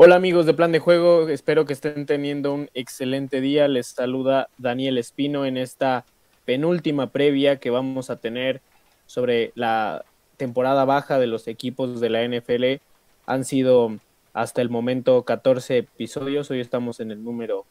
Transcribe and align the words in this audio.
Hola 0.00 0.14
amigos 0.14 0.46
de 0.46 0.54
Plan 0.54 0.70
de 0.70 0.78
Juego, 0.78 1.28
espero 1.28 1.64
que 1.64 1.72
estén 1.72 2.06
teniendo 2.06 2.54
un 2.54 2.70
excelente 2.72 3.40
día. 3.40 3.66
Les 3.66 3.88
saluda 3.88 4.48
Daniel 4.56 4.96
Espino 4.96 5.44
en 5.44 5.56
esta 5.56 6.04
penúltima 6.44 7.10
previa 7.10 7.58
que 7.58 7.70
vamos 7.70 8.08
a 8.08 8.14
tener 8.14 8.62
sobre 9.06 9.50
la 9.56 10.04
temporada 10.36 10.84
baja 10.84 11.18
de 11.18 11.26
los 11.26 11.48
equipos 11.48 11.98
de 11.98 12.10
la 12.10 12.22
NFL. 12.22 12.80
Han 13.26 13.44
sido 13.44 13.98
hasta 14.34 14.62
el 14.62 14.70
momento 14.70 15.24
14 15.24 15.78
episodios, 15.78 16.48
hoy 16.52 16.60
estamos 16.60 17.00
en 17.00 17.10
el 17.10 17.24
número 17.24 17.66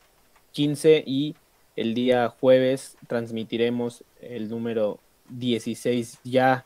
15 0.52 1.05
y 1.07 1.34
el 1.78 1.94
día 1.94 2.28
jueves 2.28 2.98
transmitiremos 3.07 4.04
el 4.20 4.50
número 4.50 5.00
16. 5.30 6.20
Ya, 6.25 6.66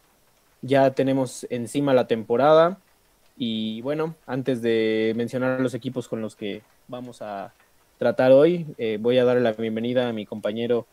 ya 0.63 0.89
tenemos 0.95 1.45
encima 1.51 1.93
la 1.93 2.07
temporada 2.07 2.79
y 3.37 3.81
bueno, 3.81 4.15
antes 4.25 4.61
de 4.61 5.13
mencionar 5.15 5.59
los 5.59 5.73
equipos 5.73 6.07
con 6.07 6.21
los 6.21 6.35
que 6.35 6.61
vamos 6.87 7.21
a 7.21 7.53
tratar 7.97 8.31
hoy, 8.31 8.65
eh, 8.77 8.97
voy 8.99 9.17
a 9.17 9.25
darle 9.25 9.41
la 9.41 9.53
bienvenida 9.53 10.09
a 10.09 10.13
mi 10.13 10.25
compañero 10.25 10.85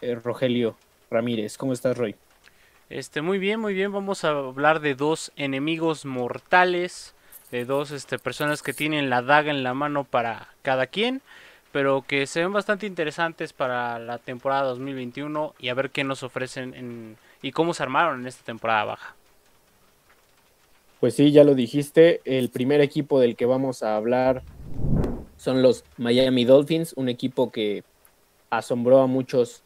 eh, 0.00 0.14
Rogelio 0.14 0.76
Ramírez. 1.10 1.56
¿Cómo 1.56 1.72
estás, 1.72 1.96
Roy? 1.96 2.16
Este, 2.88 3.20
muy 3.22 3.38
bien, 3.38 3.60
muy 3.60 3.74
bien. 3.74 3.92
Vamos 3.92 4.24
a 4.24 4.30
hablar 4.30 4.80
de 4.80 4.94
dos 4.94 5.32
enemigos 5.36 6.04
mortales, 6.04 7.14
de 7.50 7.64
dos 7.64 7.90
este, 7.90 8.18
personas 8.18 8.62
que 8.62 8.72
tienen 8.72 9.10
la 9.10 9.22
daga 9.22 9.50
en 9.50 9.62
la 9.62 9.74
mano 9.74 10.04
para 10.04 10.48
cada 10.62 10.86
quien, 10.86 11.22
pero 11.72 12.02
que 12.06 12.26
se 12.26 12.40
ven 12.40 12.52
bastante 12.52 12.86
interesantes 12.86 13.52
para 13.52 13.98
la 13.98 14.18
temporada 14.18 14.62
2021 14.64 15.54
y 15.58 15.68
a 15.68 15.74
ver 15.74 15.90
qué 15.90 16.04
nos 16.04 16.22
ofrecen 16.22 16.74
en, 16.74 17.16
y 17.42 17.50
cómo 17.50 17.74
se 17.74 17.82
armaron 17.82 18.20
en 18.20 18.26
esta 18.28 18.44
temporada 18.44 18.84
baja. 18.84 19.15
Pues 21.00 21.14
sí, 21.14 21.30
ya 21.30 21.44
lo 21.44 21.54
dijiste, 21.54 22.22
el 22.24 22.48
primer 22.48 22.80
equipo 22.80 23.20
del 23.20 23.36
que 23.36 23.44
vamos 23.44 23.82
a 23.82 23.96
hablar 23.96 24.42
son 25.36 25.60
los 25.60 25.84
Miami 25.98 26.46
Dolphins, 26.46 26.94
un 26.96 27.10
equipo 27.10 27.50
que 27.50 27.84
asombró 28.48 29.00
a 29.00 29.06
muchos, 29.06 29.62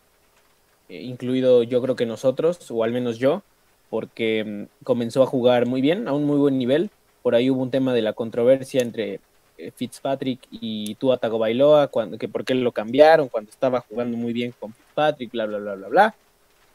eh, 0.88 1.02
incluido 1.02 1.62
yo 1.62 1.80
creo 1.82 1.94
que 1.94 2.04
nosotros, 2.04 2.70
o 2.70 2.82
al 2.82 2.92
menos 2.92 3.18
yo, 3.18 3.42
porque 3.90 4.44
mm, 4.44 4.84
comenzó 4.84 5.22
a 5.22 5.26
jugar 5.26 5.66
muy 5.66 5.80
bien, 5.80 6.08
a 6.08 6.12
un 6.12 6.24
muy 6.24 6.38
buen 6.38 6.58
nivel. 6.58 6.90
Por 7.22 7.36
ahí 7.36 7.48
hubo 7.48 7.62
un 7.62 7.70
tema 7.70 7.94
de 7.94 8.02
la 8.02 8.12
controversia 8.12 8.82
entre 8.82 9.20
eh, 9.56 9.70
Fitzpatrick 9.70 10.40
y 10.50 10.96
Tua 10.96 11.18
Tagovailoa, 11.18 11.88
cuando, 11.88 12.18
que 12.18 12.28
por 12.28 12.44
qué 12.44 12.54
lo 12.54 12.72
cambiaron 12.72 13.28
cuando 13.28 13.50
estaba 13.50 13.80
jugando 13.80 14.16
muy 14.16 14.32
bien 14.32 14.52
con 14.58 14.72
Fitzpatrick, 14.72 15.30
bla, 15.30 15.46
bla, 15.46 15.58
bla, 15.58 15.74
bla, 15.74 15.88
bla. 15.88 16.14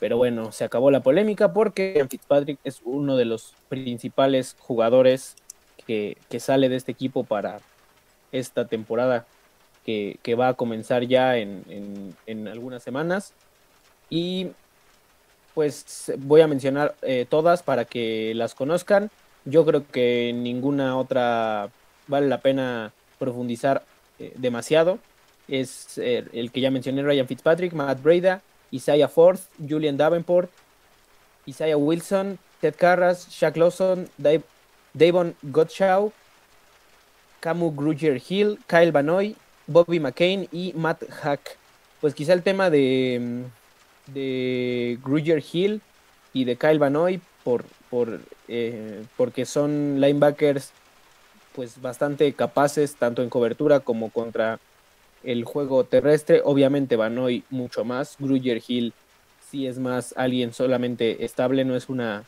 Pero 0.05 0.17
bueno, 0.17 0.51
se 0.51 0.63
acabó 0.63 0.91
la 0.91 0.99
polémica 0.99 1.51
porque 1.51 2.05
Fitzpatrick 2.07 2.59
es 2.63 2.79
uno 2.85 3.17
de 3.17 3.25
los 3.25 3.55
principales 3.69 4.55
jugadores 4.59 5.35
que, 5.87 6.15
sale 6.37 6.69
de 6.69 6.75
este 6.75 6.91
equipo 6.91 7.23
para 7.23 7.59
esta 8.31 8.67
temporada 8.67 9.25
que, 9.83 10.35
va 10.39 10.49
a 10.49 10.53
comenzar 10.53 11.07
ya 11.07 11.37
en, 11.37 12.13
algunas 12.47 12.83
semanas. 12.83 13.33
Y 14.07 14.49
pues 15.55 16.13
voy 16.19 16.41
a 16.41 16.47
mencionar 16.47 16.93
eh, 17.01 17.25
todas 17.27 17.63
para 17.63 17.85
que 17.85 18.33
las 18.35 18.53
conozcan. 18.53 19.09
Yo 19.43 19.65
creo 19.65 19.87
que 19.87 20.33
ninguna 20.35 20.97
otra 20.97 21.71
vale 22.05 22.27
la 22.27 22.41
pena 22.41 22.93
profundizar 23.17 23.83
eh, 24.19 24.33
demasiado. 24.35 24.99
Es 25.47 25.97
eh, 25.97 26.25
el 26.31 26.51
que 26.51 26.61
ya 26.61 26.69
mencioné, 26.69 27.01
Ryan 27.01 27.27
Fitzpatrick, 27.27 27.73
Matt 27.73 28.03
Breda, 28.03 28.43
Isaiah 28.75 29.07
Ford, 29.07 29.39
Julian 29.57 29.97
Davenport, 29.97 30.49
Isaiah 31.47 31.77
Wilson, 31.77 32.37
Ted 32.59 32.75
Carras, 32.75 33.27
Shaq 33.29 33.55
Lawson, 33.57 34.09
Dave, 34.17 34.43
Davon 34.93 35.35
Gottschall, 35.43 36.11
Camu 37.39 37.71
Gruger 37.75 38.21
Hill, 38.27 38.59
Kyle 38.67 38.91
Banoy, 38.91 39.35
Bobby 39.67 39.99
McCain 39.99 40.47
y 40.51 40.73
Matt 40.75 41.03
Hack. 41.21 41.57
Pues 42.01 42.13
quizá 42.13 42.33
el 42.33 42.43
tema 42.43 42.69
de, 42.69 43.43
de 44.07 44.99
Gruger 45.03 45.43
Hill 45.51 45.81
y 46.33 46.45
de 46.45 46.55
Kyle 46.55 46.79
Banoy 46.79 47.21
por, 47.43 47.63
por, 47.89 48.19
eh, 48.47 49.03
porque 49.15 49.45
son 49.45 50.01
linebackers 50.01 50.71
pues 51.55 51.81
bastante 51.81 52.33
capaces 52.33 52.95
tanto 52.95 53.23
en 53.23 53.29
cobertura 53.29 53.79
como 53.79 54.09
contra 54.09 54.59
el 55.25 55.43
juego 55.43 55.83
terrestre. 55.83 56.41
Obviamente 56.43 56.95
Banoy 56.95 57.43
mucho 57.49 57.83
más. 57.83 58.15
Gruger 58.19 58.61
Hill 58.65 58.93
sí 59.49 59.67
es 59.67 59.79
más 59.79 60.13
alguien 60.17 60.53
solamente 60.53 61.23
estable, 61.25 61.65
no 61.65 61.75
es 61.75 61.89
una 61.89 62.25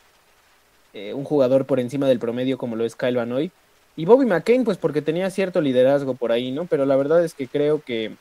eh, 0.94 1.12
un 1.14 1.24
jugador 1.24 1.66
por 1.66 1.80
encima 1.80 2.08
del 2.08 2.18
promedio 2.18 2.58
como 2.58 2.76
lo 2.76 2.84
es 2.84 2.96
Kyle 2.96 3.16
Banoy. 3.16 3.52
Y 3.96 4.04
Bobby 4.04 4.26
McCain, 4.26 4.64
pues 4.64 4.78
porque 4.78 5.02
tenía 5.02 5.30
cierto 5.30 5.60
liderazgo 5.60 6.14
por 6.14 6.32
ahí, 6.32 6.52
¿no? 6.52 6.66
Pero 6.66 6.86
la 6.86 6.96
verdad 6.96 7.24
es 7.24 7.34
que 7.34 7.48
creo 7.48 7.82
que, 7.82 8.16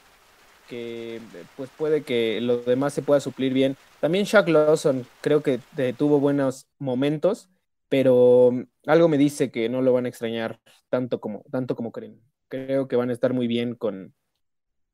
pues 1.55 1.69
puede 1.77 2.03
que 2.03 2.41
lo 2.41 2.57
demás 2.57 2.93
se 2.93 3.01
pueda 3.01 3.19
suplir 3.19 3.53
bien. 3.53 3.77
También 3.99 4.25
Shaq 4.25 4.49
Lawson 4.49 5.05
creo 5.21 5.41
que 5.43 5.59
tuvo 5.97 6.19
buenos 6.19 6.67
momentos, 6.79 7.49
pero 7.89 8.51
algo 8.85 9.07
me 9.07 9.17
dice 9.17 9.51
que 9.51 9.69
no 9.69 9.81
lo 9.81 9.93
van 9.93 10.05
a 10.05 10.09
extrañar 10.09 10.59
tanto 10.89 11.21
como, 11.21 11.43
tanto 11.51 11.75
como 11.75 11.91
creen. 11.91 12.21
Creo 12.49 12.87
que 12.87 12.95
van 12.95 13.09
a 13.11 13.13
estar 13.13 13.33
muy 13.33 13.47
bien 13.47 13.75
con, 13.75 14.13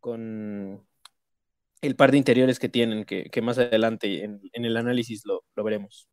con 0.04 0.86
el 1.82 1.96
par 1.96 2.12
de 2.12 2.18
interiores 2.18 2.60
que 2.60 2.68
tienen, 2.68 3.06
que, 3.06 3.42
más 3.42 3.58
adelante 3.58 4.26
en, 4.26 4.42
el 4.54 4.76
análisis 4.76 5.24
lo, 5.26 5.46
veremos. 5.64 6.10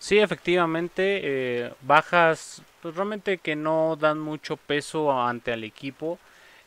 Sí, 0.00 0.18
efectivamente, 0.18 1.20
eh, 1.22 1.72
bajas 1.82 2.60
pues, 2.82 2.96
realmente 2.96 3.38
que 3.38 3.54
no 3.54 3.94
dan 3.94 4.18
mucho 4.18 4.56
peso 4.56 5.12
ante 5.12 5.52
al 5.52 5.62
equipo. 5.62 6.18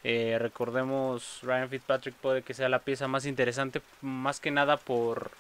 Eh, 0.05 0.37
recordemos, 0.39 1.39
Ryan 1.43 1.69
Fitzpatrick 1.69 2.15
puede 2.15 2.43
que 2.43 2.53
sea 2.53 2.69
la 2.69 2.79
pieza 2.79 3.09
más 3.09 3.25
interesante, 3.25 3.81
más 4.01 4.39
que 4.39 4.51
nada 4.51 4.77
por, 4.77 5.31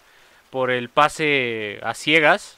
por 0.49 0.71
el 0.71 0.89
pase 0.89 1.79
a 1.83 1.93
ciegas, 1.93 2.57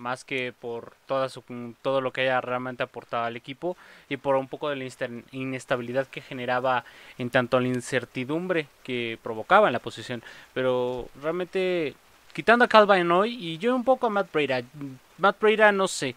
más 0.00 0.24
que 0.24 0.52
por 0.58 0.94
toda 1.06 1.28
su, 1.28 1.44
todo 1.82 2.00
lo 2.00 2.12
que 2.12 2.22
haya 2.22 2.40
realmente 2.40 2.82
aportado 2.82 3.24
al 3.24 3.36
equipo 3.36 3.76
y 4.08 4.16
por 4.16 4.34
un 4.36 4.48
poco 4.48 4.70
de 4.70 4.76
la 4.76 4.88
inestabilidad 5.30 6.06
que 6.08 6.22
generaba 6.22 6.84
en 7.18 7.30
tanto 7.30 7.60
la 7.60 7.68
incertidumbre 7.68 8.66
que 8.82 9.18
provocaba 9.22 9.68
en 9.68 9.74
la 9.74 9.78
posición. 9.78 10.22
Pero 10.54 11.08
realmente, 11.22 11.94
quitando 12.32 12.64
a 12.64 12.68
Calvin 12.68 13.10
hoy 13.12 13.34
y 13.34 13.58
yo 13.58 13.76
un 13.76 13.84
poco 13.84 14.06
a 14.06 14.10
Matt 14.10 14.32
Breda, 14.32 14.62
Matt 15.18 15.40
Breda 15.40 15.70
no 15.70 15.86
sé, 15.86 16.16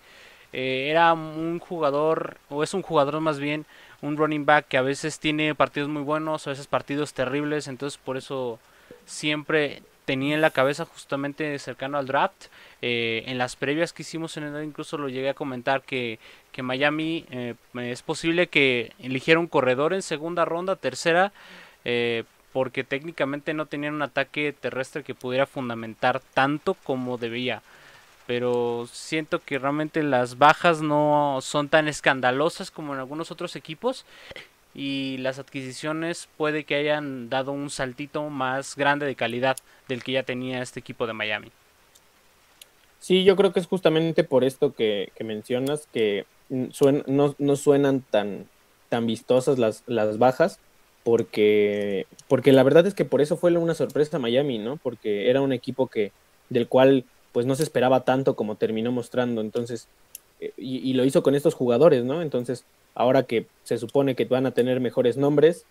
eh, 0.54 0.88
era 0.90 1.14
un 1.14 1.60
jugador, 1.60 2.38
o 2.50 2.64
es 2.64 2.74
un 2.74 2.82
jugador 2.82 3.20
más 3.20 3.40
bien, 3.40 3.66
un 4.02 4.18
running 4.18 4.46
back 4.46 4.68
que 4.68 4.78
a 4.78 4.82
veces 4.82 5.20
tiene 5.20 5.56
partidos 5.56 5.90
muy 5.90 6.04
buenos, 6.04 6.48
a 6.48 6.52
veces 6.52 6.68
partidos 6.68 7.14
terribles, 7.14 7.68
entonces 7.68 8.00
por 8.04 8.18
eso 8.18 8.60
siempre 9.06 9.82
tenía 10.06 10.36
en 10.36 10.42
la 10.42 10.52
cabeza 10.52 10.86
justamente 10.86 11.58
cercano 11.60 11.98
al 11.98 12.08
draft. 12.08 12.48
Eh, 12.82 13.24
en 13.28 13.38
las 13.38 13.56
previas 13.56 13.94
que 13.94 14.02
hicimos 14.02 14.36
en 14.38 14.44
el 14.44 14.64
incluso 14.64 14.98
lo 14.98 15.10
llegué 15.10 15.30
a 15.30 15.34
comentar 15.34 15.84
que, 15.84 16.20
que 16.52 16.64
Miami 16.64 17.26
eh, 17.32 17.56
es 17.76 18.02
posible 18.02 18.48
que 18.48 18.92
eligiera 19.00 19.40
un 19.40 19.48
corredor 19.48 19.94
en 19.94 20.02
segunda 20.02 20.46
ronda, 20.46 20.76
tercera, 20.76 21.32
eh, 21.86 22.24
porque 22.52 22.84
técnicamente 22.84 23.54
no 23.54 23.66
tenían 23.66 23.96
un 23.96 24.02
ataque 24.02 24.54
terrestre 24.54 25.04
que 25.04 25.16
pudiera 25.16 25.46
fundamentar 25.46 26.20
tanto 26.34 26.76
como 26.76 27.18
debía. 27.18 27.62
Pero 28.28 28.88
siento 28.92 29.40
que 29.40 29.60
realmente 29.60 30.02
las 30.02 30.38
bajas 30.38 30.82
no 30.82 31.40
son 31.42 31.68
tan 31.68 31.88
escandalosas 31.88 32.72
como 32.72 32.94
en 32.94 33.00
algunos 33.00 33.32
otros 33.32 33.56
equipos 33.56 34.06
y 34.76 35.18
las 35.18 35.40
adquisiciones 35.40 36.28
puede 36.38 36.64
que 36.64 36.76
hayan 36.76 37.30
dado 37.30 37.52
un 37.52 37.70
saltito 37.70 38.30
más 38.30 38.76
grande 38.76 39.06
de 39.06 39.16
calidad 39.16 39.58
del 39.88 40.04
que 40.04 40.14
ya 40.14 40.24
tenía 40.24 40.62
este 40.62 40.80
equipo 40.80 41.06
de 41.06 41.14
Miami. 41.14 41.52
Sí, 43.00 43.24
yo 43.24 43.36
creo 43.36 43.52
que 43.52 43.60
es 43.60 43.68
justamente 43.68 44.24
por 44.24 44.44
esto 44.44 44.74
que, 44.74 45.12
mencionas 45.20 45.88
que 45.92 46.26
no, 46.50 47.36
no, 47.38 47.56
suenan 47.56 48.02
tan, 48.02 48.48
tan 48.90 49.06
vistosas 49.06 49.60
las, 49.60 49.84
las 49.88 50.18
bajas, 50.18 50.60
porque, 51.04 52.08
porque 52.28 52.54
la 52.54 52.64
verdad 52.64 52.88
es 52.88 52.94
que 52.94 53.06
por 53.06 53.22
eso 53.22 53.36
fue 53.36 53.56
una 53.58 53.76
sorpresa 53.76 54.20
Miami, 54.20 54.58
¿no? 54.58 54.78
Porque 54.78 55.30
era 55.30 55.42
un 55.42 55.52
equipo 55.52 55.88
que, 55.88 56.12
del 56.50 56.68
cual 56.68 57.04
pues 57.34 57.46
no 57.46 57.56
se 57.56 57.64
esperaba 57.64 58.06
tanto 58.06 58.36
como 58.36 58.56
terminó 58.56 58.92
mostrando, 58.92 59.42
entonces, 59.42 59.88
eh, 60.40 60.54
y 60.56 60.94
lo 60.94 61.04
hizo 61.04 61.24
con 61.24 61.36
estos 61.36 61.56
jugadores, 61.56 62.06
¿no? 62.06 62.22
Entonces, 62.22 62.64
ahora 62.96 63.24
que 63.24 63.48
se 63.64 63.78
supone 63.78 64.16
que 64.16 64.26
van 64.26 64.46
a 64.46 64.52
tener 64.52 64.80
mejores 64.80 65.18
nombres, 65.18 65.66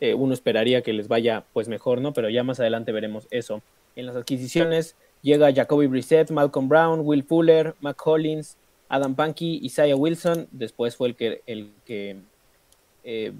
eh, 0.00 0.14
uno 0.14 0.34
esperaría 0.34 0.82
que 0.82 0.92
les 0.92 1.08
vaya 1.08 1.44
pues 1.52 1.68
mejor, 1.68 2.00
¿no? 2.00 2.12
Pero 2.12 2.28
ya 2.28 2.42
más 2.42 2.60
adelante 2.60 2.92
veremos 2.92 3.26
eso. 3.30 3.62
En 3.96 4.06
las 4.06 4.16
adquisiciones 4.16 4.96
llega 5.22 5.52
Jacoby 5.52 5.86
Brissett, 5.86 6.30
Malcolm 6.30 6.68
Brown, 6.68 7.00
Will 7.02 7.22
Fuller, 7.22 7.74
Mac 7.80 8.00
Hollins, 8.04 8.56
Adam 8.88 9.14
Pankey, 9.14 9.60
Isaiah 9.62 9.96
Wilson, 9.96 10.48
después 10.50 10.96
fue 10.96 11.08
el 11.08 11.16
que, 11.16 11.42
el 11.46 11.70
que 11.84 12.16
eh, 13.04 13.32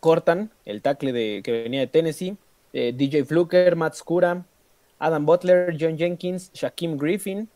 cortan, 0.00 0.50
el 0.64 0.82
tackle 0.82 1.12
de, 1.12 1.42
que 1.44 1.52
venía 1.52 1.80
de 1.80 1.86
Tennessee, 1.86 2.36
eh, 2.72 2.92
DJ 2.96 3.24
Fluker, 3.24 3.76
Matt 3.76 3.94
Scura, 3.94 4.44
Adam 4.98 5.26
Butler, 5.26 5.76
John 5.78 5.98
Jenkins, 5.98 6.50
Shaquem 6.52 6.96
Griffin, 6.96 7.48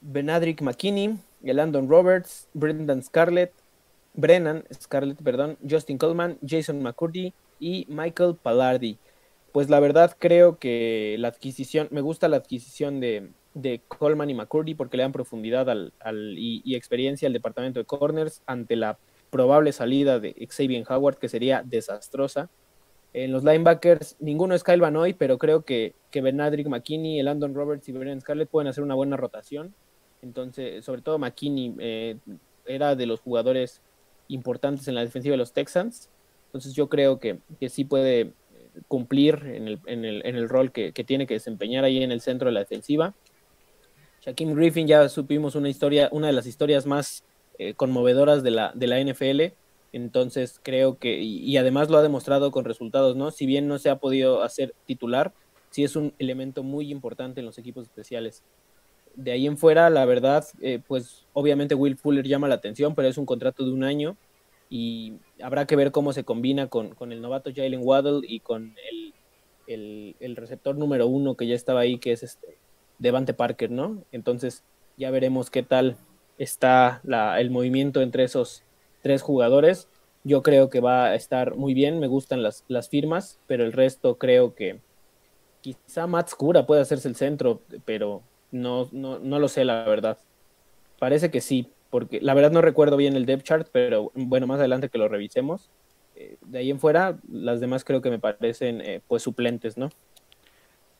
Benadrick 0.00 0.60
McKinney, 0.60 1.18
Landon 1.42 1.88
Roberts, 1.88 2.48
Brendan 2.54 3.02
Scarlett, 3.02 3.52
Brennan, 4.16 4.64
Scarlett, 4.72 5.22
perdón, 5.22 5.58
Justin 5.68 5.98
Coleman, 5.98 6.38
Jason 6.46 6.82
McCurdy 6.82 7.32
y 7.60 7.86
Michael 7.88 8.36
Pallardi. 8.42 8.98
Pues 9.52 9.70
la 9.70 9.80
verdad 9.80 10.16
creo 10.18 10.58
que 10.58 11.16
la 11.18 11.28
adquisición, 11.28 11.88
me 11.90 12.00
gusta 12.00 12.28
la 12.28 12.38
adquisición 12.38 13.00
de, 13.00 13.30
de 13.54 13.80
Coleman 13.88 14.30
y 14.30 14.34
McCurdy 14.34 14.74
porque 14.74 14.96
le 14.96 15.02
dan 15.02 15.12
profundidad 15.12 15.70
al, 15.70 15.92
y, 16.36 16.74
experiencia 16.74 17.26
al 17.26 17.32
departamento 17.32 17.78
de 17.78 17.86
corners 17.86 18.42
ante 18.46 18.76
la 18.76 18.98
probable 19.30 19.72
salida 19.72 20.18
de 20.18 20.34
Xavier 20.48 20.84
Howard 20.88 21.16
que 21.16 21.28
sería 21.28 21.62
desastrosa. 21.64 22.50
En 23.14 23.32
los 23.32 23.44
linebackers, 23.44 24.16
ninguno 24.20 24.54
es 24.54 24.62
Kyle 24.62 24.82
Hoy, 24.82 25.14
pero 25.14 25.38
creo 25.38 25.62
que, 25.62 25.94
que 26.10 26.20
Bernardrick 26.20 26.68
McKinney, 26.68 27.18
el 27.18 27.28
Andon 27.28 27.54
Roberts 27.54 27.88
y 27.88 27.92
Brennan 27.92 28.20
Scarlett 28.20 28.50
pueden 28.50 28.68
hacer 28.68 28.84
una 28.84 28.94
buena 28.94 29.16
rotación. 29.16 29.74
Entonces, 30.20 30.84
sobre 30.84 31.00
todo 31.00 31.18
McKinney 31.18 31.74
eh, 31.78 32.16
era 32.66 32.94
de 32.94 33.06
los 33.06 33.20
jugadores 33.20 33.80
importantes 34.28 34.88
en 34.88 34.94
la 34.94 35.02
defensiva 35.02 35.32
de 35.32 35.38
los 35.38 35.52
Texans. 35.52 36.10
Entonces 36.46 36.74
yo 36.74 36.88
creo 36.88 37.18
que, 37.18 37.38
que 37.60 37.68
sí 37.68 37.84
puede 37.84 38.32
cumplir 38.88 39.42
en 39.46 39.68
el, 39.68 39.80
en 39.86 40.04
el, 40.04 40.26
en 40.26 40.36
el 40.36 40.48
rol 40.48 40.72
que, 40.72 40.92
que, 40.92 41.04
tiene 41.04 41.26
que 41.26 41.34
desempeñar 41.34 41.84
ahí 41.84 42.02
en 42.02 42.12
el 42.12 42.20
centro 42.20 42.46
de 42.46 42.52
la 42.52 42.60
defensiva. 42.60 43.14
Shaquem 44.24 44.54
Griffin 44.54 44.86
ya 44.86 45.08
supimos 45.08 45.54
una 45.54 45.68
historia, 45.68 46.08
una 46.12 46.26
de 46.26 46.32
las 46.32 46.46
historias 46.46 46.84
más 46.84 47.24
eh, 47.58 47.74
conmovedoras 47.74 48.42
de 48.42 48.50
la, 48.50 48.72
de 48.74 48.86
la 48.86 49.00
NFL. 49.00 49.54
Entonces 49.92 50.60
creo 50.62 50.98
que, 50.98 51.22
y, 51.22 51.56
además 51.56 51.88
lo 51.88 51.96
ha 51.96 52.02
demostrado 52.02 52.50
con 52.50 52.64
resultados, 52.64 53.16
¿no? 53.16 53.30
Si 53.30 53.46
bien 53.46 53.68
no 53.68 53.78
se 53.78 53.88
ha 53.88 53.96
podido 53.96 54.42
hacer 54.42 54.74
titular, 54.84 55.32
sí 55.70 55.84
es 55.84 55.96
un 55.96 56.12
elemento 56.18 56.62
muy 56.62 56.90
importante 56.90 57.40
en 57.40 57.46
los 57.46 57.56
equipos 57.56 57.84
especiales. 57.84 58.42
De 59.16 59.32
ahí 59.32 59.46
en 59.46 59.56
fuera, 59.56 59.90
la 59.90 60.04
verdad, 60.04 60.46
eh, 60.60 60.80
pues 60.86 61.26
obviamente 61.32 61.74
Will 61.74 61.96
Fuller 61.96 62.26
llama 62.26 62.48
la 62.48 62.54
atención, 62.56 62.94
pero 62.94 63.08
es 63.08 63.18
un 63.18 63.26
contrato 63.26 63.64
de 63.64 63.72
un 63.72 63.82
año 63.82 64.16
y 64.68 65.14
habrá 65.42 65.66
que 65.66 65.76
ver 65.76 65.92
cómo 65.92 66.12
se 66.12 66.24
combina 66.24 66.68
con, 66.68 66.94
con 66.94 67.12
el 67.12 67.20
novato 67.20 67.50
Jalen 67.54 67.80
Waddle 67.82 68.20
y 68.26 68.40
con 68.40 68.74
el, 69.66 70.14
el, 70.20 70.36
receptor 70.36 70.76
número 70.76 71.06
uno 71.06 71.36
que 71.36 71.46
ya 71.46 71.54
estaba 71.54 71.80
ahí, 71.80 71.98
que 71.98 72.12
es 72.12 72.22
este 72.22 72.58
Devante 72.98 73.34
Parker, 73.34 73.70
¿no? 73.70 74.02
Entonces 74.12 74.64
ya 74.96 75.10
veremos 75.10 75.50
qué 75.50 75.62
tal 75.62 75.96
está 76.38 77.00
la, 77.04 77.40
el 77.40 77.50
movimiento 77.50 78.00
entre 78.00 78.24
esos 78.24 78.62
tres 79.02 79.22
jugadores. 79.22 79.88
Yo 80.24 80.42
creo 80.42 80.70
que 80.70 80.80
va 80.80 81.06
a 81.06 81.14
estar 81.14 81.54
muy 81.56 81.74
bien, 81.74 82.00
me 82.00 82.08
gustan 82.08 82.42
las, 82.42 82.64
las 82.68 82.88
firmas, 82.88 83.38
pero 83.46 83.64
el 83.64 83.72
resto 83.72 84.18
creo 84.18 84.54
que 84.54 84.80
quizá 85.60 86.06
Matt 86.06 86.28
Scura 86.28 86.66
puede 86.66 86.80
hacerse 86.80 87.08
el 87.08 87.16
centro, 87.16 87.60
pero 87.84 88.22
no, 88.56 88.88
no, 88.92 89.18
no 89.18 89.38
lo 89.38 89.48
sé, 89.48 89.64
la 89.64 89.84
verdad. 89.84 90.18
Parece 90.98 91.30
que 91.30 91.40
sí, 91.40 91.70
porque 91.90 92.20
la 92.20 92.34
verdad 92.34 92.50
no 92.50 92.62
recuerdo 92.62 92.96
bien 92.96 93.16
el 93.16 93.26
depth 93.26 93.44
chart, 93.44 93.68
pero 93.72 94.10
bueno, 94.14 94.46
más 94.46 94.58
adelante 94.58 94.88
que 94.88 94.98
lo 94.98 95.08
revisemos. 95.08 95.70
Eh, 96.16 96.36
de 96.40 96.58
ahí 96.58 96.70
en 96.70 96.80
fuera, 96.80 97.18
las 97.30 97.60
demás 97.60 97.84
creo 97.84 98.02
que 98.02 98.10
me 98.10 98.18
parecen 98.18 98.80
eh, 98.80 99.00
pues 99.06 99.22
suplentes, 99.22 99.76
¿no? 99.76 99.90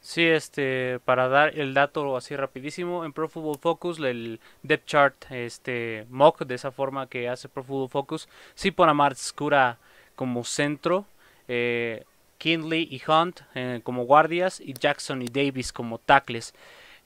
Sí, 0.00 0.22
este, 0.24 1.00
para 1.04 1.26
dar 1.28 1.58
el 1.58 1.74
dato 1.74 2.16
así 2.16 2.36
rapidísimo, 2.36 3.04
en 3.04 3.12
Pro 3.12 3.28
Football 3.28 3.58
Focus, 3.58 3.98
el 3.98 4.40
depth 4.62 4.86
chart, 4.86 5.16
este, 5.30 6.06
mock 6.10 6.44
de 6.44 6.54
esa 6.54 6.70
forma 6.70 7.08
que 7.08 7.28
hace 7.28 7.48
Pro 7.48 7.64
Football 7.64 7.88
Focus, 7.88 8.28
sí 8.54 8.70
pone 8.70 8.92
a 8.92 8.94
Mart 8.94 9.16
Scura 9.16 9.78
como 10.14 10.44
centro, 10.44 11.06
eh, 11.48 12.04
Kindley 12.38 12.86
y 12.90 13.02
Hunt 13.10 13.40
eh, 13.54 13.80
como 13.82 14.04
guardias 14.04 14.60
y 14.60 14.74
Jackson 14.74 15.22
y 15.22 15.26
Davis 15.26 15.72
como 15.72 15.98
tackles. 15.98 16.54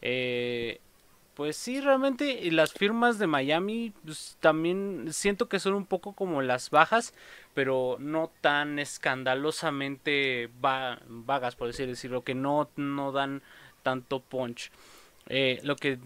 Eh, 0.02 0.80
pues 1.34 1.56
sí, 1.56 1.80
realmente 1.80 2.50
las 2.50 2.72
firmas 2.72 3.18
de 3.18 3.26
Miami 3.26 3.92
pues, 4.04 4.36
también 4.40 5.06
siento 5.10 5.48
que 5.48 5.58
son 5.58 5.74
un 5.74 5.86
poco 5.86 6.12
como 6.12 6.42
las 6.42 6.70
bajas, 6.70 7.14
pero 7.54 7.96
no 7.98 8.30
tan 8.40 8.78
escandalosamente 8.78 10.50
vagas, 10.60 11.56
por 11.56 11.68
decir 11.68 11.86
decirlo, 11.86 12.24
que 12.24 12.34
no, 12.34 12.68
no 12.76 13.12
dan 13.12 13.42
tanto 13.82 14.20
punch. 14.20 14.70
Eh, 15.32 15.60
lo 15.62 15.76
que, 15.76 15.98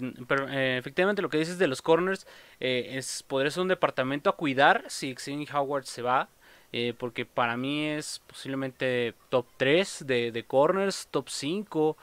eh, 0.50 0.76
efectivamente, 0.78 1.22
lo 1.22 1.30
que 1.30 1.38
dices 1.38 1.58
de 1.58 1.66
los 1.66 1.80
corners 1.80 2.26
eh, 2.60 2.90
es 2.92 3.22
podría 3.22 3.50
ser 3.50 3.62
un 3.62 3.68
departamento 3.68 4.28
a 4.28 4.36
cuidar 4.36 4.84
si 4.88 5.14
Xavier 5.14 5.48
Howard 5.56 5.84
se 5.86 6.02
va. 6.02 6.28
porque 6.98 7.24
para 7.24 7.56
mí 7.56 7.86
es 7.86 8.20
posiblemente 8.26 9.14
top 9.30 9.46
3 9.56 10.04
de, 10.06 10.32
de 10.32 10.44
corners, 10.44 11.06
top 11.10 11.28
5 11.28 11.96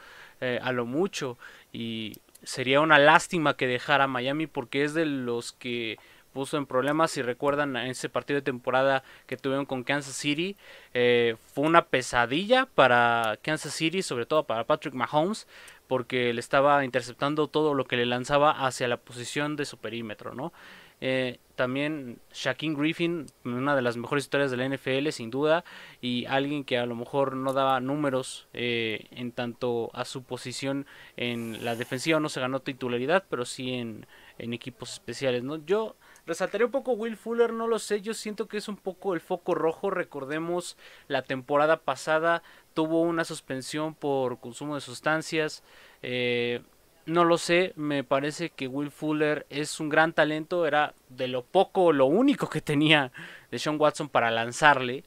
a 0.61 0.71
lo 0.71 0.85
mucho. 0.85 1.37
Y 1.71 2.17
sería 2.43 2.81
una 2.81 2.99
lástima 2.99 3.55
que 3.55 3.67
dejara 3.67 4.07
Miami 4.07 4.47
porque 4.47 4.83
es 4.83 4.93
de 4.93 5.05
los 5.05 5.51
que 5.51 5.97
puso 6.33 6.57
en 6.57 6.65
problemas. 6.65 7.11
Si 7.11 7.21
recuerdan 7.21 7.75
ese 7.77 8.09
partido 8.09 8.39
de 8.39 8.43
temporada 8.43 9.03
que 9.27 9.37
tuvieron 9.37 9.65
con 9.65 9.83
Kansas 9.83 10.15
City, 10.15 10.55
eh, 10.93 11.35
fue 11.53 11.65
una 11.65 11.85
pesadilla 11.85 12.65
para 12.65 13.37
Kansas 13.41 13.73
City, 13.73 14.01
sobre 14.01 14.25
todo 14.25 14.43
para 14.43 14.65
Patrick 14.65 14.93
Mahomes, 14.93 15.47
porque 15.87 16.33
le 16.33 16.39
estaba 16.39 16.85
interceptando 16.85 17.47
todo 17.47 17.73
lo 17.73 17.85
que 17.85 17.97
le 17.97 18.05
lanzaba 18.05 18.65
hacia 18.65 18.87
la 18.87 18.97
posición 18.97 19.55
de 19.55 19.65
su 19.65 19.77
perímetro, 19.77 20.33
¿no? 20.33 20.53
Eh, 21.01 21.39
también 21.55 22.19
Shaquille 22.33 22.75
Griffin, 22.75 23.27
una 23.43 23.75
de 23.75 23.81
las 23.81 23.97
mejores 23.97 24.23
historias 24.23 24.49
de 24.49 24.57
la 24.57 24.65
NFL 24.67 25.09
sin 25.09 25.29
duda, 25.29 25.63
y 26.01 26.25
alguien 26.25 26.63
que 26.63 26.77
a 26.77 26.85
lo 26.85 26.95
mejor 26.95 27.35
no 27.35 27.53
daba 27.53 27.79
números 27.79 28.47
eh, 28.53 29.07
en 29.11 29.31
tanto 29.31 29.91
a 29.93 30.05
su 30.05 30.23
posición 30.23 30.87
en 31.17 31.63
la 31.63 31.75
defensiva, 31.75 32.19
no 32.19 32.29
se 32.29 32.39
ganó 32.39 32.61
titularidad, 32.61 33.25
pero 33.29 33.45
sí 33.45 33.73
en, 33.73 34.07
en 34.39 34.53
equipos 34.53 34.93
especiales. 34.93 35.43
¿no? 35.43 35.57
Yo 35.57 35.95
resaltaré 36.25 36.65
un 36.65 36.71
poco 36.71 36.93
Will 36.93 37.17
Fuller, 37.17 37.53
no 37.53 37.67
lo 37.67 37.77
sé, 37.77 38.01
yo 38.01 38.13
siento 38.13 38.47
que 38.47 38.57
es 38.57 38.67
un 38.67 38.77
poco 38.77 39.13
el 39.13 39.21
foco 39.21 39.53
rojo, 39.53 39.89
recordemos 39.89 40.77
la 41.07 41.21
temporada 41.23 41.77
pasada 41.77 42.41
tuvo 42.73 43.01
una 43.01 43.25
suspensión 43.25 43.93
por 43.93 44.39
consumo 44.39 44.75
de 44.75 44.81
sustancias. 44.81 45.63
Eh, 46.01 46.61
no 47.11 47.25
lo 47.25 47.37
sé, 47.37 47.73
me 47.75 48.03
parece 48.03 48.49
que 48.49 48.67
Will 48.67 48.91
Fuller 48.91 49.45
es 49.49 49.79
un 49.79 49.89
gran 49.89 50.13
talento, 50.13 50.65
era 50.65 50.93
de 51.09 51.27
lo 51.27 51.43
poco, 51.43 51.91
lo 51.93 52.05
único 52.05 52.49
que 52.49 52.61
tenía 52.61 53.11
de 53.51 53.59
Sean 53.59 53.79
Watson 53.79 54.09
para 54.09 54.31
lanzarle. 54.31 55.03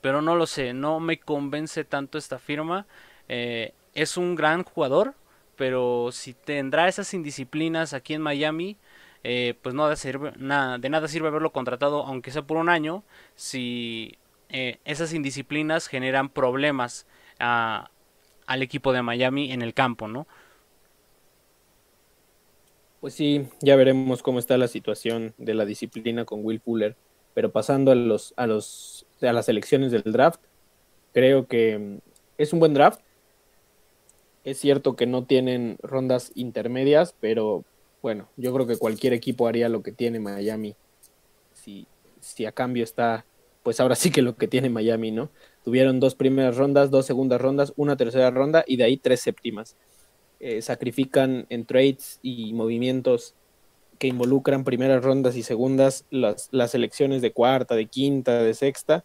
Pero 0.00 0.22
no 0.22 0.36
lo 0.36 0.46
sé, 0.46 0.72
no 0.72 1.00
me 1.00 1.18
convence 1.18 1.84
tanto 1.84 2.18
esta 2.18 2.38
firma. 2.38 2.86
Eh, 3.28 3.72
es 3.94 4.16
un 4.16 4.34
gran 4.34 4.64
jugador, 4.64 5.14
pero 5.56 6.10
si 6.12 6.34
tendrá 6.34 6.88
esas 6.88 7.12
indisciplinas 7.14 7.92
aquí 7.92 8.14
en 8.14 8.22
Miami, 8.22 8.76
eh, 9.22 9.54
pues 9.62 9.74
no 9.74 9.88
de, 9.88 10.32
nada, 10.38 10.78
de 10.78 10.88
nada 10.88 11.08
sirve 11.08 11.28
haberlo 11.28 11.52
contratado, 11.52 12.04
aunque 12.06 12.30
sea 12.30 12.42
por 12.42 12.56
un 12.56 12.68
año, 12.68 13.04
si 13.34 14.16
eh, 14.48 14.78
esas 14.84 15.12
indisciplinas 15.12 15.86
generan 15.86 16.28
problemas 16.28 17.06
al 17.38 18.62
equipo 18.62 18.92
de 18.92 19.02
Miami 19.02 19.52
en 19.52 19.62
el 19.62 19.72
campo, 19.72 20.08
¿no? 20.08 20.26
Pues 23.00 23.14
sí, 23.14 23.48
ya 23.62 23.76
veremos 23.76 24.22
cómo 24.22 24.38
está 24.38 24.58
la 24.58 24.68
situación 24.68 25.32
de 25.38 25.54
la 25.54 25.64
disciplina 25.64 26.26
con 26.26 26.44
Will 26.44 26.60
Fuller. 26.60 26.96
Pero 27.32 27.50
pasando 27.50 27.92
a 27.92 27.94
los, 27.94 28.34
a 28.36 28.46
los, 28.46 29.06
a 29.22 29.32
las 29.32 29.48
elecciones 29.48 29.90
del 29.90 30.02
draft, 30.04 30.40
creo 31.12 31.46
que 31.46 31.78
mm, 31.78 31.98
es 32.36 32.52
un 32.52 32.60
buen 32.60 32.74
draft. 32.74 33.00
Es 34.44 34.58
cierto 34.58 34.96
que 34.96 35.06
no 35.06 35.24
tienen 35.24 35.78
rondas 35.82 36.32
intermedias, 36.34 37.14
pero 37.20 37.64
bueno, 38.02 38.28
yo 38.36 38.52
creo 38.52 38.66
que 38.66 38.76
cualquier 38.76 39.12
equipo 39.12 39.46
haría 39.46 39.68
lo 39.68 39.82
que 39.82 39.92
tiene 39.92 40.18
Miami. 40.20 40.76
Si, 41.54 41.86
si 42.20 42.46
a 42.46 42.52
cambio 42.52 42.84
está, 42.84 43.24
pues 43.62 43.80
ahora 43.80 43.94
sí 43.94 44.10
que 44.10 44.22
lo 44.22 44.36
que 44.36 44.48
tiene 44.48 44.68
Miami, 44.70 45.10
¿no? 45.10 45.30
Tuvieron 45.64 46.00
dos 46.00 46.14
primeras 46.14 46.56
rondas, 46.56 46.90
dos 46.90 47.06
segundas 47.06 47.40
rondas, 47.40 47.72
una 47.76 47.96
tercera 47.96 48.30
ronda 48.30 48.64
y 48.66 48.76
de 48.76 48.84
ahí 48.84 48.96
tres 48.96 49.20
séptimas. 49.20 49.76
Eh, 50.40 50.62
sacrifican 50.62 51.46
en 51.50 51.66
trades 51.66 52.18
y 52.22 52.54
movimientos 52.54 53.34
que 53.98 54.06
involucran 54.08 54.64
primeras 54.64 55.04
rondas 55.04 55.36
y 55.36 55.42
segundas 55.42 56.06
las, 56.10 56.48
las 56.50 56.74
elecciones 56.74 57.20
de 57.20 57.32
cuarta, 57.32 57.74
de 57.74 57.86
quinta, 57.86 58.42
de 58.42 58.54
sexta. 58.54 59.04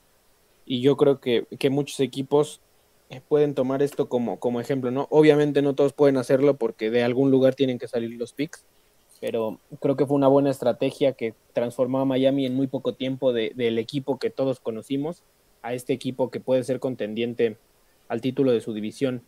Y 0.65 0.79
yo 0.79 0.95
creo 0.95 1.19
que, 1.19 1.45
que 1.59 1.69
muchos 1.69 1.99
equipos 1.99 2.61
eh, 3.09 3.21
pueden 3.27 3.53
tomar 3.53 3.83
esto 3.83 4.07
como, 4.07 4.39
como 4.39 4.61
ejemplo, 4.61 4.91
¿no? 4.91 5.07
Obviamente 5.11 5.61
no 5.61 5.75
todos 5.75 5.91
pueden 5.91 6.15
hacerlo 6.15 6.55
porque 6.55 6.89
de 6.89 7.03
algún 7.03 7.31
lugar 7.31 7.53
tienen 7.53 7.77
que 7.77 7.89
salir 7.89 8.11
los 8.17 8.31
picks, 8.31 8.65
pero 9.19 9.59
creo 9.81 9.95
que 9.95 10.05
fue 10.05 10.15
una 10.15 10.29
buena 10.29 10.49
estrategia 10.49 11.13
que 11.13 11.33
transformó 11.53 11.99
a 11.99 12.05
Miami 12.05 12.45
en 12.45 12.55
muy 12.55 12.67
poco 12.67 12.95
tiempo 12.95 13.33
del 13.33 13.77
equipo 13.77 14.17
que 14.17 14.29
todos 14.29 14.59
conocimos 14.59 15.23
a 15.61 15.73
este 15.73 15.93
equipo 15.93 16.31
que 16.31 16.39
puede 16.39 16.63
ser 16.63 16.79
contendiente 16.79 17.57
al 18.07 18.21
título 18.21 18.51
de 18.51 18.61
su 18.61 18.73
división. 18.73 19.23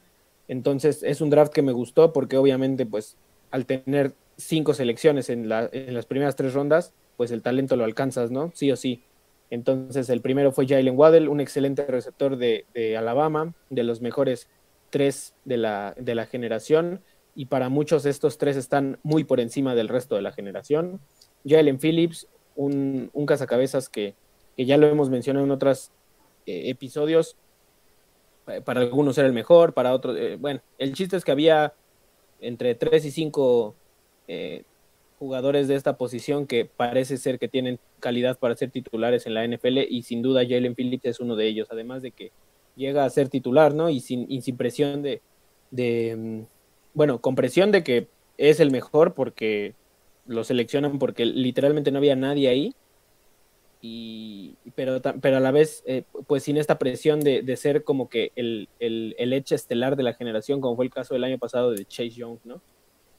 Entonces 0.48 1.04
es 1.04 1.22
un 1.22 1.30
draft 1.30 1.54
que 1.54 1.62
me 1.62 1.72
gustó 1.72 2.14
porque 2.14 2.38
obviamente 2.38 2.86
pues 2.86 3.18
al 3.52 3.66
tener 3.66 4.14
cinco 4.38 4.74
selecciones 4.74 5.30
en, 5.30 5.50
la, 5.50 5.70
en 5.72 5.94
las 5.94 6.06
primeras 6.06 6.36
tres 6.36 6.54
rondas, 6.54 6.94
pues 7.18 7.32
el 7.32 7.42
talento 7.42 7.76
lo 7.76 7.84
alcanzas, 7.84 8.32
¿no? 8.32 8.52
Sí 8.54 8.72
o 8.72 8.76
sí. 8.76 9.04
Entonces 9.50 10.10
el 10.10 10.22
primero 10.22 10.52
fue 10.52 10.68
Jalen 10.68 10.98
Waddell, 10.98 11.30
un 11.30 11.40
excelente 11.40 11.86
receptor 11.86 12.38
de, 12.38 12.66
Alabama, 12.98 13.54
de 13.70 13.84
los 13.84 14.02
mejores 14.02 14.48
tres 14.90 15.34
de 15.46 15.58
la, 15.58 15.96
de 15.98 16.16
la 16.16 16.26
generación, 16.26 17.02
y 17.36 17.46
para 17.46 17.70
muchos 17.70 18.06
estos 18.06 18.38
tres 18.38 18.58
están 18.58 19.00
muy 19.04 19.24
por 19.24 19.40
encima 19.40 19.76
del 19.76 19.90
resto 19.90 20.16
de 20.16 20.22
la 20.22 20.32
generación. 20.32 21.00
Jalen 21.46 21.80
Phillips, 21.80 22.28
un, 22.56 23.10
un 23.14 23.26
cazacabezas 23.26 23.90
que, 23.90 24.16
que, 24.56 24.66
ya 24.66 24.78
lo 24.78 24.88
hemos 24.88 25.10
mencionado 25.10 25.46
en 25.46 25.52
otros 25.52 25.92
eh, 26.46 26.70
episodios. 26.70 27.36
Para 28.64 28.82
algunos 28.82 29.18
era 29.18 29.28
el 29.28 29.34
mejor, 29.34 29.74
para 29.74 29.94
otros, 29.94 30.16
eh, 30.18 30.38
bueno, 30.40 30.62
el 30.78 30.94
chiste 30.94 31.18
es 31.18 31.26
que 31.26 31.32
había 31.32 31.74
entre 32.40 32.76
3 32.76 33.04
y 33.06 33.12
5 33.12 33.76
eh, 34.28 34.64
jugadores 35.20 35.68
de 35.68 35.76
esta 35.76 35.98
posición 35.98 36.48
que 36.48 36.66
parece 36.66 37.18
ser 37.18 37.40
que 37.40 37.48
tienen 37.48 37.80
calidad 38.00 38.38
para 38.38 38.56
ser 38.56 38.72
titulares 38.72 39.26
en 39.26 39.34
la 39.34 39.46
NFL 39.46 39.80
y 39.90 40.04
sin 40.04 40.22
duda 40.22 40.46
Jalen 40.48 40.76
Phillips 40.76 41.06
es 41.06 41.20
uno 41.20 41.36
de 41.36 41.48
ellos, 41.48 41.68
además 41.72 42.02
de 42.02 42.12
que 42.12 42.32
llega 42.76 43.04
a 43.04 43.10
ser 43.10 43.28
titular, 43.30 43.74
¿no? 43.74 43.90
Y 43.90 44.00
sin, 44.00 44.26
y 44.30 44.40
presión 44.54 45.02
de, 45.02 45.22
de, 45.72 46.16
mm, 46.16 46.42
bueno, 46.94 47.20
con 47.20 47.36
presión 47.36 47.72
de 47.72 47.84
que 47.84 48.08
es 48.38 48.60
el 48.60 48.72
mejor 48.72 49.14
porque 49.14 49.74
lo 50.28 50.44
seleccionan 50.44 51.00
porque 51.00 51.26
literalmente 51.26 51.92
no 51.92 51.98
había 51.98 52.16
nadie 52.16 52.50
ahí. 52.50 52.76
Y, 53.82 54.56
pero, 54.76 55.02
pero 55.22 55.38
a 55.38 55.40
la 55.40 55.52
vez, 55.52 55.84
eh, 55.86 56.04
pues 56.26 56.44
sin 56.44 56.58
esta 56.58 56.80
presión 56.80 57.20
de, 57.20 57.42
de 57.44 57.56
ser 57.58 57.84
como 57.84 58.10
que 58.10 58.32
el, 58.36 58.70
el, 58.80 59.16
el, 59.20 59.34
hecho 59.34 59.56
estelar 59.56 59.96
de 59.96 60.04
la 60.04 60.14
generación, 60.14 60.62
como 60.62 60.76
fue 60.76 60.86
el 60.86 60.92
caso 60.92 61.14
del 61.14 61.24
año 61.24 61.38
pasado 61.38 61.72
de 61.72 61.86
Chase 61.86 62.10
Young, 62.10 62.40
¿no? 62.44 62.62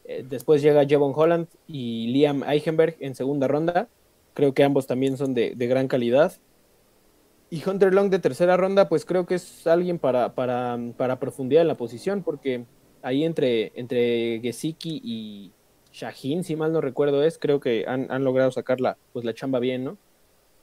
Eh, 0.04 0.24
después 0.28 0.62
llega 0.62 0.86
Jevon 0.86 1.12
Holland 1.14 1.46
y 1.66 2.08
Liam 2.08 2.42
Eichenberg 2.42 2.96
en 3.00 3.14
segunda 3.14 3.46
ronda. 3.46 3.88
Creo 4.34 4.54
que 4.54 4.64
ambos 4.64 4.86
también 4.86 5.16
son 5.16 5.34
de, 5.34 5.54
de, 5.54 5.66
gran 5.66 5.86
calidad. 5.86 6.32
Y 7.50 7.66
Hunter 7.68 7.94
Long 7.94 8.10
de 8.10 8.18
tercera 8.18 8.56
ronda, 8.56 8.88
pues 8.88 9.04
creo 9.04 9.26
que 9.26 9.36
es 9.36 9.66
alguien 9.66 9.98
para, 9.98 10.34
para, 10.34 10.78
para 10.96 11.20
profundidad 11.20 11.62
en 11.62 11.68
la 11.68 11.76
posición, 11.76 12.22
porque 12.22 12.64
ahí 13.02 13.24
entre, 13.24 13.72
entre 13.74 14.40
Gesicki 14.42 15.00
y, 15.02 15.52
Shaheen, 15.92 16.44
si 16.44 16.56
mal 16.56 16.72
no 16.72 16.80
recuerdo 16.80 17.22
es, 17.24 17.38
creo 17.38 17.60
que 17.60 17.84
han, 17.86 18.10
han, 18.10 18.24
logrado 18.24 18.50
sacar 18.50 18.80
la, 18.80 18.96
pues 19.12 19.24
la 19.24 19.34
chamba 19.34 19.58
bien, 19.58 19.84
¿no? 19.84 19.98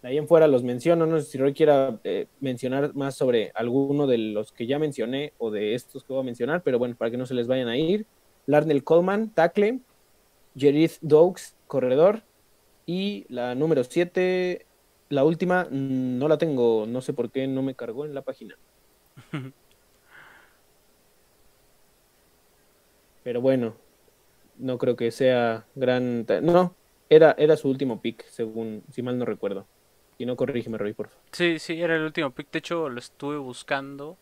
De 0.06 0.12
ahí 0.12 0.18
en 0.20 0.28
fuera 0.28 0.48
los 0.48 0.62
menciono, 0.62 1.08
no 1.08 1.20
sé 1.20 1.26
si 1.26 1.40
Roy 1.40 1.56
quiera 1.56 2.00
eh, 2.04 2.28
mencionar 2.40 2.94
más 2.94 3.16
sobre 3.16 3.52
alguno 3.56 4.06
de 4.06 4.20
los 4.20 4.52
que 4.52 4.68
ya 4.68 4.78
mencioné 4.78 5.34
o 5.40 5.50
de 5.50 5.74
estos 5.74 6.04
que 6.04 6.14
voy 6.14 6.22
a 6.22 6.26
mencionar, 6.26 6.62
pero 6.62 6.78
bueno, 6.78 6.96
para 6.96 7.10
que 7.10 7.18
no 7.18 7.26
se 7.26 7.34
les 7.34 7.48
vayan 7.48 7.70
a 7.70 7.76
ir. 7.76 8.06
Larnell 8.46 8.84
Coleman, 8.84 9.32
tackle, 9.34 9.80
Jerith 10.56 11.00
Doakes, 11.02 11.56
corredor, 11.66 12.22
y 12.86 13.26
la 13.30 13.56
número 13.56 13.84
7, 13.84 14.68
la 15.10 15.24
última, 15.24 15.64
mm, 15.72 16.20
no 16.20 16.28
la 16.28 16.38
tengo, 16.38 16.86
no 16.88 17.02
sé 17.02 17.14
por 17.14 17.32
qué 17.32 17.48
no 17.48 17.64
me 17.64 17.74
cargó 17.74 18.06
en 18.06 18.14
la 18.14 18.22
página. 18.22 18.56
Pero 23.24 23.42
bueno, 23.42 23.76
no 24.60 24.78
creo 24.78 24.96
que 24.96 25.10
sea 25.10 25.66
gran. 25.74 26.28
No, 26.44 26.76
era, 27.10 27.34
era 27.40 27.58
su 27.58 27.70
último 27.70 28.02
pick, 28.02 28.24
según, 28.28 28.84
si 28.92 29.02
mal 29.02 29.18
no 29.18 29.26
recuerdo. 29.26 29.66
Y 30.18 30.26
no 30.26 30.36
corrígeme, 30.36 30.78
Roy, 30.78 30.94
por 30.94 31.10
favor. 31.10 31.24
Sí, 31.32 31.60
sí, 31.60 31.82
era 31.82 31.96
el 31.96 32.04
último 32.04 32.32
pick. 32.32 32.50
De 32.52 32.60
hecho, 32.60 32.90
lo 32.90 33.00
estuve 33.00 33.38
buscando. 33.38 34.18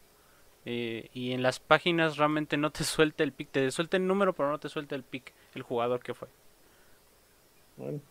Eh, 0.65 1.09
y 1.13 1.33
en 1.33 1.43
las 1.43 1.59
páginas 1.59 2.17
realmente 2.17 2.57
no 2.57 2.71
te 2.71 2.83
suelta 2.83 3.23
el 3.23 3.33
pick. 3.33 3.49
Te 3.51 3.71
suelta 3.71 3.97
el 3.97 4.07
número, 4.07 4.33
pero 4.33 4.51
no 4.51 4.59
te 4.59 4.69
suelta 4.69 4.95
el 4.95 5.03
pick, 5.03 5.33
el 5.55 5.61
jugador 5.63 6.01
que 6.01 6.13
fue. 6.13 6.27
Bueno, 7.77 8.01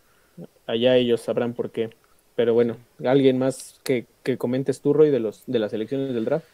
allá 0.66 0.96
ellos 0.96 1.20
sabrán 1.20 1.54
por 1.54 1.70
qué. 1.70 1.90
Pero 2.36 2.54
bueno, 2.54 2.78
¿alguien 3.04 3.38
más 3.38 3.80
que, 3.84 4.06
que 4.22 4.38
comentes 4.38 4.80
tú, 4.80 4.92
Roy, 4.92 5.10
de, 5.10 5.20
los, 5.20 5.44
de 5.46 5.58
las 5.58 5.72
elecciones 5.72 6.14
del 6.14 6.24
draft? 6.24 6.46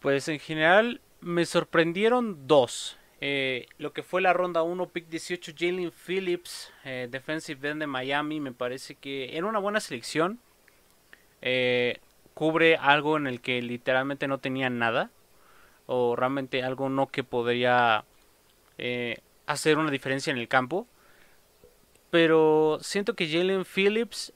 Pues 0.00 0.28
en 0.28 0.38
general 0.38 1.00
me 1.20 1.46
sorprendieron 1.46 2.46
dos. 2.46 2.98
Eh, 3.24 3.68
lo 3.78 3.92
que 3.92 4.02
fue 4.02 4.20
la 4.20 4.32
ronda 4.32 4.64
1, 4.64 4.88
pick 4.88 5.08
18, 5.08 5.52
Jalen 5.56 5.92
Phillips, 5.92 6.72
eh, 6.84 7.06
defensive 7.08 7.70
end 7.70 7.78
de 7.78 7.86
Miami, 7.86 8.40
me 8.40 8.50
parece 8.50 8.96
que 8.96 9.36
era 9.36 9.46
una 9.46 9.60
buena 9.60 9.78
selección. 9.78 10.40
Eh, 11.40 12.00
cubre 12.34 12.74
algo 12.76 13.16
en 13.16 13.28
el 13.28 13.40
que 13.40 13.62
literalmente 13.62 14.26
no 14.26 14.38
tenía 14.38 14.70
nada. 14.70 15.10
O 15.86 16.16
realmente 16.16 16.64
algo 16.64 16.88
no 16.88 17.06
que 17.06 17.22
podría 17.22 18.04
hacer 19.46 19.78
una 19.78 19.92
diferencia 19.92 20.32
en 20.32 20.38
el 20.38 20.48
campo. 20.48 20.88
Pero 22.10 22.78
siento 22.82 23.14
que 23.14 23.28
Jalen 23.28 23.64
Phillips 23.64 24.32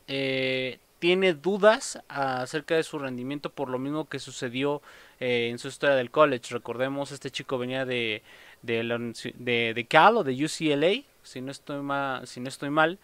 tiene 1.00 1.35
dudas 1.35 2.00
acerca 2.09 2.76
de 2.76 2.85
su 2.85 3.00
rendimiento 3.00 3.50
por 3.50 3.69
lo 3.69 3.78
mismo 3.78 4.09
que 4.09 4.21
sucedió 4.21 4.81
en 5.19 5.59
su 5.59 5.69
historia 5.69 5.97
del 5.97 6.11
college. 6.12 6.55
Recordemos, 6.55 7.11
este 7.11 7.31
chico 7.31 7.59
venía 7.59 7.85
de, 7.85 8.23
de, 8.63 9.73
de, 9.75 9.87
Cal 9.89 10.17
o 10.17 10.25
de 10.25 10.33
UCLA, 10.45 11.03
si 11.23 11.41
no 11.41 11.51
estoy 11.51 11.83
mal, 11.83 12.27
si 12.27 12.41
no 12.41 12.49
estoy 12.49 12.71
mal 12.71 12.99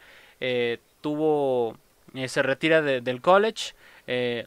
tuvo, 1.03 1.77
eh, 2.15 2.29
se 2.29 2.43
retira 2.43 2.81
del 2.81 3.21
college, 3.21 3.75
eh, 4.07 4.47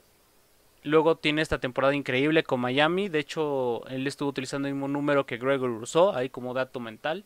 luego 0.84 1.16
tiene 1.18 1.44
esta 1.44 1.60
temporada 1.60 1.94
increíble 1.94 2.42
con 2.42 2.62
Miami, 2.62 3.10
de 3.10 3.20
hecho 3.20 3.86
él 3.88 4.08
estuvo 4.08 4.30
utilizando 4.30 4.68
el 4.68 4.74
mismo 4.74 4.88
número 4.88 5.28
que 5.28 5.38
Gregory 5.38 5.78
Rousseau, 5.78 6.12
ahí 6.12 6.30
como 6.30 6.56
dato 6.56 6.80
mental, 6.80 7.24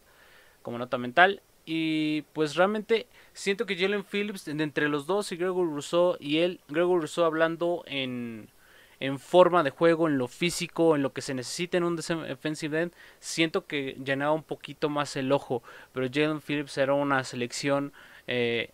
como 0.62 0.78
nota 0.78 0.98
mental, 0.98 1.42
y 1.66 2.24
pues 2.34 2.56
realmente 2.56 3.08
siento 3.32 3.66
que 3.66 3.78
Jalen 3.78 4.04
Phillips, 4.04 4.48
entre 4.50 4.90
los 4.90 5.06
dos 5.06 5.32
y 5.32 5.38
Gregory 5.38 5.72
Rousseau 5.72 6.18
y 6.20 6.40
él, 6.40 6.60
Gregory 6.68 7.02
Rousseau 7.02 7.26
hablando 7.26 7.84
en 7.86 8.50
en 9.00 9.20
forma 9.20 9.64
de 9.64 9.70
juego, 9.70 10.08
en 10.08 10.18
lo 10.18 10.28
físico, 10.28 10.96
en 10.96 11.04
lo 11.04 11.14
que 11.14 11.22
se 11.22 11.34
necesita 11.34 11.78
en 11.78 11.84
un 11.84 11.96
defensive 11.96 12.82
end, 12.82 12.94
siento 13.20 13.66
que 13.66 13.98
llenaba 14.04 14.34
un 14.34 14.44
poquito 14.44 14.90
más 14.90 15.16
el 15.16 15.32
ojo. 15.32 15.64
Pero 15.94 16.08
Jalen 16.12 16.42
Phillips 16.42 16.78
era 16.78 16.94
una 16.94 17.24
selección 17.24 17.94
eh, 18.28 18.72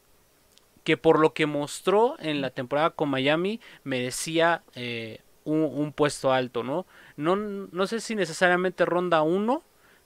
que 0.84 0.98
por 0.98 1.20
lo 1.20 1.34
que 1.34 1.46
mostró 1.46 2.15
en 2.20 2.41
la 2.41 2.51
temporada 2.51 2.91
con 2.91 3.10
Miami 3.10 3.60
merecía 3.84 4.63
eh, 4.75 5.20
un, 5.44 5.94
puesto 5.94 6.32
alto, 6.32 6.63
¿no? 6.63 6.86
¿no? 7.17 7.36
No 7.36 7.88
sé 7.88 8.00
si 8.00 8.15
necesariamente 8.15 8.86
ronda 8.86 9.22
1, 9.22 9.63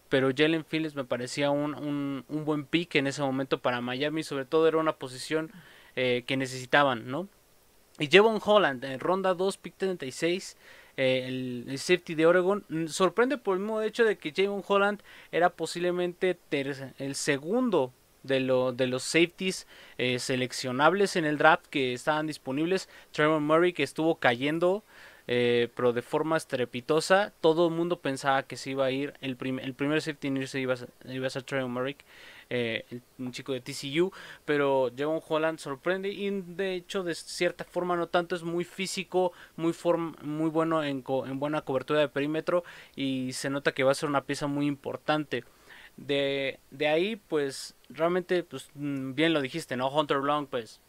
pero 0.10 0.32
Jalen 0.36 0.66
Phillips 0.66 0.96
me 0.96 1.06
parecía 1.06 1.50
un, 1.52 1.76
un, 1.76 2.26
un, 2.28 2.46
buen 2.46 2.66
pick 2.66 2.96
en 2.96 3.08
ese 3.08 3.22
momento 3.22 3.60
para 3.60 3.80
Miami, 3.80 4.24
sobre 4.24 4.46
todo 4.46 4.68
era 4.68 4.78
una 4.78 4.94
posición 4.94 5.52
eh, 5.96 6.24
que 6.28 6.38
necesitaban, 6.38 7.10
¿no? 7.10 7.28
Y 8.00 8.08
Jevon 8.08 8.40
Holland 8.44 8.84
en 8.86 9.00
ronda 9.00 9.34
2, 9.34 9.58
pick 9.58 9.76
36. 9.78 10.58
Eh, 11.02 11.26
el, 11.28 11.80
safety 11.80 12.14
de 12.16 12.26
Oregon. 12.26 12.66
Mm, 12.68 12.88
sorprende 12.88 13.38
por 13.38 13.56
el 13.56 13.62
mismo 13.62 13.82
hecho 13.82 14.04
de 14.04 14.18
que 14.18 14.34
Javon 14.36 14.64
Holland 14.68 15.02
era 15.32 15.50
posiblemente 15.50 16.38
el 16.52 17.16
segundo 17.16 17.94
de, 18.24 18.42
lo, 18.42 18.74
de 18.74 18.88
los 18.88 19.04
safeties 19.04 19.66
eh, 19.98 20.20
seleccionables 20.20 21.16
en 21.16 21.24
el 21.24 21.38
draft 21.38 21.68
que 21.70 21.94
estaban 21.94 22.28
disponibles. 22.28 22.90
Trevor 23.12 23.40
Murray 23.40 23.72
que 23.72 23.84
estuvo 23.84 24.16
cayendo, 24.16 24.84
eh, 25.28 25.70
pero 25.74 25.94
de 25.94 26.02
forma 26.02 26.36
estrepitosa. 26.36 27.32
Todo 27.40 27.70
el 27.70 27.74
mundo 27.74 28.00
pensaba 28.00 28.44
que 28.44 28.58
se 28.58 28.72
iba 28.72 28.86
a 28.86 28.92
ir. 28.92 29.14
El, 29.22 29.38
el 29.62 29.74
primer 29.74 30.02
safety 30.02 30.28
en 30.28 30.38
irse 30.38 30.60
iba 30.60 30.74
a, 30.74 31.12
iba 31.12 31.28
a 31.28 31.30
ser 31.30 31.44
Trevor 31.44 31.70
Murray 31.70 31.96
eh, 32.50 32.84
un 33.18 33.32
chico 33.32 33.54
de 33.54 33.62
TCU, 33.62 34.12
pero 34.46 34.92
Javon 34.96 35.22
Holland 35.28 35.60
sorprende 35.60 36.10
y 36.10 36.30
de 36.30 36.76
hecho 36.76 37.04
de 37.04 37.16
cierta 37.16 37.64
forma 37.64 37.96
no 37.96 38.08
tanto 38.08 38.36
es 38.36 38.44
muy 38.44 38.64
físico, 38.64 39.34
muy 39.56 39.74
muy 40.24 40.50
bueno 40.50 40.84
en, 40.84 41.04
en 41.08 41.40
buena 41.40 41.62
cobertura 41.62 42.00
de 42.00 42.10
perímetro 42.10 42.64
y 42.96 43.34
se 43.34 43.50
nota 43.50 43.74
que 43.74 43.84
va 43.84 43.92
a 43.92 43.96
ser 43.96 44.10
una 44.10 44.26
pieza 44.26 44.48
muy 44.48 44.66
importante. 44.68 45.44
De, 45.98 46.60
de 46.72 46.88
ahí, 46.88 47.16
pues, 47.18 47.76
realmente, 47.90 48.44
pues, 48.44 48.70
mm, 48.76 49.14
bien 49.16 49.34
lo 49.34 49.42
dijiste, 49.42 49.76
¿no? 49.76 49.90
Hunter 49.90 50.20
Long, 50.20 50.48
pues, 50.48 50.80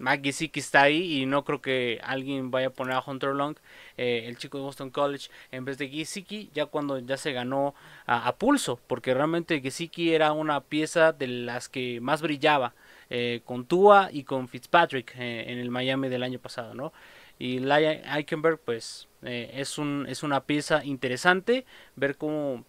Maggie 0.00 0.32
Gesicki 0.32 0.60
está 0.60 0.82
ahí 0.82 1.20
y 1.20 1.26
no 1.26 1.44
creo 1.44 1.60
que 1.60 2.00
alguien 2.02 2.50
vaya 2.50 2.68
a 2.68 2.70
poner 2.70 2.94
a 2.94 3.02
Hunter 3.06 3.34
Long, 3.34 3.56
eh, 3.98 4.24
el 4.26 4.38
chico 4.38 4.58
de 4.58 4.64
Boston 4.64 4.90
College, 4.90 5.28
en 5.52 5.64
vez 5.66 5.76
de 5.76 5.88
Gesicki, 5.88 6.50
ya 6.54 6.66
cuando 6.66 6.98
ya 6.98 7.18
se 7.18 7.32
ganó 7.32 7.74
a, 8.06 8.34
pulso, 8.36 8.80
porque 8.86 9.12
realmente 9.12 9.60
Gesicki 9.60 10.14
era 10.14 10.32
una 10.32 10.62
pieza 10.62 11.12
de 11.12 11.26
las 11.28 11.68
que 11.68 12.00
más 12.00 12.22
brillaba 12.22 12.74
eh, 13.10 13.42
con 13.44 13.66
Tua 13.66 14.08
y 14.10 14.24
con 14.24 14.48
Fitzpatrick 14.48 15.14
eh, 15.16 15.44
en 15.48 15.58
el 15.58 15.70
Miami 15.70 16.08
del 16.08 16.22
año 16.22 16.38
pasado, 16.38 16.74
¿no? 16.74 16.92
Y 17.38 17.58
Laia 17.58 18.16
Eichenberg, 18.16 18.58
pues, 18.58 19.08
es, 19.22 19.78
un, 19.78 20.06
es 20.08 20.22
una 20.22 20.44
pieza 20.44 20.84
interesante, 20.84 21.64
ver 21.96 22.16
cómo 22.16 22.64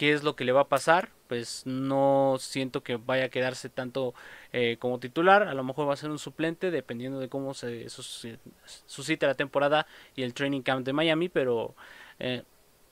qué 0.00 0.14
es 0.14 0.22
lo 0.22 0.34
que 0.34 0.46
le 0.46 0.52
va 0.52 0.62
a 0.62 0.68
pasar, 0.68 1.10
pues 1.28 1.64
no 1.66 2.36
siento 2.40 2.82
que 2.82 2.96
vaya 2.96 3.26
a 3.26 3.28
quedarse 3.28 3.68
tanto 3.68 4.14
eh, 4.50 4.78
como 4.78 4.98
titular, 4.98 5.42
a 5.42 5.52
lo 5.52 5.62
mejor 5.62 5.86
va 5.86 5.92
a 5.92 5.96
ser 5.96 6.08
un 6.08 6.18
suplente 6.18 6.70
dependiendo 6.70 7.20
de 7.20 7.28
cómo 7.28 7.52
se 7.52 7.86
suscita 7.90 9.26
la 9.26 9.34
temporada 9.34 9.86
y 10.16 10.22
el 10.22 10.32
training 10.32 10.62
camp 10.62 10.86
de 10.86 10.94
Miami, 10.94 11.28
pero 11.28 11.74
eh, 12.18 12.44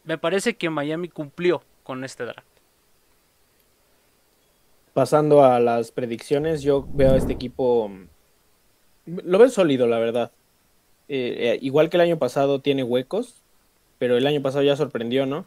me 0.04 0.18
parece 0.18 0.58
que 0.58 0.68
Miami 0.68 1.08
cumplió 1.08 1.62
con 1.82 2.04
este 2.04 2.26
draft. 2.26 2.46
Pasando 4.92 5.42
a 5.42 5.60
las 5.60 5.92
predicciones, 5.92 6.60
yo 6.60 6.86
veo 6.92 7.12
a 7.12 7.16
este 7.16 7.32
equipo, 7.32 7.90
lo 9.06 9.38
veo 9.38 9.48
sólido, 9.48 9.86
la 9.86 9.98
verdad. 9.98 10.30
Eh, 11.08 11.58
igual 11.62 11.88
que 11.88 11.96
el 11.96 12.02
año 12.02 12.18
pasado 12.18 12.60
tiene 12.60 12.82
huecos, 12.82 13.44
pero 13.96 14.18
el 14.18 14.26
año 14.26 14.42
pasado 14.42 14.62
ya 14.62 14.76
sorprendió, 14.76 15.24
¿no? 15.24 15.46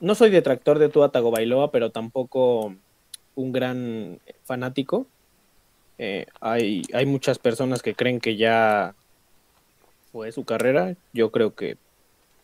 No 0.00 0.14
soy 0.14 0.30
detractor 0.30 0.78
de 0.78 0.88
Tua 0.88 1.10
Tagovailoa, 1.10 1.70
pero 1.70 1.90
tampoco 1.90 2.74
un 3.34 3.52
gran 3.52 4.20
fanático. 4.44 5.06
Eh, 5.98 6.26
hay, 6.40 6.82
hay 6.92 7.06
muchas 7.06 7.38
personas 7.38 7.82
que 7.82 7.94
creen 7.94 8.20
que 8.20 8.36
ya 8.36 8.94
fue 10.12 10.32
su 10.32 10.44
carrera. 10.44 10.94
Yo 11.12 11.30
creo 11.30 11.54
que, 11.54 11.76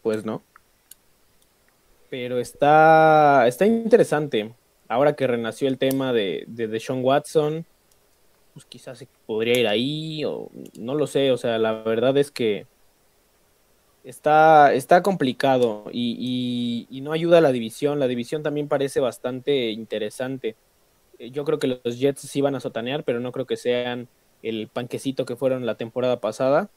pues 0.03 0.25
no. 0.25 0.43
Pero 2.11 2.39
está, 2.39 3.47
está 3.47 3.67
interesante. 3.67 4.53
Ahora 4.89 5.15
que 5.15 5.27
renació 5.27 5.69
el 5.69 5.79
tema 5.79 6.13
de, 6.13 6.45
de, 6.47 6.81
Sean 6.81 7.03
Watson, 7.03 7.65
pues 8.53 8.67
quizás 8.67 8.99
se 8.99 9.09
podría 9.27 9.59
ir 9.59 9.67
ahí, 9.67 10.25
o 10.25 10.51
no 10.79 10.95
lo 10.95 11.07
sé. 11.07 11.33
O 11.33 11.37
sea, 11.37 11.59
la 11.59 11.73
verdad 11.73 12.17
es 12.17 12.31
que 12.31 12.67
está, 14.05 14.75
está 14.75 15.03
complicado 15.03 15.87
y, 15.91 16.87
y, 16.91 17.01
no 17.01 17.13
ayuda 17.13 17.39
a 17.39 17.41
la 17.41 17.53
división. 17.53 17.99
La 17.99 18.07
división 18.07 18.43
también 18.43 18.69
parece 18.69 19.01
bastante 19.01 19.71
interesante. 19.71 20.55
Eh, 21.19 21.31
yo 21.31 21.45
creo 21.45 21.59
que 21.59 21.81
los 21.83 21.99
Jets 21.99 22.21
sí 22.21 22.41
van 22.41 22.55
a 22.55 22.61
sotanear, 22.61 23.03
pero 23.05 23.21
no 23.21 23.33
creo 23.33 23.47
que 23.47 23.57
sean 23.57 24.09
el 24.43 24.69
panquecito 24.69 25.25
que 25.25 25.37
fueron 25.37 25.67
la 25.67 25.77
temporada 25.77 26.21
pasada. 26.21 26.69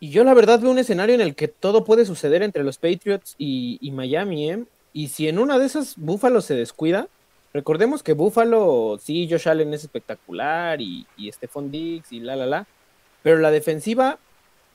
Y 0.00 0.10
yo 0.10 0.24
la 0.24 0.34
verdad 0.34 0.60
veo 0.60 0.70
un 0.70 0.78
escenario 0.78 1.14
en 1.14 1.20
el 1.20 1.34
que 1.34 1.48
todo 1.48 1.84
puede 1.84 2.06
suceder 2.06 2.42
entre 2.42 2.64
los 2.64 2.78
Patriots 2.78 3.34
y, 3.38 3.90
Miami, 3.92 4.50
¿eh? 4.50 4.64
Y 4.92 5.08
si 5.08 5.28
en 5.28 5.38
una 5.38 5.58
de 5.58 5.66
esas 5.66 5.94
Buffalo 5.96 6.40
se 6.40 6.54
descuida, 6.54 7.08
recordemos 7.52 8.02
que 8.02 8.14
Buffalo, 8.14 8.98
sí, 9.00 9.28
Josh 9.30 9.48
Allen 9.48 9.72
es 9.74 9.84
espectacular 9.84 10.80
y, 10.80 11.06
y 11.16 11.30
Stephon 11.30 11.70
Diggs 11.70 12.12
y 12.12 12.20
la, 12.20 12.34
la, 12.34 12.46
la, 12.46 12.66
pero 13.22 13.38
la 13.38 13.50
defensiva 13.50 14.18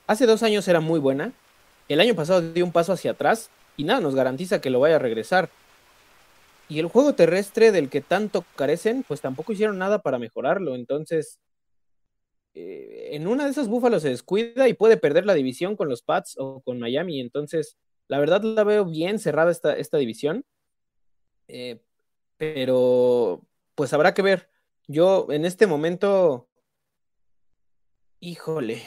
hace 0.06 0.26
dos 0.26 0.42
años 0.42 0.66
era 0.68 0.80
muy 0.80 1.00
buena, 1.00 1.32
el 1.88 2.00
año 2.00 2.14
pasado 2.14 2.40
dio 2.52 2.64
un 2.64 2.72
paso 2.72 2.92
hacia 2.92 3.12
atrás 3.12 3.50
y 3.76 3.84
nada 3.84 4.00
nos 4.00 4.14
garantiza 4.14 4.60
que 4.60 4.70
lo 4.70 4.80
vaya 4.80 4.96
a 4.96 5.00
regresar. 5.00 5.50
Y 6.68 6.80
el 6.80 6.86
juego 6.86 7.14
terrestre 7.14 7.70
del 7.70 7.88
que 7.88 8.00
tanto 8.00 8.44
carecen, 8.56 9.04
pues 9.06 9.20
tampoco 9.20 9.52
hicieron 9.52 9.78
nada 9.78 10.00
para 10.00 10.18
mejorarlo. 10.18 10.74
Entonces, 10.74 11.38
eh, 12.54 13.10
en 13.12 13.28
una 13.28 13.44
de 13.44 13.50
esas 13.50 13.68
Búfalos 13.68 14.02
se 14.02 14.08
descuida 14.08 14.66
y 14.66 14.74
puede 14.74 14.96
perder 14.96 15.26
la 15.26 15.34
división 15.34 15.76
con 15.76 15.88
los 15.88 16.02
Pats 16.02 16.34
o 16.38 16.60
con 16.62 16.80
Miami. 16.80 17.20
Entonces, 17.20 17.76
la 18.08 18.18
verdad 18.18 18.42
la 18.42 18.64
veo 18.64 18.84
bien 18.84 19.20
cerrada 19.20 19.52
esta, 19.52 19.76
esta 19.76 19.98
división. 19.98 20.44
Eh, 21.48 21.80
pero, 22.36 23.42
pues 23.76 23.92
habrá 23.92 24.14
que 24.14 24.22
ver. 24.22 24.50
Yo 24.88 25.28
en 25.30 25.44
este 25.44 25.66
momento, 25.66 26.48
híjole, 28.20 28.82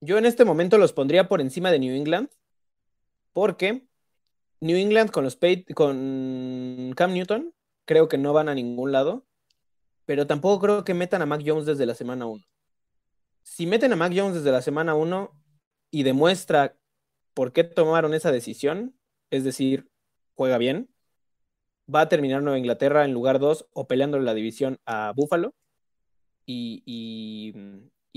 yo 0.00 0.18
en 0.18 0.26
este 0.26 0.44
momento 0.44 0.78
los 0.78 0.92
pondría 0.92 1.28
por 1.28 1.40
encima 1.40 1.70
de 1.70 1.78
New 1.78 1.94
England. 1.94 2.28
Porque 3.32 3.86
New 4.60 4.76
England 4.76 5.10
con 5.10 5.24
los 5.24 5.38
con 5.74 6.92
Cam 6.96 7.12
Newton, 7.12 7.54
creo 7.84 8.08
que 8.08 8.18
no 8.18 8.32
van 8.32 8.48
a 8.48 8.54
ningún 8.54 8.92
lado. 8.92 9.26
Pero 10.06 10.26
tampoco 10.26 10.60
creo 10.60 10.84
que 10.84 10.94
metan 10.94 11.22
a 11.22 11.26
Mac 11.26 11.42
Jones 11.44 11.66
desde 11.66 11.86
la 11.86 11.94
semana 11.94 12.26
1. 12.26 12.44
Si 13.42 13.66
meten 13.66 13.92
a 13.92 13.96
Mac 13.96 14.12
Jones 14.14 14.34
desde 14.34 14.52
la 14.52 14.62
semana 14.62 14.94
1 14.94 15.32
y 15.90 16.02
demuestra 16.02 16.76
por 17.34 17.52
qué 17.52 17.64
tomaron 17.64 18.14
esa 18.14 18.32
decisión, 18.32 18.96
es 19.30 19.44
decir, 19.44 19.90
juega 20.34 20.58
bien, 20.58 20.88
va 21.92 22.02
a 22.02 22.08
terminar 22.08 22.42
Nueva 22.42 22.58
Inglaterra 22.58 23.04
en 23.04 23.12
lugar 23.12 23.38
2 23.38 23.68
o 23.72 23.86
peleando 23.86 24.18
la 24.18 24.34
división 24.34 24.78
a 24.86 25.12
Buffalo. 25.14 25.54
Y, 26.46 26.82
y, 26.86 27.52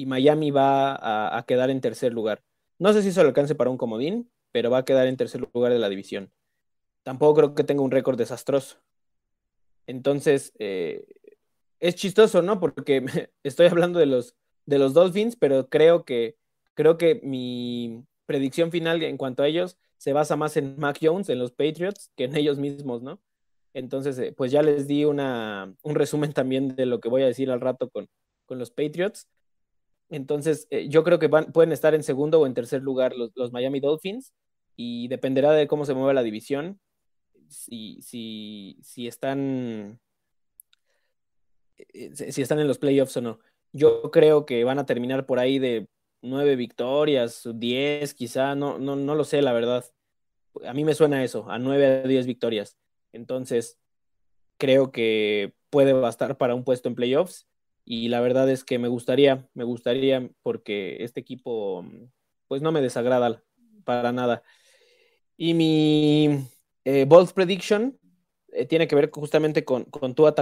Miami 0.06 0.52
va 0.52 0.94
a, 0.96 1.38
a, 1.38 1.44
quedar 1.44 1.70
en 1.70 1.82
tercer 1.82 2.14
lugar. 2.14 2.42
No 2.78 2.94
sé 2.94 3.02
si 3.02 3.10
eso 3.10 3.22
le 3.22 3.30
alcance 3.30 3.56
para 3.56 3.70
un 3.70 3.78
comodín, 3.78 4.32
pero 4.52 4.70
va 4.70 4.80
a 4.80 4.86
quedar 4.86 5.08
en 5.08 5.18
tercer 5.18 5.42
lugar 5.54 5.72
de 5.72 5.80
la 5.80 5.90
división. 5.90 6.32
Tampoco 7.04 7.36
creo 7.36 7.56
que 7.56 7.64
tenga 7.64 7.82
un 7.82 7.92
récord 7.92 8.18
desastroso. 8.18 8.78
Entonces, 9.88 10.54
eh, 10.60 11.06
es 11.80 11.96
chistoso, 11.96 12.42
¿no? 12.42 12.60
Porque 12.60 13.06
estoy 13.44 13.68
hablando 13.68 14.00
de 14.00 14.06
los, 14.06 14.36
de 14.66 14.80
los 14.80 14.94
Dolphins, 14.94 15.36
pero 15.36 15.70
creo 15.70 16.06
que, 16.06 16.38
creo 16.76 16.98
que 16.98 17.20
mi 17.24 18.06
predicción 18.26 18.72
final 18.72 19.02
en 19.02 19.18
cuanto 19.18 19.44
a 19.44 19.48
ellos 19.48 19.78
se 19.98 20.14
basa 20.14 20.36
más 20.36 20.56
en 20.58 20.78
Mac 20.78 21.00
Jones, 21.02 21.30
en 21.30 21.40
los 21.40 21.52
Patriots, 21.52 22.12
que 22.16 22.26
en 22.26 22.36
ellos 22.36 22.58
mismos, 22.58 23.02
¿no? 23.02 23.20
Entonces, 23.74 24.18
eh, 24.20 24.32
pues 24.32 24.52
ya 24.52 24.62
les 24.62 24.88
di 24.88 25.06
una, 25.06 25.74
un 25.84 25.96
resumen 25.96 26.34
también 26.34 26.76
de 26.76 26.86
lo 26.86 27.00
que 27.00 27.10
voy 27.10 27.24
a 27.24 27.28
decir 27.28 27.52
al 27.52 27.62
rato 27.62 27.90
con, 27.90 28.08
con 28.46 28.60
los 28.60 28.72
Patriots. 28.72 29.28
Entonces, 30.10 30.68
eh, 30.72 30.88
yo 30.90 31.04
creo 31.04 31.20
que 31.20 31.28
van, 31.28 31.52
pueden 31.52 31.72
estar 31.72 31.94
en 31.94 32.04
segundo 32.04 32.40
o 32.40 32.48
en 32.48 32.54
tercer 32.54 32.82
lugar 32.82 33.14
los, 33.16 33.52
Miami 33.52 33.80
Dolphins 33.80 34.34
y 34.76 35.08
dependerá 35.08 35.52
de 35.52 35.68
cómo 35.68 35.86
se 35.86 35.94
mueva 35.94 36.14
la 36.14 36.24
división, 36.24 36.80
si, 37.48 38.02
si, 38.02 38.78
si 38.82 39.08
están 39.08 40.00
eh, 41.78 42.12
si 42.32 42.42
están 42.42 42.60
en 42.60 42.68
los 42.68 42.80
playoffs 42.80 43.18
o 43.18 43.22
no. 43.22 43.40
Yo 43.72 44.10
creo 44.12 44.46
que 44.46 44.64
van 44.64 44.80
a 44.80 44.86
terminar 44.86 45.26
por 45.26 45.40
ahí 45.40 45.60
de 45.60 45.88
nueve 46.22 46.56
victorias, 46.56 47.48
diez 47.56 48.14
quizá, 48.14 48.56
no, 48.56 48.80
no, 48.80 48.96
no 48.96 49.16
lo 49.16 49.24
sé, 49.24 49.42
la 49.42 49.54
verdad. 49.54 49.86
A 50.66 50.74
mí 50.74 50.84
me 50.84 50.96
suena 50.96 51.24
eso, 51.24 51.50
a 51.50 51.60
nueve 51.60 51.86
a 51.86 52.08
diez 52.08 52.26
victorias. 52.26 52.78
Entonces, 53.14 53.78
creo 54.58 54.92
que 54.92 55.54
puede 55.70 55.94
bastar 55.94 56.38
para 56.38 56.56
un 56.56 56.64
puesto 56.64 56.90
en 56.90 56.96
playoffs 56.96 57.49
y 57.92 58.08
la 58.10 58.22
verdad 58.22 58.48
es 58.52 58.64
que 58.64 58.78
me 58.78 58.88
gustaría, 58.88 59.50
me 59.56 59.64
gustaría 59.64 60.30
porque 60.44 61.04
este 61.04 61.22
equipo 61.22 61.84
pues 62.48 62.62
no 62.62 62.72
me 62.72 62.82
desagrada 62.82 63.44
para 63.84 64.12
nada. 64.12 64.44
Y 65.36 65.56
mi 65.56 66.46
eh, 66.86 67.06
Bold 67.08 67.34
Prediction 67.34 68.00
eh, 68.50 68.68
tiene 68.68 68.88
que 68.88 68.94
ver 68.94 69.10
justamente 69.10 69.66
con, 69.66 69.86
con 69.86 70.14
Tua. 70.14 70.36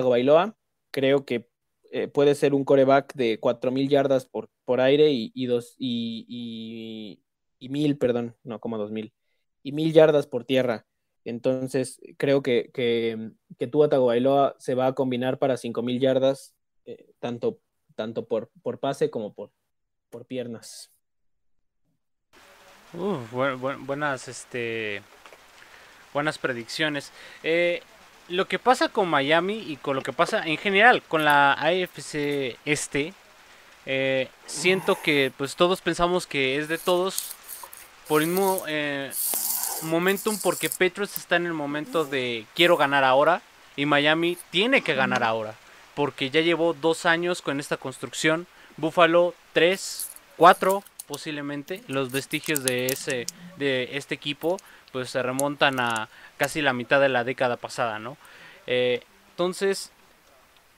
Creo 0.92 1.24
que 1.24 1.50
eh, 1.94 2.10
puede 2.10 2.36
ser 2.36 2.54
un 2.54 2.66
coreback 2.66 3.14
de 3.14 3.40
4.000 3.40 3.88
yardas 3.88 4.26
por, 4.26 4.50
por 4.66 4.82
aire 4.82 5.10
y, 5.14 5.46
dos, 5.46 5.74
y, 5.80 7.22
y, 7.60 7.70
mil, 7.70 7.98
perdón, 7.98 8.36
no, 8.44 8.60
como 8.60 8.78
2.000, 8.78 9.14
y 9.64 9.72
mil 9.72 9.94
yardas 9.94 10.28
por 10.28 10.44
tierra. 10.44 10.86
Entonces, 11.24 12.02
creo 12.18 12.42
que, 12.42 12.72
que, 12.74 13.32
que 13.58 13.68
Tua 13.68 13.90
se 14.60 14.76
va 14.76 14.88
a 14.88 14.96
combinar 14.96 15.40
para 15.40 15.56
5.000 15.56 16.02
yardas 16.02 16.57
eh, 16.88 17.06
tanto, 17.20 17.60
tanto 17.96 18.26
por, 18.28 18.50
por 18.64 18.80
pase 18.80 19.10
como 19.10 19.34
por, 19.34 19.52
por 20.10 20.26
piernas. 20.26 20.90
buenas, 22.94 24.30
este, 24.30 25.02
buenas 26.14 26.38
predicciones. 26.38 27.12
Eh, 27.44 27.84
lo 28.30 28.48
que 28.48 28.58
pasa 28.58 28.88
con 28.88 29.10
Miami 29.10 29.58
y 29.68 29.76
con 29.76 29.98
lo 29.98 30.02
que 30.02 30.14
pasa 30.14 30.48
en 30.48 30.58
general 30.58 31.04
con 31.04 31.26
la 31.26 31.54
AFC 31.54 32.58
este, 32.64 33.14
eh, 33.86 34.30
siento 34.46 34.98
que 35.02 35.34
pues 35.36 35.58
todos 35.58 35.82
pensamos 35.82 36.26
que 36.26 36.58
es 36.58 36.70
de 36.70 36.78
todos 36.78 37.34
por 38.08 38.22
mismo 38.26 38.64
momentum 39.82 40.40
porque 40.42 40.70
Petros 40.70 41.18
está 41.18 41.36
en 41.36 41.48
el 41.48 41.54
momento 41.54 42.06
de 42.06 42.46
quiero 42.56 42.78
ganar 42.78 43.04
ahora 43.04 43.42
y 43.76 43.86
Miami 43.86 44.38
tiene 44.52 44.82
que 44.82 44.96
ganar 44.96 45.24
ahora 45.24 45.54
porque 45.98 46.30
ya 46.30 46.42
llevó 46.42 46.76
dos 46.76 47.08
años 47.08 47.42
con 47.42 47.60
esta 47.60 47.78
construcción. 47.78 48.46
Buffalo 48.78 49.34
tres, 49.52 50.12
cuatro 50.38 50.84
posiblemente. 51.08 51.82
Los 51.88 52.12
vestigios 52.12 52.64
de 52.64 52.86
ese 52.86 53.26
de 53.58 53.98
este 53.98 54.14
equipo 54.14 54.58
pues 54.92 55.10
se 55.10 55.24
remontan 55.24 55.80
a 55.80 56.08
casi 56.38 56.62
la 56.62 56.74
mitad 56.74 57.02
de 57.02 57.10
la 57.10 57.24
década 57.24 57.58
pasada, 57.58 57.98
¿no? 57.98 58.16
Eh, 58.68 59.02
entonces 59.32 59.92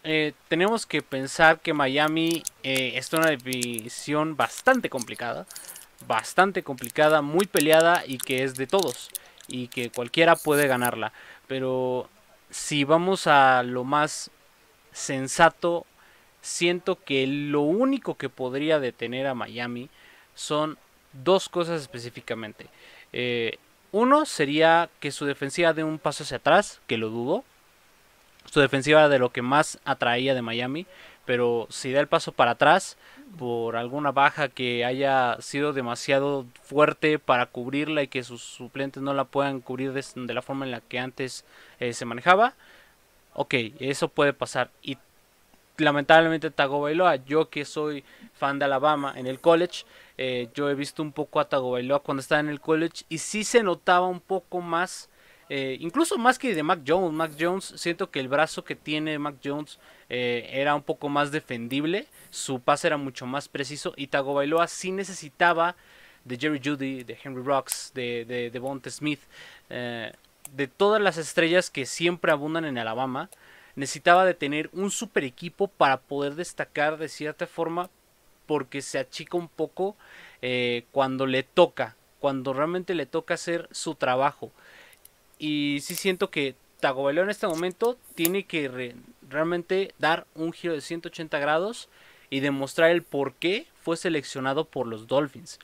eh, 0.05 0.32
tenemos 0.47 0.86
que 0.86 1.01
pensar 1.01 1.60
que 1.60 1.73
Miami 1.73 2.41
eh, 2.63 2.93
es 2.95 3.12
una 3.12 3.32
división 3.32 4.38
bastante 4.38 4.89
complicada, 4.89 5.45
bastante 6.08 6.63
complicada, 6.63 7.21
muy 7.21 7.45
peleada 7.45 8.03
y 8.08 8.19
que 8.19 8.43
es 8.43 8.55
de 8.55 8.67
todos 8.67 9.10
y 9.49 9.67
que 9.67 9.89
cualquiera 9.89 10.38
puede 10.38 10.67
ganarla. 10.67 11.12
Pero 11.45 12.10
si 12.49 12.86
vamos 12.86 13.27
a 13.27 13.63
lo 13.63 13.84
más 13.84 14.32
sensato, 14.91 15.86
siento 16.41 16.97
que 17.04 17.28
lo 17.28 17.62
único 17.62 18.15
que 18.15 18.30
podría 18.30 18.80
detener 18.80 19.28
a 19.28 19.36
Miami 19.36 19.89
son 20.36 20.78
dos 21.13 21.49
cosas 21.49 21.82
específicamente. 21.82 22.67
Eh, 23.13 23.58
uno 23.91 24.25
sería 24.25 24.89
que 24.99 25.12
su 25.12 25.25
defensiva 25.25 25.73
dé 25.73 25.84
un 25.84 25.99
paso 25.99 26.23
hacia 26.23 26.38
atrás, 26.38 26.80
que 26.88 26.97
lo 26.97 27.10
dudo. 27.10 27.43
Su 28.45 28.60
defensiva 28.62 29.10
de 29.10 29.19
lo 29.19 29.32
que 29.32 29.41
más 29.41 29.80
atraía 29.84 30.34
de 30.34 30.41
Miami, 30.41 30.88
pero 31.25 31.67
si 31.69 31.91
da 31.91 31.99
el 31.99 32.08
paso 32.08 32.32
para 32.32 32.52
atrás 32.52 32.97
por 33.38 33.75
alguna 33.75 34.12
baja 34.12 34.49
que 34.49 34.86
haya 34.86 35.38
sido 35.39 35.73
demasiado 35.73 36.47
fuerte 36.63 37.19
para 37.19 37.45
cubrirla 37.45 38.02
y 38.02 38.08
que 38.08 38.23
sus 38.23 38.41
suplentes 38.41 39.04
no 39.04 39.13
la 39.13 39.25
puedan 39.25 39.62
cubrir 39.62 39.93
de, 39.93 40.34
la 40.34 40.41
forma 40.41 40.65
en 40.65 40.71
la 40.71 40.82
que 40.82 40.97
antes 40.97 41.45
eh, 41.80 41.93
se 41.93 42.06
manejaba, 42.06 42.56
ok, 43.39 43.54
eso 43.80 44.10
puede 44.10 44.34
pasar. 44.34 44.69
Y 44.82 44.97
lamentablemente 45.78 46.52
Tagovailoa, 46.52 47.15
yo 47.25 47.49
que 47.49 47.63
soy 47.63 48.04
fan 48.34 48.60
de 48.60 48.65
Alabama 48.65 49.13
en 49.15 49.28
el 49.28 49.39
college, 49.39 49.86
eh, 50.17 50.49
yo 50.54 50.69
he 50.69 50.75
visto 50.75 51.02
un 51.02 51.13
poco 51.13 51.39
a 51.39 51.47
Tagovailoa 51.47 52.02
cuando 52.02 52.19
estaba 52.19 52.41
en 52.41 52.49
el 52.49 52.60
college 52.60 53.06
y 53.08 53.19
sí 53.19 53.45
se 53.45 53.63
notaba 53.63 54.08
un 54.08 54.19
poco 54.19 54.60
más 54.60 55.10
eh, 55.47 55.78
incluso 55.80 56.17
más 56.17 56.38
que 56.38 56.54
de 56.54 56.63
Mac 56.63 56.82
Jones. 56.86 57.13
Mac 57.13 57.32
Jones, 57.39 57.73
siento 57.78 58.12
que 58.12 58.19
el 58.19 58.28
brazo 58.28 58.65
que 58.65 58.75
tiene 58.75 59.17
Mac 59.17 59.36
Jones 59.43 59.80
eh, 60.10 60.49
era 60.52 60.75
un 60.75 60.84
poco 60.84 61.08
más 61.08 61.32
defendible. 61.32 62.08
Su 62.30 62.60
pase 62.60 62.88
era 62.88 62.97
mucho 62.97 63.25
más 63.25 63.47
preciso. 63.47 63.93
Y 63.95 64.08
Tagovailoa 64.08 64.67
sí 64.67 64.91
necesitaba 64.91 65.75
de 66.25 66.38
Jerry 66.38 66.62
Judy, 66.63 67.04
de 67.04 67.17
Henry 67.23 67.41
Rocks, 67.41 67.91
de, 67.95 68.25
de, 68.25 68.52
de 68.52 68.91
Smith, 68.91 69.21
eh, 69.69 70.12
de 70.55 70.67
todas 70.67 71.01
las 71.01 71.17
estrellas 71.17 71.69
que 71.69 71.85
siempre 71.85 72.31
abundan 72.31 72.65
en 72.65 72.77
Alabama. 72.77 73.29
Necesitaba 73.75 74.25
de 74.25 74.33
tener 74.33 74.69
un 74.73 74.91
super 74.91 75.23
equipo 75.23 75.67
para 75.67 76.01
poder 76.01 76.35
destacar 76.35 76.97
de 76.97 77.09
cierta 77.09 77.47
forma. 77.47 77.89
Porque 78.45 78.81
se 78.81 78.97
achica 78.97 79.38
un 79.38 79.47
poco 79.47 79.95
cuando 80.91 81.27
le 81.27 81.43
toca. 81.43 81.95
Cuando 82.19 82.51
realmente 82.53 82.95
le 82.95 83.05
toca 83.05 83.35
hacer 83.35 83.69
su 83.71 83.95
trabajo. 83.95 84.51
Y 85.38 85.79
sí 85.81 85.95
siento 85.95 86.31
que 86.31 86.55
Tagovailoa 86.79 87.25
en 87.25 87.29
este 87.29 87.45
momento 87.47 87.97
tiene 88.15 88.45
que 88.45 88.95
realmente 89.29 89.93
dar 89.99 90.25
un 90.33 90.51
giro 90.51 90.73
de 90.73 90.81
180 90.81 91.38
grados 91.39 91.89
y 92.29 92.39
demostrar 92.39 92.89
el 92.89 93.03
por 93.03 93.33
qué 93.35 93.67
fue 93.83 93.97
seleccionado 93.97 94.65
por 94.65 94.88
los 94.88 95.07
Dolphins. 95.07 95.59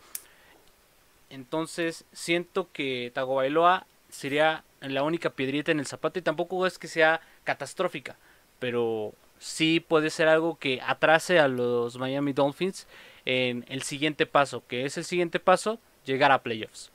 Entonces 1.30 2.06
siento 2.14 2.70
que 2.72 3.12
Tagovailoa 3.14 3.88
sería 4.16 4.64
la 4.82 5.04
única 5.04 5.30
piedrita 5.30 5.72
en 5.72 5.80
el 5.80 5.88
zapato 5.88 6.20
y 6.20 6.22
tampoco 6.22 6.66
es 6.66 6.80
que 6.80 6.88
sea 6.88 7.22
catastrófica, 7.44 8.18
pero 8.60 9.14
sí 9.40 9.80
puede 9.80 10.10
ser 10.10 10.28
algo 10.28 10.58
que 10.58 10.82
atrase 10.86 11.40
a 11.40 11.48
los 11.48 11.98
Miami 11.98 12.34
Dolphins 12.34 12.88
en 13.26 13.66
el 13.68 13.82
siguiente 13.82 14.26
paso, 14.26 14.64
que 14.68 14.86
es 14.86 14.98
el 14.98 15.04
siguiente 15.04 15.40
paso, 15.40 15.80
llegar 16.06 16.32
a 16.32 16.44
playoffs. 16.44 16.92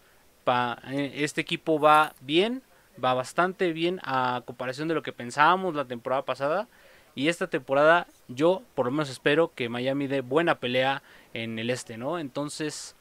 Eh, 0.47 1.13
este 1.17 1.41
equipo 1.41 1.79
va 1.79 2.15
bien, 2.21 2.63
va 3.03 3.15
bastante 3.15 3.73
bien 3.73 4.01
a 4.03 4.43
comparación 4.45 4.89
de 4.89 4.95
lo 4.95 5.03
que 5.03 5.13
pensábamos 5.13 5.75
la 5.75 5.85
temporada 5.85 6.25
pasada. 6.25 6.69
Y 7.15 7.29
esta 7.29 7.49
temporada 7.49 8.07
yo 8.29 8.63
por 8.75 8.87
lo 8.87 8.93
menos 8.93 9.11
espero 9.11 9.53
que 9.55 9.69
Miami 9.69 10.07
dé 10.07 10.21
buena 10.21 10.61
pelea 10.61 11.03
en 11.35 11.59
el 11.59 11.71
este, 11.71 11.97
¿no? 11.97 12.19
Entonces 12.19 12.95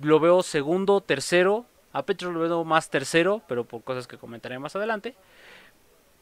lo 0.00 0.20
veo 0.20 0.42
segundo, 0.42 1.00
tercero. 1.00 1.66
A 1.92 2.04
Petro 2.04 2.32
lo 2.32 2.40
veo 2.40 2.64
más 2.64 2.90
tercero, 2.90 3.42
pero 3.48 3.64
por 3.64 3.82
cosas 3.82 4.06
que 4.06 4.18
comentaré 4.18 4.58
más 4.58 4.76
adelante. 4.76 5.14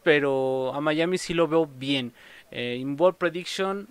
Pero 0.03 0.72
a 0.74 0.81
Miami 0.81 1.18
sí 1.18 1.35
lo 1.35 1.48
veo 1.48 1.66
bien. 1.66 2.12
Eh, 2.50 2.85
Prediction. 3.18 3.88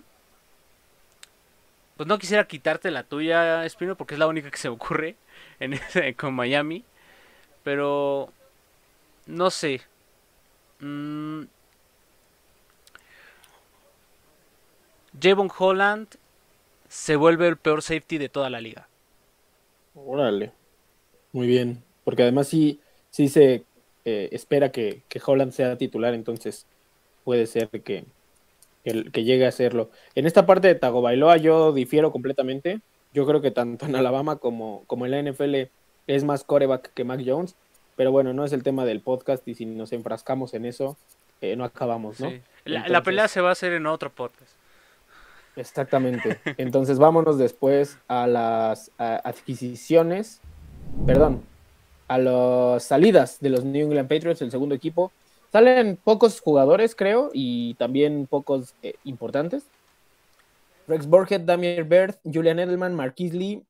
Pues 1.96 2.08
no 2.08 2.18
quisiera 2.18 2.46
quitarte 2.46 2.90
la 2.90 3.04
tuya, 3.04 3.64
Espino, 3.64 3.96
porque 3.96 4.14
es 4.14 4.18
la 4.18 4.26
única 4.26 4.50
que 4.50 4.58
se 4.58 4.68
ocurre 4.68 5.16
con 6.16 6.34
Miami. 6.34 6.84
Pero 7.62 8.32
no 9.26 9.50
sé. 9.50 9.82
Mm. 10.80 11.44
Javon 15.20 15.50
Holland 15.56 16.08
se 16.88 17.16
vuelve 17.16 17.48
el 17.48 17.56
peor 17.56 17.82
safety 17.82 18.18
de 18.18 18.28
toda 18.28 18.50
la 18.50 18.60
liga. 18.60 18.88
Órale. 19.94 20.52
Muy 21.34 21.48
bien. 21.48 21.82
Porque 22.04 22.22
además 22.22 22.48
sí, 22.48 22.80
sí 23.10 23.28
se 23.28 23.64
eh, 24.04 24.28
espera 24.32 24.70
que, 24.70 25.02
Holland 25.24 25.52
sea 25.52 25.76
titular, 25.76 26.14
entonces 26.14 26.66
puede 27.24 27.46
ser 27.46 27.68
que, 27.68 28.04
que, 28.84 29.24
llegue 29.24 29.46
a 29.46 29.52
serlo. 29.52 29.90
En 30.14 30.26
esta 30.26 30.46
parte 30.46 30.68
de 30.68 30.76
Tagovailoa 30.76 31.36
yo 31.38 31.72
difiero 31.72 32.12
completamente. 32.12 32.80
Yo 33.12 33.26
creo 33.26 33.40
que 33.40 33.50
tanto 33.50 33.86
en 33.86 33.96
Alabama 33.96 34.36
como, 34.36 34.84
como 34.86 35.06
en 35.06 35.10
la 35.10 35.22
NFL 35.22 35.54
es 36.06 36.24
más 36.24 36.44
coreback 36.44 36.92
que 36.94 37.04
Mac 37.04 37.20
Jones. 37.24 37.56
Pero 37.96 38.12
bueno, 38.12 38.32
no 38.32 38.44
es 38.44 38.52
el 38.52 38.62
tema 38.62 38.84
del 38.84 39.00
podcast 39.00 39.46
y 39.48 39.54
si 39.54 39.66
nos 39.66 39.92
enfrascamos 39.92 40.54
en 40.54 40.64
eso, 40.64 40.96
eh, 41.40 41.56
no 41.56 41.64
acabamos, 41.64 42.20
¿no? 42.20 42.32
La, 42.64 43.02
pelea 43.02 43.28
se 43.28 43.40
va 43.40 43.50
a 43.50 43.52
hacer 43.52 43.72
en 43.72 43.86
otro 43.86 44.10
podcast. 44.10 44.52
Exactamente. 45.56 46.38
Entonces 46.58 46.98
vámonos 46.98 47.38
después 47.38 47.98
a 48.08 48.26
las 48.26 48.90
adquisiciones, 48.98 50.40
perdón, 51.06 51.42
a 52.08 52.18
las 52.18 52.84
salidas 52.84 53.40
de 53.40 53.50
los 53.50 53.64
New 53.64 53.86
England 53.86 54.08
Patriots, 54.08 54.42
el 54.42 54.50
segundo 54.50 54.74
equipo. 54.74 55.12
Salen 55.52 55.98
pocos 56.02 56.40
jugadores, 56.40 56.94
creo, 56.94 57.30
y 57.32 57.74
también 57.74 58.26
pocos 58.26 58.74
eh, 58.82 58.94
importantes. 59.04 59.64
Rex 60.88 61.06
Burkhead, 61.06 61.42
Damier 61.42 61.84
Bird, 61.84 62.16
Julian 62.24 62.58
Edelman, 62.58 62.94
Marquis 62.94 63.32
Lee, 63.32 63.64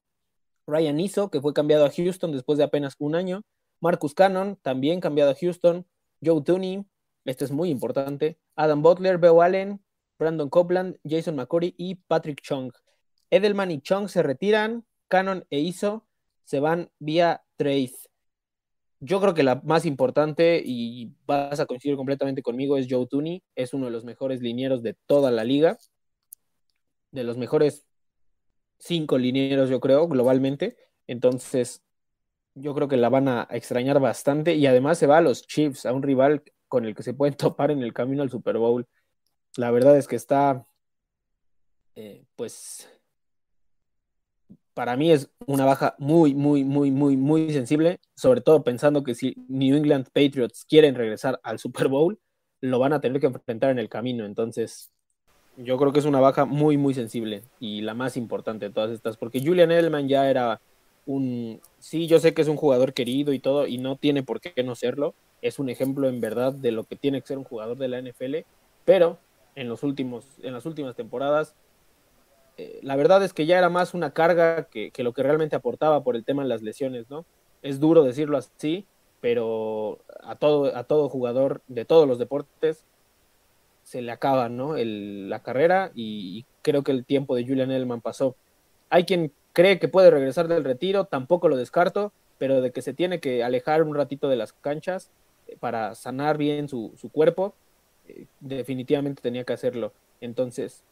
Ryan 0.67 0.99
Iso, 0.99 1.31
que 1.31 1.41
fue 1.41 1.53
cambiado 1.53 1.85
a 1.85 1.91
Houston 1.91 2.33
después 2.33 2.59
de 2.59 2.65
apenas 2.65 2.95
un 2.99 3.15
año, 3.15 3.43
Marcus 3.81 4.15
Cannon, 4.15 4.57
también 4.63 5.01
cambiado 5.01 5.31
a 5.31 5.35
Houston. 5.35 5.87
Joe 6.25 6.41
Tooney, 6.41 6.87
este 7.27 7.45
es 7.45 7.51
muy 7.51 7.69
importante. 7.69 8.39
Adam 8.57 8.81
Butler, 8.81 9.19
Beau 9.19 9.43
Allen, 9.43 9.85
Brandon 10.19 10.49
Copeland, 10.49 10.97
Jason 11.05 11.37
McCurry 11.37 11.75
y 11.77 11.97
Patrick 11.97 12.41
Chung. 12.41 12.73
Edelman 13.31 13.71
y 13.71 13.81
Chung 13.81 14.09
se 14.09 14.23
retiran. 14.23 14.85
Cannon 15.09 15.45
e 15.51 15.59
Iso 15.59 16.04
se 16.45 16.61
van 16.61 16.91
vía 16.99 17.43
trade. 17.57 17.93
Yo 19.01 19.21
creo 19.21 19.35
que 19.35 19.43
la 19.43 19.61
más 19.65 19.85
importante, 19.87 20.63
y 20.65 21.13
vas 21.27 21.61
a 21.61 21.67
coincidir 21.67 21.97
completamente 21.97 22.43
conmigo, 22.43 22.79
es 22.79 22.87
Joe 22.89 23.07
Tooney. 23.07 23.43
Es 23.55 23.75
uno 23.75 23.87
de 23.87 23.93
los 23.93 24.05
mejores 24.05 24.41
linieros 24.41 24.83
de 24.83 24.95
toda 25.07 25.31
la 25.31 25.45
liga. 25.45 25.79
De 27.11 27.25
los 27.25 27.37
mejores 27.37 27.87
cinco 28.79 29.19
linieros, 29.19 29.71
yo 29.71 29.81
creo, 29.81 30.09
globalmente. 30.09 30.77
Entonces, 31.07 31.83
yo 32.55 32.75
creo 32.75 32.89
que 32.89 32.97
la 32.97 33.09
van 33.09 33.29
a 33.29 33.49
extrañar 33.51 34.01
bastante 34.01 34.55
y 34.55 34.67
además 34.67 34.99
se 34.99 35.07
va 35.07 35.19
a 35.19 35.21
los 35.23 35.47
Chiefs, 35.47 35.87
a 35.87 35.93
un 35.93 36.03
rival 36.03 36.43
con 36.69 36.85
el 36.85 36.95
que 36.95 37.03
se 37.03 37.15
pueden 37.15 37.37
topar 37.37 37.71
en 37.71 37.83
el 37.83 37.93
camino 37.93 38.23
al 38.23 38.31
Super 38.31 38.59
Bowl. 38.59 38.87
La 39.57 39.71
verdad 39.71 39.97
es 39.97 40.09
que 40.09 40.17
está, 40.17 40.67
eh, 41.95 42.25
pues, 42.37 42.89
para 44.75 44.97
mí 44.97 45.13
es 45.13 45.31
una 45.47 45.65
baja 45.65 45.95
muy, 45.99 46.35
muy, 46.35 46.65
muy, 46.65 46.91
muy, 46.91 47.17
muy 47.17 47.53
sensible, 47.53 48.01
sobre 48.17 48.41
todo 48.41 48.65
pensando 48.65 49.05
que 49.05 49.15
si 49.15 49.35
New 49.49 49.77
England 49.77 50.07
Patriots 50.13 50.67
quieren 50.69 50.95
regresar 50.97 51.41
al 51.43 51.59
Super 51.59 51.89
Bowl, 51.89 52.19
lo 52.61 52.79
van 52.79 52.93
a 52.93 53.01
tener 53.01 53.21
que 53.21 53.27
enfrentar 53.27 53.71
en 53.71 53.79
el 53.79 53.89
camino. 53.89 54.27
Entonces, 54.27 54.91
yo 55.57 55.79
creo 55.79 55.93
que 55.93 56.01
es 56.01 56.05
una 56.05 56.21
baja 56.21 56.45
muy, 56.45 56.77
muy 56.77 56.95
sensible 56.95 57.43
y 57.61 57.83
la 57.83 57.95
más 57.95 58.17
importante 58.17 58.67
de 58.67 58.75
todas 58.75 58.91
estas, 58.91 59.17
porque 59.17 59.41
Julian 59.45 59.71
Edelman 59.71 60.09
ya 60.09 60.29
era 60.29 60.61
un... 61.07 61.61
Sí, 61.79 62.07
yo 62.07 62.19
sé 62.19 62.35
que 62.35 62.43
es 62.43 62.49
un 62.49 62.57
jugador 62.57 62.93
querido 62.93 63.33
y 63.33 63.39
todo, 63.39 63.67
y 63.67 63.79
no 63.79 63.97
tiene 63.97 64.23
por 64.23 64.41
qué 64.41 64.63
no 64.65 64.75
serlo. 64.75 65.15
Es 65.43 65.59
un 65.59 65.69
ejemplo 65.69 66.09
en 66.09 66.21
verdad 66.21 66.53
de 66.53 66.73
lo 66.73 66.85
que 66.85 66.97
tiene 66.97 67.21
que 67.21 67.29
ser 67.29 67.39
un 67.39 67.45
jugador 67.45 67.77
de 67.77 67.89
la 67.89 68.01
NFL, 68.01 68.47
pero 68.85 69.19
en, 69.55 69.69
los 69.69 69.83
últimos, 69.83 70.27
en 70.43 70.55
las 70.55 70.67
últimas 70.67 70.97
temporadas, 70.97 71.55
eh, 72.57 72.79
la 72.83 72.97
verdad 72.97 73.23
es 73.25 73.33
que 73.33 73.47
ya 73.47 73.59
era 73.59 73.69
más 73.69 73.95
una 73.95 74.13
carga 74.13 74.65
que, 74.65 74.93
lo 74.99 75.13
que 75.13 75.23
realmente 75.23 75.57
aportaba 75.57 76.05
por 76.05 76.17
el 76.17 76.25
tema 76.25 76.43
de 76.43 76.49
las 76.49 76.63
lesiones, 76.63 77.11
¿no? 77.11 77.25
Es 77.63 77.81
duro 77.81 78.05
decirlo 78.05 78.37
así, 78.37 78.87
pero 79.21 79.99
a 80.23 80.37
todo, 80.37 80.77
a 80.77 80.85
todo 80.85 81.09
jugador 81.09 81.63
de 81.67 81.85
todos 81.85 82.07
los 82.07 82.19
deportes 82.19 82.85
se 83.83 84.03
le 84.03 84.13
acaba, 84.13 84.49
¿no? 84.49 84.77
El, 84.77 85.29
la 85.29 85.43
carrera 85.43 85.91
y, 85.95 86.45
creo 86.63 86.83
que 86.83 86.93
el 86.93 87.05
tiempo 87.05 87.37
de 87.37 87.47
Julian 87.47 87.71
Edelman 87.71 88.01
pasó. 88.01 88.37
Hay 88.89 89.05
quien 89.05 89.33
cree 89.53 89.79
que 89.79 89.89
puede 89.89 90.11
regresar 90.11 90.49
del 90.49 90.65
retiro, 90.65 91.05
tampoco 91.05 91.49
lo 91.49 91.57
descarto, 91.57 92.13
pero 92.39 92.61
de 92.61 92.73
que 92.73 92.83
se 92.83 92.95
tiene 92.95 93.21
que 93.21 93.45
alejar 93.45 93.83
un 93.83 93.95
ratito 93.95 94.29
de 94.29 94.37
las 94.37 94.53
canchas 94.53 95.11
eh, 95.47 95.57
para 95.61 95.95
sanar 95.95 96.39
bien 96.39 96.69
su, 96.69 96.93
cuerpo, 97.13 97.55
eh, 98.09 98.27
definitivamente 98.41 99.23
tenía 99.23 99.45
que 99.45 99.53
hacerlo. 99.53 99.93
Entonces, 100.21 100.83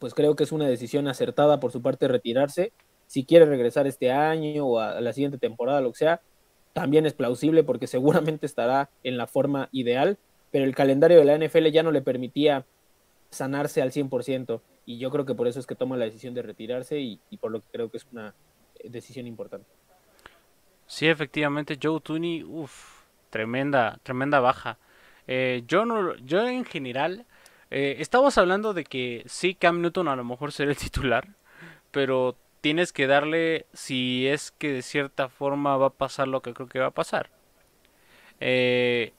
pues 0.00 0.14
creo 0.14 0.34
que 0.34 0.42
es 0.42 0.50
una 0.50 0.66
decisión 0.66 1.06
acertada 1.06 1.60
por 1.60 1.70
su 1.70 1.82
parte 1.82 2.08
retirarse. 2.08 2.72
Si 3.06 3.24
quiere 3.24 3.44
regresar 3.44 3.86
este 3.86 4.10
año 4.10 4.64
o 4.66 4.80
a 4.80 5.00
la 5.00 5.12
siguiente 5.12 5.38
temporada, 5.38 5.80
lo 5.80 5.92
que 5.92 5.98
sea, 5.98 6.20
también 6.72 7.06
es 7.06 7.12
plausible 7.12 7.62
porque 7.62 7.86
seguramente 7.86 8.46
estará 8.46 8.90
en 9.04 9.16
la 9.16 9.26
forma 9.26 9.68
ideal, 9.70 10.18
pero 10.50 10.64
el 10.64 10.74
calendario 10.74 11.18
de 11.18 11.24
la 11.24 11.38
NFL 11.38 11.66
ya 11.66 11.82
no 11.82 11.92
le 11.92 12.02
permitía 12.02 12.64
sanarse 13.30 13.82
al 13.82 13.92
100% 13.92 14.60
y 14.86 14.98
yo 14.98 15.10
creo 15.10 15.26
que 15.26 15.34
por 15.34 15.46
eso 15.46 15.60
es 15.60 15.66
que 15.66 15.74
toma 15.74 15.96
la 15.96 16.06
decisión 16.06 16.34
de 16.34 16.42
retirarse 16.42 16.98
y, 16.98 17.20
por 17.40 17.52
lo 17.52 17.60
que 17.60 17.66
creo 17.70 17.90
que 17.90 17.98
es 17.98 18.06
una 18.10 18.34
eh, 18.78 18.88
decisión 18.88 19.26
importante. 19.26 19.68
Sí, 20.86 21.06
efectivamente, 21.06 21.78
Joe 21.80 22.00
Tooney, 22.00 22.42
uff, 22.42 23.02
tremenda, 23.28 24.00
tremenda 24.02 24.40
baja. 24.40 24.78
Eh, 25.28 25.62
yo, 25.68 25.84
no, 25.84 26.16
yo 26.16 26.48
en 26.48 26.64
general, 26.64 27.26
eh, 27.70 27.96
estamos 27.98 28.38
hablando 28.38 28.74
de 28.74 28.84
que 28.84 29.24
sí, 29.26 29.54
Cam 29.54 29.80
Newton 29.80 30.08
a 30.08 30.16
lo 30.16 30.24
mejor 30.24 30.52
será 30.52 30.70
el 30.70 30.76
titular, 30.76 31.28
pero 31.90 32.36
tienes 32.60 32.92
que 32.92 33.06
darle 33.06 33.66
si 33.72 34.26
es 34.26 34.50
que 34.52 34.72
de 34.72 34.82
cierta 34.82 35.28
forma 35.28 35.76
va 35.76 35.86
a 35.86 35.90
pasar 35.90 36.28
lo 36.28 36.42
que 36.42 36.52
creo 36.54 36.68
que 36.68 36.78
va 36.78 36.86
a 36.86 36.90
pasar. 36.90 37.30
Eh, 38.40 39.12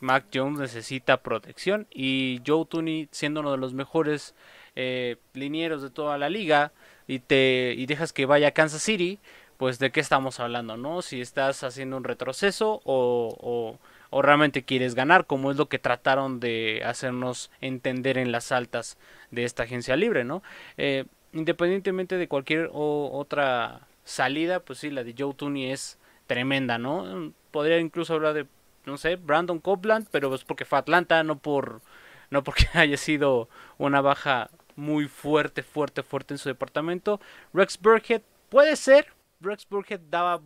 Mac 0.00 0.26
Jones 0.32 0.60
necesita 0.60 1.22
protección 1.22 1.86
y 1.90 2.40
Joe 2.46 2.66
Tooney 2.66 3.08
siendo 3.10 3.40
uno 3.40 3.52
de 3.52 3.58
los 3.58 3.74
mejores 3.74 4.34
eh, 4.76 5.16
linieros 5.34 5.82
de 5.82 5.90
toda 5.90 6.18
la 6.18 6.30
liga 6.30 6.72
y 7.06 7.18
te 7.18 7.74
y 7.76 7.86
dejas 7.86 8.12
que 8.12 8.26
vaya 8.26 8.48
a 8.48 8.52
Kansas 8.52 8.82
City, 8.82 9.18
pues 9.56 9.78
de 9.78 9.90
qué 9.90 10.00
estamos 10.00 10.38
hablando, 10.40 10.76
¿no? 10.76 11.02
Si 11.02 11.20
estás 11.20 11.64
haciendo 11.64 11.96
un 11.96 12.04
retroceso 12.04 12.80
o, 12.84 13.36
o, 13.40 13.78
realmente 14.12 14.64
quieres 14.64 14.94
ganar, 14.94 15.26
como 15.26 15.50
es 15.50 15.56
lo 15.56 15.68
que 15.68 15.78
trataron 15.78 16.40
de 16.40 16.82
hacernos 16.84 17.50
entender 17.60 18.18
en 18.18 18.32
las 18.32 18.52
altas 18.52 18.98
de 19.30 19.44
esta 19.44 19.64
agencia 19.64 19.96
libre, 19.96 20.24
¿no? 20.24 20.42
Eh, 20.76 21.04
independientemente 21.32 22.16
de 22.16 22.28
cualquier 22.28 22.70
otra 22.72 23.86
salida, 24.04 24.60
pues 24.60 24.78
sí, 24.78 24.90
la 24.90 25.04
de 25.04 25.14
Joe 25.16 25.34
Tooney 25.34 25.70
es 25.70 25.98
tremenda, 26.26 26.78
¿no? 26.78 27.32
Podría 27.50 27.78
incluso 27.78 28.14
hablar 28.14 28.34
de, 28.34 28.46
no 28.86 28.96
sé, 28.96 29.16
Brandon 29.16 29.58
Copeland, 29.58 30.08
pero 30.10 30.34
es 30.34 30.44
porque 30.44 30.64
fue 30.64 30.78
Atlanta, 30.78 31.22
no 31.22 31.38
por 31.38 31.82
no 32.30 32.44
porque 32.44 32.66
haya 32.74 32.96
sido 32.96 33.48
una 33.78 34.00
baja 34.00 34.50
muy 34.76 35.08
fuerte, 35.08 35.62
fuerte, 35.62 36.02
fuerte 36.02 36.34
en 36.34 36.38
su 36.38 36.48
departamento. 36.48 37.20
Rex 37.52 37.78
Burkhead 37.80 38.22
puede 38.48 38.76
ser, 38.76 39.08
Rex 39.40 39.68
Burkhead 39.68 40.00
daba, 40.08 40.40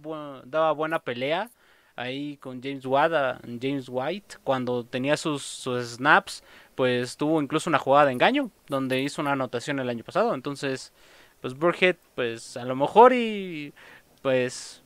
daba 0.45 0.73
buena 0.73 1.01
pelea 1.01 1.51
ahí 1.97 2.37
con 2.39 2.63
James 2.63 2.85
White, 2.85 3.17
James 3.61 3.87
White 3.89 4.37
cuando 4.45 4.85
tenía 4.85 5.17
sus, 5.17 5.43
sus, 5.43 5.97
snaps, 5.97 6.43
pues 6.75 7.17
tuvo 7.17 7.41
incluso 7.43 7.71
una 7.71 7.79
jugada 7.79 8.07
de 8.07 8.13
engaño 8.13 8.51
donde 8.69 9.01
hizo 9.01 9.23
una 9.23 9.33
anotación 9.33 9.79
el 9.79 9.89
año 9.89 10.05
pasado. 10.05 10.35
Entonces, 10.35 10.93
pues 11.41 11.55
Burkhead, 11.55 11.97
pues 12.15 12.57
a 12.57 12.65
lo 12.65 12.77
mejor 12.77 13.13
y 13.13 13.75
pues 14.23 14.83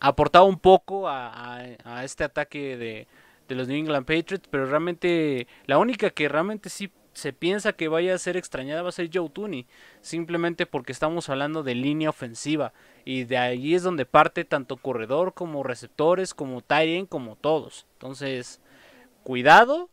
aportaba 0.00 0.44
un 0.44 0.58
poco 0.58 1.08
a, 1.08 1.64
este 2.02 2.24
ataque 2.24 2.76
de 2.76 3.54
los 3.54 3.68
New 3.68 3.76
England 3.76 4.06
Patriots, 4.06 4.48
pero 4.50 4.66
realmente 4.66 5.46
la 5.66 5.78
única 5.78 6.10
que 6.10 6.28
realmente 6.28 6.70
sí 6.70 6.90
se 7.20 7.32
piensa 7.32 7.74
que 7.74 7.88
vaya 7.88 8.14
a 8.14 8.18
ser 8.18 8.36
extrañada 8.36 8.82
va 8.82 8.88
a 8.88 8.92
ser 8.92 9.10
Joe 9.12 9.28
Tooney, 9.28 9.66
simplemente 10.00 10.66
porque 10.66 10.92
estamos 10.92 11.28
hablando 11.28 11.62
de 11.62 11.74
línea 11.74 12.10
ofensiva 12.10 12.72
y 13.04 13.24
de 13.24 13.36
ahí 13.36 13.74
es 13.74 13.82
donde 13.82 14.06
parte 14.06 14.44
tanto 14.44 14.76
corredor 14.78 15.34
como 15.34 15.62
receptores, 15.62 16.34
como 16.34 16.62
Tyrion, 16.62 17.06
como 17.06 17.36
todos. 17.36 17.86
Entonces, 17.92 18.60
cuidado 19.22 19.90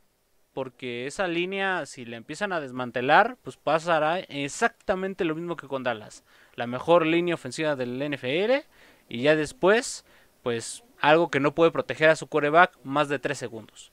porque 0.53 1.05
esa 1.05 1.27
línea 1.27 1.85
si 1.85 2.05
la 2.05 2.17
empiezan 2.17 2.51
a 2.53 2.61
desmantelar, 2.61 3.37
pues 3.43 3.57
pasará 3.57 4.19
exactamente 4.21 5.25
lo 5.25 5.35
mismo 5.35 5.57
que 5.57 5.67
con 5.67 5.83
Dallas, 5.83 6.23
la 6.55 6.65
mejor 6.65 7.05
línea 7.05 7.35
ofensiva 7.35 7.75
del 7.75 7.99
NFL 7.99 8.65
y 9.09 9.21
ya 9.21 9.35
después, 9.35 10.05
pues 10.41 10.83
algo 10.99 11.29
que 11.29 11.39
no 11.39 11.53
puede 11.53 11.71
proteger 11.71 12.09
a 12.09 12.15
su 12.15 12.27
coreback 12.27 12.79
más 12.83 13.09
de 13.09 13.19
3 13.19 13.37
segundos. 13.37 13.91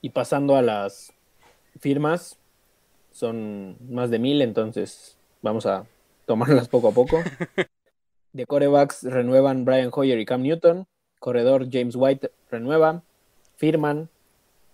Y 0.00 0.10
pasando 0.10 0.56
a 0.56 0.62
las 0.62 1.12
firmas, 1.80 2.38
son 3.12 3.76
más 3.88 4.10
de 4.10 4.18
mil, 4.18 4.42
entonces 4.42 5.16
vamos 5.42 5.66
a 5.66 5.86
tomarlas 6.26 6.68
poco 6.68 6.88
a 6.88 6.92
poco. 6.92 7.18
De 8.32 8.46
corebacks 8.46 9.02
renuevan 9.02 9.64
Brian 9.64 9.90
Hoyer 9.92 10.18
y 10.18 10.26
Cam 10.26 10.42
Newton. 10.42 10.86
Corredor 11.18 11.68
James 11.70 11.96
White 11.96 12.30
renueva. 12.50 13.02
Firman. 13.56 14.08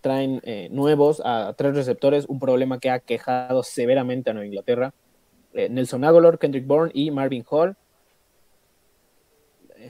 Traen 0.01 0.43
eh, 0.45 0.69
nuevos 0.71 1.23
a 1.25 1.55
tres 1.57 1.75
receptores, 1.75 2.27
un 2.27 2.39
problema 2.39 2.79
que 2.79 2.91
ha 2.91 2.99
quejado 2.99 3.63
severamente 3.63 4.29
a 4.29 4.35
Nueva 4.35 4.47
Inglaterra. 4.47 4.93
Eh, 5.55 5.71
Nelson 5.71 6.05
Aguilar, 6.05 6.39
Kendrick 6.39 6.67
Bourne 6.67 6.91
y 6.93 7.11
Marvin 7.11 7.45
Hall 7.49 7.77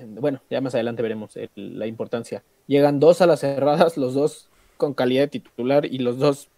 bueno, 0.09 0.41
ya 0.51 0.61
más 0.61 0.75
adelante 0.75 1.03
veremos 1.03 1.39
la 1.55 1.87
importancia. 1.87 2.43
Llegan 2.67 3.01
dos 3.01 3.21
a 3.21 3.27
las 3.27 3.41
cerradas, 3.41 3.97
los 3.97 4.15
dos 4.15 4.49
con 4.77 4.95
calidad 4.95 5.23
de 5.23 5.29
titular 5.29 5.85
y 5.87 5.99
los 5.99 6.19
dos, 6.19 6.49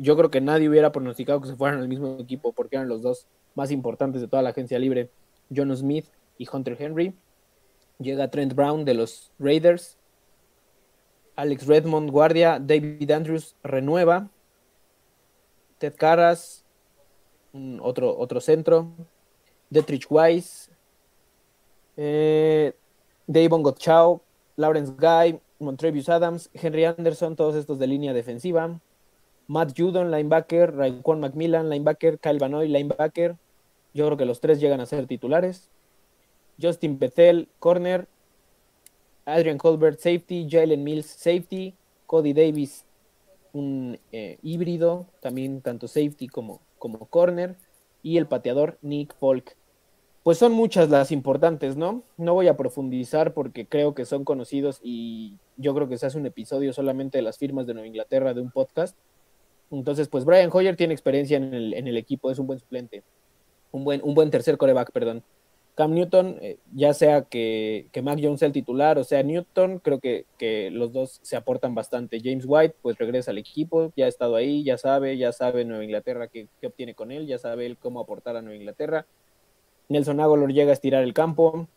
yo 0.00 0.16
creo 0.16 0.30
que 0.30 0.40
nadie 0.40 0.68
hubiera 0.68 0.92
pronosticado 0.92 1.40
que 1.40 1.48
se 1.48 1.56
fueran 1.56 1.80
al 1.80 1.88
mismo 1.88 2.18
equipo 2.18 2.52
porque 2.52 2.76
eran 2.76 2.88
los 2.88 3.02
dos 3.02 3.26
más 3.54 3.70
importantes 3.70 4.22
de 4.22 4.28
toda 4.28 4.42
la 4.42 4.50
agencia 4.50 4.78
libre, 4.78 5.10
John 5.54 5.76
Smith 5.76 6.06
y 6.38 6.48
Hunter 6.50 6.76
Henry. 6.78 7.14
Llega 7.98 8.30
Trent 8.30 8.54
Brown 8.54 8.84
de 8.84 8.94
los 8.94 9.30
Raiders. 9.38 9.98
Alex 11.36 11.66
Redmond, 11.66 12.10
guardia. 12.10 12.58
David 12.58 13.10
Andrews 13.10 13.54
renueva. 13.62 14.30
Ted 15.78 15.94
Carras, 15.96 16.64
otro, 17.80 18.16
otro 18.16 18.40
centro. 18.40 18.90
Detrich 19.74 20.06
Wise, 20.08 20.70
eh, 21.96 22.72
Davon 23.26 23.62
Gottschall, 23.62 24.20
Lawrence 24.56 24.92
Guy, 24.96 25.40
Montrevious 25.58 26.08
Adams, 26.08 26.50
Henry 26.52 26.84
Anderson, 26.84 27.36
todos 27.36 27.54
estos 27.54 27.78
de 27.78 27.86
línea 27.86 28.12
defensiva. 28.12 28.80
Matt 29.46 29.72
Judon, 29.76 30.10
linebacker, 30.10 30.74
Raquan 30.74 31.20
Macmillan, 31.20 31.68
linebacker, 31.68 32.18
Kyle 32.18 32.38
Banoy, 32.38 32.68
linebacker. 32.68 33.36
Yo 33.92 34.06
creo 34.06 34.16
que 34.16 34.24
los 34.24 34.40
tres 34.40 34.60
llegan 34.60 34.80
a 34.80 34.86
ser 34.86 35.06
titulares. 35.06 35.70
Justin 36.60 36.98
Bethel, 36.98 37.48
corner. 37.58 38.08
Adrian 39.26 39.58
Colbert, 39.58 39.98
safety. 39.98 40.46
Jalen 40.50 40.82
Mills, 40.82 41.06
safety. 41.06 41.74
Cody 42.06 42.32
Davis, 42.32 42.84
un 43.52 43.98
eh, 44.12 44.38
híbrido, 44.42 45.06
también 45.20 45.62
tanto 45.62 45.88
safety 45.88 46.28
como, 46.28 46.60
como 46.78 47.06
corner. 47.06 47.56
Y 48.02 48.18
el 48.18 48.26
pateador 48.26 48.78
Nick 48.82 49.14
Polk 49.14 49.56
pues 50.24 50.38
son 50.38 50.52
muchas 50.52 50.88
las 50.88 51.12
importantes, 51.12 51.76
¿no? 51.76 52.02
No 52.16 52.32
voy 52.32 52.48
a 52.48 52.56
profundizar 52.56 53.34
porque 53.34 53.66
creo 53.66 53.94
que 53.94 54.06
son 54.06 54.24
conocidos 54.24 54.80
y 54.82 55.34
yo 55.58 55.74
creo 55.74 55.86
que 55.86 55.98
se 55.98 56.06
hace 56.06 56.16
un 56.16 56.24
episodio 56.24 56.72
solamente 56.72 57.18
de 57.18 57.22
las 57.22 57.36
firmas 57.36 57.66
de 57.66 57.74
Nueva 57.74 57.86
Inglaterra 57.86 58.32
de 58.32 58.40
un 58.40 58.50
podcast. 58.50 58.96
Entonces, 59.70 60.08
pues 60.08 60.24
Brian 60.24 60.48
Hoyer 60.50 60.76
tiene 60.76 60.94
experiencia 60.94 61.36
en 61.36 61.52
el, 61.52 61.96
equipo, 61.98 62.30
es 62.30 62.38
un 62.38 62.46
buen 62.46 62.58
suplente, 62.58 63.02
un 63.70 63.84
buen, 63.84 64.00
un 64.02 64.14
buen 64.14 64.30
tercer 64.30 64.56
coreback, 64.56 64.92
perdón. 64.92 65.22
Cam 65.74 65.92
Newton, 65.92 66.38
eh, 66.40 66.56
ya 66.72 66.94
sea 66.94 67.22
que, 67.22 67.88
que, 67.92 68.00
Mac 68.00 68.18
Jones 68.22 68.38
sea 68.38 68.46
el 68.46 68.52
titular 68.52 68.96
o 68.96 69.04
sea 69.04 69.24
Newton, 69.24 69.80
creo 69.80 69.98
que, 69.98 70.24
que, 70.38 70.70
los 70.70 70.92
dos 70.94 71.18
se 71.22 71.36
aportan 71.36 71.74
bastante. 71.74 72.20
James 72.24 72.44
White, 72.46 72.76
pues 72.80 72.96
regresa 72.96 73.32
al 73.32 73.38
equipo, 73.38 73.92
ya 73.94 74.06
ha 74.06 74.08
estado 74.08 74.36
ahí, 74.36 74.64
ya 74.64 74.78
sabe, 74.78 75.18
ya 75.18 75.32
sabe 75.32 75.66
Nueva 75.66 75.84
Inglaterra 75.84 76.28
qué, 76.28 76.48
qué 76.62 76.68
obtiene 76.68 76.94
con 76.94 77.12
él, 77.12 77.26
ya 77.26 77.36
sabe 77.36 77.66
él 77.66 77.76
cómo 77.76 78.00
aportar 78.00 78.36
a 78.36 78.42
Nueva 78.42 78.56
Inglaterra 78.56 79.04
Nelson 79.88 80.20
Aguilar 80.20 80.52
llega 80.52 80.70
a 80.70 80.74
estirar 80.74 81.02
el 81.02 81.14
campo, 81.14 81.68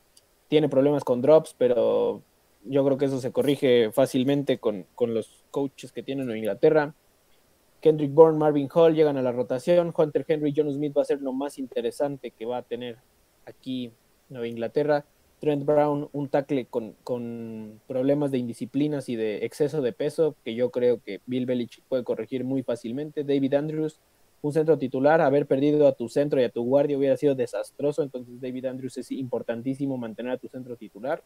tiene 0.47 0.69
problemas 0.69 1.03
con 1.03 1.21
drops, 1.21 1.55
pero 1.57 2.21
yo 2.63 2.85
creo 2.85 2.97
que 2.97 3.05
eso 3.05 3.19
se 3.19 3.31
corrige 3.31 3.91
fácilmente 3.91 4.59
con, 4.59 4.85
los 4.99 5.43
coaches 5.51 5.91
que 5.91 6.03
tienen 6.03 6.29
en 6.29 6.37
Inglaterra. 6.37 6.93
Kendrick 7.81 8.13
Bourne, 8.13 8.37
Marvin 8.37 8.69
Hall 8.73 8.95
llegan 8.95 9.17
a 9.17 9.21
la 9.21 9.31
rotación. 9.31 9.93
Hunter 9.95 10.25
Henry, 10.27 10.53
John 10.55 10.71
Smith 10.73 10.97
va 10.97 11.03
a 11.03 11.05
ser 11.05 11.21
lo 11.21 11.31
más 11.31 11.59
interesante 11.59 12.31
que 12.31 12.45
va 12.45 12.57
a 12.57 12.61
tener 12.63 12.97
aquí 13.45 13.91
Nueva 14.29 14.47
Inglaterra. 14.47 15.05
Trent 15.39 15.65
Brown, 15.65 16.09
un 16.13 16.29
tackle 16.29 16.65
con, 16.65 16.95
con, 17.03 17.79
problemas 17.87 18.31
de 18.31 18.39
indisciplinas 18.39 19.07
y 19.07 19.15
de 19.15 19.45
exceso 19.45 19.83
de 19.83 19.93
peso, 19.93 20.35
que 20.43 20.55
yo 20.55 20.71
creo 20.71 20.99
que 20.99 21.21
Bill 21.27 21.45
Belichick 21.45 21.83
puede 21.87 22.03
corregir 22.03 22.43
muy 22.43 22.63
fácilmente. 22.63 23.23
David 23.23 23.53
Andrews, 23.53 23.99
un 24.41 24.53
centro 24.53 24.77
titular, 24.77 25.21
haber 25.21 25.47
perdido 25.47 25.87
a 25.87 25.93
tu 25.93 26.09
centro 26.09 26.39
y 26.39 26.43
a 26.43 26.49
tu 26.49 26.63
guardia 26.63 26.97
hubiera 26.97 27.17
sido 27.17 27.35
desastroso, 27.35 28.03
entonces 28.03 28.39
David 28.39 28.65
Andrews 28.65 28.97
es 28.97 29.11
importantísimo 29.11 29.97
mantener 29.97 30.33
a 30.33 30.37
tu 30.37 30.47
centro 30.47 30.75
titular. 30.75 31.23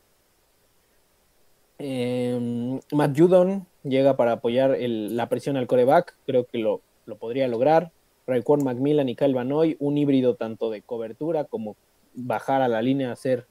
Em, 1.77 2.79
Matt 2.91 3.17
Judon 3.17 3.65
llega 3.83 4.15
para 4.15 4.33
apoyar 4.33 4.77
la 4.79 5.29
presión 5.29 5.57
al 5.57 5.67
coreback, 5.67 6.15
creo 6.25 6.45
que 6.45 6.59
lo, 6.59 6.81
podría 7.19 7.47
lograr. 7.47 7.91
Raekwon 8.27 8.63
Macmillan 8.63 9.09
y 9.09 9.15
Kyle 9.15 9.33
Vanoy, 9.33 9.75
un 9.79 9.97
híbrido 9.97 10.35
tanto 10.35 10.69
de 10.69 10.81
cobertura 10.81 11.43
como 11.45 11.75
bajar 12.13 12.61
a 12.61 12.67
la 12.67 12.81
línea 12.81 13.09
a 13.09 13.13
hacer 13.13 13.45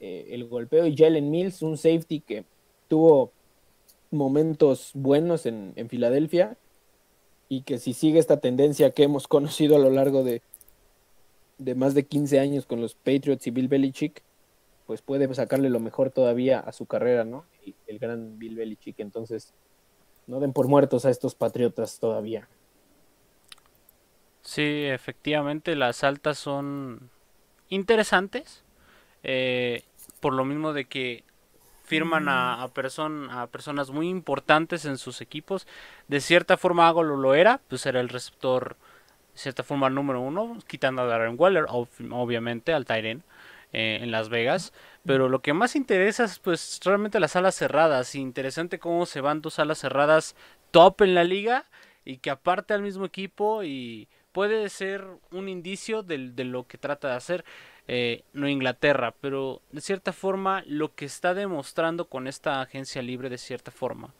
eh, 0.00 0.26
el 0.30 0.46
golpeo. 0.46 0.86
Y 0.86 0.96
Jalen 0.96 1.30
Mills, 1.30 1.62
un 1.62 1.78
safety 1.78 2.20
que 2.20 2.44
tuvo 2.88 3.30
momentos 4.10 4.90
buenos 4.94 5.46
en, 5.46 5.72
en 5.76 5.88
Filadelfia 5.88 6.56
y 7.48 7.62
que 7.62 7.78
si 7.78 7.94
sigue 7.94 8.18
esta 8.18 8.38
tendencia 8.38 8.90
que 8.90 9.04
hemos 9.04 9.28
conocido 9.28 9.76
a 9.76 9.78
lo 9.78 9.90
largo 9.90 10.24
de, 10.24 10.42
de 11.58 11.74
más 11.74 11.94
de 11.94 12.06
15 12.06 12.40
años 12.40 12.66
con 12.66 12.80
los 12.80 12.94
Patriots 12.94 13.46
y 13.46 13.50
Bill 13.50 13.68
Belichick, 13.68 14.22
pues 14.86 15.02
puede 15.02 15.32
sacarle 15.34 15.68
lo 15.68 15.80
mejor 15.80 16.10
todavía 16.10 16.60
a 16.60 16.72
su 16.72 16.86
carrera, 16.86 17.24
¿no? 17.24 17.44
el 17.86 17.98
gran 17.98 18.38
Bill 18.38 18.56
Belichick. 18.56 19.00
Entonces, 19.00 19.52
no 20.26 20.40
den 20.40 20.52
por 20.52 20.68
muertos 20.68 21.04
a 21.04 21.10
estos 21.10 21.34
Patriotas 21.34 21.98
todavía. 21.98 22.48
Sí, 24.42 24.84
efectivamente, 24.86 25.76
las 25.76 26.04
altas 26.04 26.38
son 26.38 27.10
interesantes. 27.68 28.62
Eh, 29.22 29.82
por 30.20 30.32
lo 30.32 30.44
mismo 30.44 30.72
de 30.72 30.86
que 30.86 31.24
firman 31.88 32.28
a, 32.28 32.62
a, 32.62 32.64
a 32.64 33.46
personas 33.46 33.90
muy 33.90 34.08
importantes 34.08 34.84
en 34.84 34.98
sus 34.98 35.20
equipos. 35.22 35.66
De 36.06 36.20
cierta 36.20 36.56
forma 36.58 36.86
Hago 36.86 37.02
lo 37.02 37.34
era, 37.34 37.60
pues 37.68 37.86
era 37.86 38.00
el 38.00 38.10
receptor, 38.10 38.76
de 39.34 39.40
cierta 39.40 39.62
forma 39.62 39.88
número 39.88 40.20
uno, 40.20 40.58
quitando 40.66 41.02
a 41.02 41.06
Darren 41.06 41.36
Waller, 41.38 41.66
obviamente, 42.10 42.74
al 42.74 42.84
Tyren 42.84 43.22
eh, 43.72 44.00
en 44.02 44.10
Las 44.10 44.28
Vegas. 44.28 44.74
Pero 45.06 45.30
lo 45.30 45.40
que 45.40 45.54
más 45.54 45.76
interesa 45.76 46.24
es 46.24 46.38
pues 46.38 46.78
realmente 46.84 47.20
las 47.20 47.36
alas 47.36 47.54
cerradas. 47.54 48.14
Interesante 48.14 48.78
cómo 48.78 49.06
se 49.06 49.22
van 49.22 49.40
dos 49.40 49.58
alas 49.58 49.78
cerradas 49.78 50.36
top 50.70 51.00
en 51.00 51.14
la 51.14 51.24
liga 51.24 51.64
y 52.04 52.18
que 52.18 52.30
aparte 52.30 52.74
al 52.74 52.82
mismo 52.82 53.06
equipo 53.06 53.64
y 53.64 54.08
puede 54.32 54.68
ser 54.68 55.06
un 55.30 55.48
indicio 55.48 56.02
de, 56.02 56.30
de 56.32 56.44
lo 56.44 56.66
que 56.66 56.76
trata 56.76 57.08
de 57.08 57.14
hacer. 57.14 57.44
Eh, 57.88 58.22
no 58.34 58.48
Inglaterra, 58.48 59.14
pero 59.20 59.62
de 59.72 59.80
cierta 59.80 60.12
forma 60.12 60.62
lo 60.66 60.94
que 60.94 61.06
está 61.06 61.34
demostrando 61.34 62.04
con 62.04 62.26
esta 62.28 62.60
agencia 62.60 63.02
libre 63.02 63.30
de 63.30 63.38
cierta 63.38 63.70
forma 63.70 64.12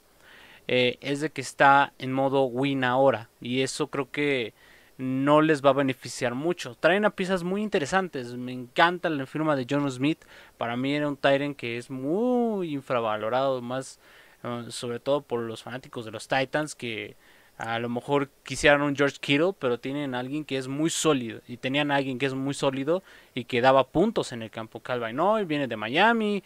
eh, 0.67 0.97
es 1.01 1.21
de 1.21 1.29
que 1.29 1.41
está 1.41 1.93
en 1.99 2.11
modo 2.11 2.45
win 2.45 2.83
ahora 2.83 3.29
y 3.41 3.61
eso 3.61 3.87
creo 3.87 4.11
que 4.11 4.53
no 4.97 5.41
les 5.41 5.63
va 5.63 5.69
a 5.69 5.73
beneficiar 5.73 6.35
mucho. 6.35 6.75
Traen 6.75 7.05
a 7.05 7.11
piezas 7.11 7.43
muy 7.43 7.61
interesantes. 7.61 8.35
Me 8.35 8.51
encanta 8.51 9.09
la 9.09 9.25
firma 9.25 9.55
de 9.55 9.65
John 9.67 9.89
Smith. 9.89 10.25
Para 10.57 10.75
mí 10.75 10.93
era 10.93 11.07
un 11.07 11.15
Tyrant 11.15 11.55
que 11.55 11.77
es 11.77 11.89
muy 11.89 12.73
infravalorado, 12.73 13.61
más 13.61 13.97
eh, 14.43 14.65
sobre 14.69 14.99
todo 14.99 15.21
por 15.21 15.39
los 15.39 15.63
fanáticos 15.63 16.03
de 16.05 16.11
los 16.11 16.27
Titans 16.27 16.75
que 16.75 17.15
a 17.59 17.77
lo 17.77 17.89
mejor 17.89 18.29
quisieran 18.43 18.81
un 18.81 18.95
George 18.95 19.17
Kittle, 19.19 19.51
pero 19.59 19.81
tienen 19.81 20.15
a 20.15 20.19
alguien 20.19 20.45
que 20.45 20.57
es 20.57 20.69
muy 20.69 20.89
sólido. 20.89 21.41
Y 21.45 21.57
tenían 21.57 21.91
a 21.91 21.97
alguien 21.97 22.17
que 22.17 22.25
es 22.25 22.33
muy 22.33 22.53
sólido 22.53 23.03
y 23.35 23.43
que 23.43 23.59
daba 23.59 23.85
puntos 23.85 24.31
en 24.31 24.41
el 24.41 24.49
campo. 24.49 24.79
Calvin 24.79 25.17
Noy 25.17 25.43
viene 25.43 25.67
de 25.67 25.75
Miami. 25.75 26.41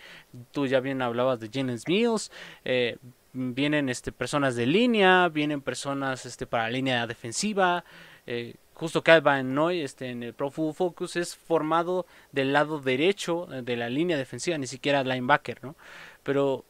Tú 0.52 0.66
ya 0.66 0.80
bien 0.80 1.04
hablabas 1.04 1.40
de 1.40 1.50
Jennings 1.54 1.88
Mills. 1.88 2.32
Eh, 2.66 2.98
vienen 3.32 3.90
este, 3.90 4.12
personas 4.12 4.56
de 4.56 4.66
línea. 4.66 5.30
Vienen 5.30 5.62
personas 5.62 6.26
este, 6.26 6.48
para 6.48 6.68
línea 6.72 7.06
defensiva. 7.06 7.86
Eh, 8.26 8.56
justo 8.74 9.04
Calvin 9.04 9.54
Noy 9.54 9.82
este, 9.82 10.10
en 10.10 10.24
el 10.24 10.34
Pro 10.34 10.50
Football 10.50 10.74
Focus 10.74 11.16
es 11.16 11.36
formado 11.36 12.08
del 12.32 12.54
lado 12.54 12.80
derecho 12.80 13.48
eh, 13.54 13.62
de 13.62 13.78
la 13.78 13.88
línea 13.88 14.18
defensiva, 14.18 14.58
ni 14.58 14.66
siquiera 14.66 15.04
linebacker, 15.04 15.64
¿no? 15.64 15.76
Pero 16.24 16.66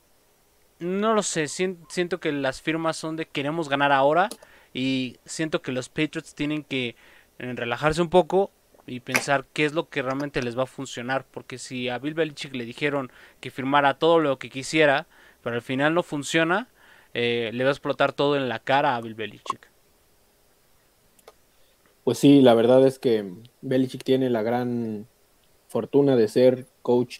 no 0.83 1.13
lo 1.13 1.23
sé, 1.23 1.47
siento 1.47 2.19
que 2.19 2.31
las 2.31 2.61
firmas 2.61 2.97
son 2.97 3.15
de 3.15 3.25
queremos 3.25 3.69
ganar 3.69 3.91
ahora 3.91 4.29
y 4.73 5.17
siento 5.25 5.61
que 5.61 5.71
los 5.71 5.89
Patriots 5.89 6.35
tienen 6.35 6.63
que 6.63 6.95
eh, 7.39 7.53
relajarse 7.55 8.01
un 8.01 8.09
poco 8.09 8.51
y 8.85 8.99
pensar 8.99 9.45
qué 9.53 9.65
es 9.65 9.73
lo 9.73 9.89
que 9.89 10.01
realmente 10.01 10.43
les 10.43 10.57
va 10.57 10.63
a 10.63 10.67
funcionar, 10.67 11.25
porque 11.31 11.57
si 11.57 11.89
a 11.89 11.99
Bill 11.99 12.13
Belichick 12.13 12.53
le 12.53 12.65
dijeron 12.65 13.11
que 13.39 13.51
firmara 13.51 13.93
todo 13.95 14.19
lo 14.19 14.37
que 14.39 14.49
quisiera, 14.49 15.07
pero 15.41 15.55
al 15.55 15.61
final 15.61 15.93
no 15.93 16.03
funciona, 16.03 16.67
eh, 17.13 17.51
le 17.53 17.63
va 17.63 17.69
a 17.69 17.73
explotar 17.73 18.13
todo 18.13 18.35
en 18.35 18.49
la 18.49 18.59
cara 18.59 18.95
a 18.95 19.01
Bill 19.01 19.15
Belichick. 19.15 19.69
Pues 22.03 22.17
sí, 22.17 22.41
la 22.41 22.53
verdad 22.53 22.85
es 22.85 22.99
que 22.99 23.25
Belichick 23.61 24.03
tiene 24.03 24.29
la 24.29 24.41
gran 24.41 25.07
fortuna 25.69 26.15
de 26.15 26.27
ser 26.27 26.65
coach, 26.81 27.19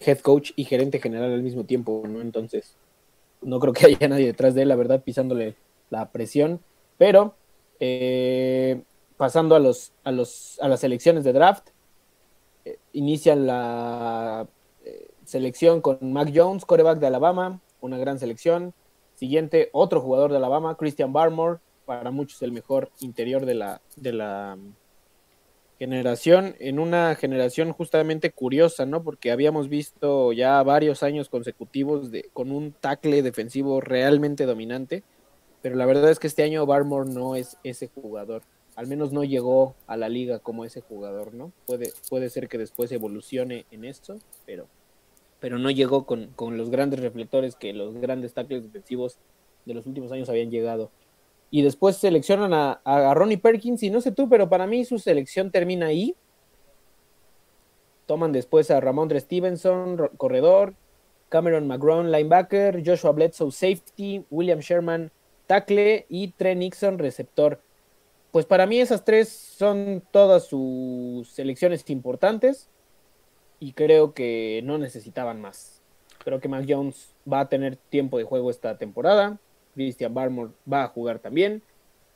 head 0.00 0.18
coach 0.18 0.50
y 0.56 0.64
gerente 0.64 0.98
general 0.98 1.32
al 1.32 1.42
mismo 1.42 1.64
tiempo, 1.64 2.02
¿no? 2.08 2.20
Entonces, 2.20 2.76
no 3.44 3.60
creo 3.60 3.72
que 3.72 3.86
haya 3.86 4.08
nadie 4.08 4.26
detrás 4.26 4.54
de 4.54 4.62
él, 4.62 4.68
la 4.68 4.76
verdad, 4.76 5.02
pisándole 5.02 5.54
la 5.90 6.10
presión. 6.10 6.60
Pero 6.98 7.34
eh, 7.80 8.82
pasando 9.16 9.54
a, 9.54 9.60
los, 9.60 9.92
a, 10.02 10.12
los, 10.12 10.58
a 10.60 10.68
las 10.68 10.82
elecciones 10.84 11.24
de 11.24 11.32
draft, 11.32 11.68
eh, 12.64 12.78
inician 12.92 13.46
la 13.46 14.46
eh, 14.84 15.08
selección 15.24 15.80
con 15.80 15.98
Mac 16.12 16.32
Jones, 16.34 16.64
coreback 16.64 16.98
de 16.98 17.06
Alabama, 17.06 17.60
una 17.80 17.98
gran 17.98 18.18
selección. 18.18 18.74
Siguiente, 19.14 19.70
otro 19.72 20.00
jugador 20.00 20.30
de 20.32 20.38
Alabama, 20.38 20.76
Christian 20.76 21.12
Barmore, 21.12 21.60
para 21.84 22.10
muchos 22.10 22.42
el 22.42 22.50
mejor 22.50 22.90
interior 23.00 23.46
de 23.46 23.54
la, 23.54 23.80
de 23.96 24.12
la 24.12 24.58
generación, 25.78 26.54
en 26.60 26.78
una 26.78 27.14
generación 27.14 27.72
justamente 27.72 28.30
curiosa, 28.30 28.86
¿no? 28.86 29.02
Porque 29.02 29.32
habíamos 29.32 29.68
visto 29.68 30.32
ya 30.32 30.62
varios 30.62 31.02
años 31.02 31.28
consecutivos 31.28 32.10
de, 32.10 32.30
con 32.32 32.52
un 32.52 32.72
tackle 32.72 33.22
defensivo 33.22 33.80
realmente 33.80 34.46
dominante, 34.46 35.02
pero 35.62 35.76
la 35.76 35.86
verdad 35.86 36.10
es 36.10 36.18
que 36.18 36.26
este 36.26 36.42
año 36.42 36.66
Barmore 36.66 37.10
no 37.10 37.36
es 37.36 37.56
ese 37.64 37.88
jugador, 37.88 38.42
al 38.76 38.86
menos 38.86 39.12
no 39.12 39.24
llegó 39.24 39.74
a 39.86 39.96
la 39.96 40.08
liga 40.08 40.38
como 40.38 40.64
ese 40.64 40.80
jugador, 40.80 41.34
¿no? 41.34 41.52
Puede, 41.66 41.92
puede 42.08 42.30
ser 42.30 42.48
que 42.48 42.58
después 42.58 42.92
evolucione 42.92 43.66
en 43.70 43.84
esto, 43.84 44.18
pero, 44.46 44.66
pero 45.40 45.58
no 45.58 45.70
llegó 45.70 46.06
con, 46.06 46.28
con 46.36 46.56
los 46.56 46.70
grandes 46.70 47.00
reflectores 47.00 47.56
que 47.56 47.72
los 47.72 47.94
grandes 47.94 48.34
tackles 48.34 48.64
defensivos 48.64 49.18
de 49.64 49.74
los 49.74 49.86
últimos 49.86 50.12
años 50.12 50.28
habían 50.28 50.50
llegado 50.50 50.90
y 51.54 51.62
después 51.62 51.98
seleccionan 51.98 52.52
a, 52.52 53.14
Ronnie 53.14 53.38
Perkins 53.38 53.84
y 53.84 53.88
no 53.88 54.00
sé 54.00 54.10
tú, 54.10 54.28
pero 54.28 54.48
para 54.48 54.66
mí 54.66 54.84
su 54.84 54.98
selección 54.98 55.52
termina 55.52 55.86
ahí. 55.86 56.16
Toman 58.06 58.32
después 58.32 58.72
a 58.72 58.80
Ramondre 58.80 59.20
Stevenson, 59.20 60.10
corredor, 60.16 60.74
Cameron 61.28 61.68
McGrone, 61.68 62.10
linebacker, 62.10 62.82
Joshua 62.84 63.12
Bledsoe, 63.12 63.52
safety, 63.52 64.24
William 64.30 64.58
Sherman, 64.58 65.12
tackle 65.46 66.06
y 66.08 66.32
Trey 66.32 66.56
Nixon, 66.56 66.98
receptor. 66.98 67.60
Pues 68.32 68.46
para 68.46 68.66
mí 68.66 68.80
esas 68.80 69.04
tres 69.04 69.28
son 69.28 70.02
todas 70.10 70.46
sus 70.46 71.28
selecciones 71.28 71.88
importantes 71.88 72.68
y 73.60 73.74
creo 73.74 74.12
que 74.12 74.60
no 74.64 74.76
necesitaban 74.78 75.40
más. 75.40 75.82
Creo 76.24 76.40
que 76.40 76.48
Mac 76.48 76.66
Jones 76.68 77.14
va 77.32 77.38
a 77.38 77.48
tener 77.48 77.76
tiempo 77.76 78.18
de 78.18 78.24
juego 78.24 78.50
esta 78.50 78.76
temporada. 78.76 79.38
Christian 79.74 80.14
Barmore 80.14 80.52
va 80.70 80.84
a 80.84 80.88
jugar 80.88 81.18
también. 81.18 81.62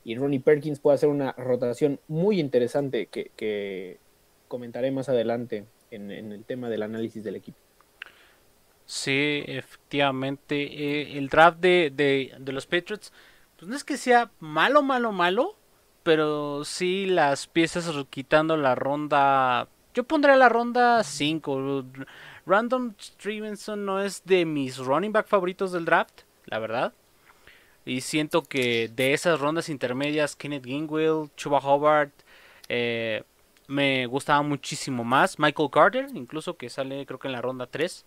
Y 0.05 0.17
Ronnie 0.17 0.41
Perkins 0.41 0.81
puede 0.81 0.95
hacer 0.95 1.09
una 1.09 1.33
rotación 1.33 2.01
muy 2.09 2.41
interesante 2.41 3.07
que, 3.07 3.99
comentaré 4.49 4.91
más 4.91 5.11
adelante 5.11 5.67
en, 5.91 6.11
el 6.11 6.45
tema 6.45 6.71
del 6.71 6.83
análisis 6.83 7.23
del 7.23 7.37
equipo. 7.37 7.59
Sí, 8.87 9.45
efectivamente. 9.47 10.57
Eh, 10.63 11.19
el 11.19 11.29
draft 11.29 11.59
de, 11.59 11.93
de, 11.95 12.53
los 12.53 12.67
Patriots, 12.67 13.13
pues 13.59 13.69
no 13.69 13.77
es 13.77 13.85
que 13.85 13.99
sea 13.99 14.31
malo, 14.41 14.83
malo, 14.83 15.13
malo, 15.13 15.57
pero 16.03 16.65
sí 16.65 17.05
las 17.05 17.47
piezas 17.47 17.93
quitando 18.09 18.57
la 18.57 18.75
ronda. 18.75 19.69
Yo 19.93 20.05
pondré 20.05 20.37
la 20.37 20.49
ronda 20.49 21.05
5. 21.05 21.85
Random 22.47 22.95
Stevenson 22.99 23.85
no 23.85 24.01
es 24.01 24.25
de 24.25 24.47
mis 24.47 24.79
running 24.79 25.13
back 25.13 25.27
favoritos 25.27 25.73
del 25.73 25.85
draft, 25.85 26.23
la 26.47 26.59
verdad. 26.59 26.95
Y 27.89 28.03
siento 28.03 28.43
que 28.43 28.89
de 28.89 29.15
esas 29.15 29.41
rondas 29.41 29.71
intermedias, 29.71 30.37
Kenneth 30.37 30.67
Gingwill, 30.67 31.31
Chuba 31.37 31.59
Hobart, 31.59 32.13
eh, 32.69 33.23
me 33.67 34.05
gustaba 34.05 34.43
muchísimo 34.43 35.05
más. 35.05 35.39
Michael 35.39 35.71
Carter, 35.71 36.07
incluso 36.13 36.59
que 36.59 36.69
sale 36.69 37.07
creo 37.07 37.19
que 37.19 37.29
en 37.29 37.33
la 37.33 37.41
ronda 37.41 37.67
3 37.67 38.05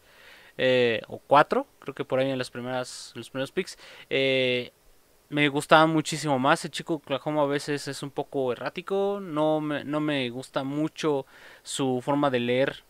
eh, 0.59 1.01
o 1.07 1.17
4, 1.17 1.65
creo 1.79 1.95
que 1.95 2.05
por 2.05 2.19
ahí 2.19 2.29
en 2.29 2.37
las 2.37 2.51
primeras, 2.51 3.11
los 3.15 3.31
primeros 3.31 3.51
picks. 3.51 3.79
Eh, 4.11 4.71
me 5.29 5.49
gustaba 5.49 5.87
muchísimo 5.87 6.37
más. 6.37 6.63
El 6.63 6.69
chico 6.69 6.95
Oklahoma 6.95 7.41
a 7.41 7.47
veces 7.47 7.87
es 7.87 8.03
un 8.03 8.11
poco 8.11 8.51
errático. 8.51 9.19
No 9.19 9.61
me, 9.61 9.83
no 9.83 9.99
me 9.99 10.29
gusta 10.29 10.63
mucho 10.63 11.25
su 11.63 12.01
forma 12.03 12.29
de 12.29 12.39
leer 12.39 12.83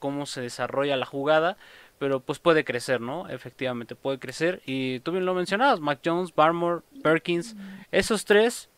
cómo 0.00 0.26
se 0.26 0.40
desarrolla 0.40 0.96
la 0.96 1.06
jugada 1.06 1.56
pero 1.98 2.20
pues 2.20 2.38
puede 2.38 2.64
crecer, 2.64 3.00
¿no? 3.00 3.28
Efectivamente 3.28 3.94
puede 3.94 4.18
crecer. 4.18 4.62
Y 4.66 5.00
tú 5.00 5.12
bien 5.12 5.24
lo 5.24 5.34
mencionabas, 5.34 5.80
Mac 5.80 6.00
Jones, 6.04 6.34
Barmore, 6.34 6.82
Perkins, 7.02 7.56
esos 7.90 8.24
tres 8.24 8.68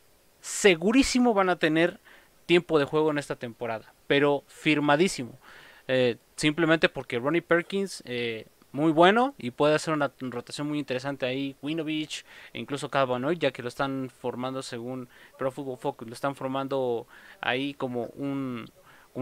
segurísimo 0.41 1.35
van 1.35 1.49
a 1.49 1.59
tener 1.59 2.01
tiempo 2.47 2.79
de 2.79 2.85
juego 2.85 3.11
en 3.11 3.19
esta 3.19 3.37
temporada, 3.37 3.93
pero 4.07 4.45
firmadísimo. 4.47 5.39
Eh, 5.87 6.17
simplemente 6.37 6.89
porque 6.89 7.19
Ronnie 7.19 7.43
Perkins, 7.43 8.03
eh, 8.07 8.47
muy 8.73 8.93
bueno 8.93 9.35
y 9.39 9.51
puede 9.51 9.75
hacer 9.75 9.95
una 9.95 10.13
rotación 10.21 10.69
muy 10.69 10.79
interesante 10.79 11.27
ahí. 11.27 11.57
Winovich 11.63 12.25
incluso 12.53 12.89
Cavanoy, 12.89 13.39
ya 13.39 13.51
que 13.51 13.63
lo 13.63 13.69
están 13.69 14.11
formando 14.11 14.63
según 14.63 15.09
Pro 15.39 15.51
Football 15.51 15.79
Focus, 15.79 16.09
lo 16.09 16.15
están 16.15 16.35
formando 16.35 17.07
ahí 17.41 17.75
como 17.75 18.05
un 18.17 18.71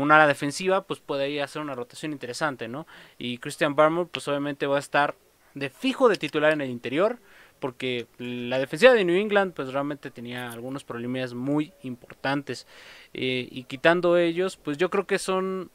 un 0.02 0.12
ala 0.12 0.26
defensiva, 0.26 0.82
pues 0.82 1.00
puede 1.00 1.42
hacer 1.42 1.62
una 1.62 1.74
rotación 1.74 2.12
interesante, 2.12 2.68
¿no? 2.68 2.86
Y 3.18 3.38
Christian 3.38 3.74
Barmore, 3.74 4.08
pues 4.12 4.26
obviamente 4.28 4.66
va 4.66 4.76
a 4.76 4.80
estar 4.80 5.14
de 5.54 5.70
fijo 5.70 6.08
de 6.08 6.16
titular 6.16 6.52
en 6.52 6.60
el 6.60 6.70
interior, 6.70 7.18
porque 7.60 8.06
la 8.18 8.58
defensiva 8.58 8.92
de 8.92 9.04
New 9.04 9.16
England, 9.16 9.54
pues 9.54 9.72
realmente 9.72 10.10
tenía 10.10 10.52
algunos 10.52 10.84
problemas 10.84 11.32
muy 11.34 11.72
importantes. 11.82 12.66
Eh, 13.14 13.48
y 13.50 13.64
quitando 13.64 14.18
ellos, 14.18 14.56
pues 14.56 14.76
yo 14.76 14.90
creo 14.90 15.06
que 15.06 15.18
son, 15.18 15.70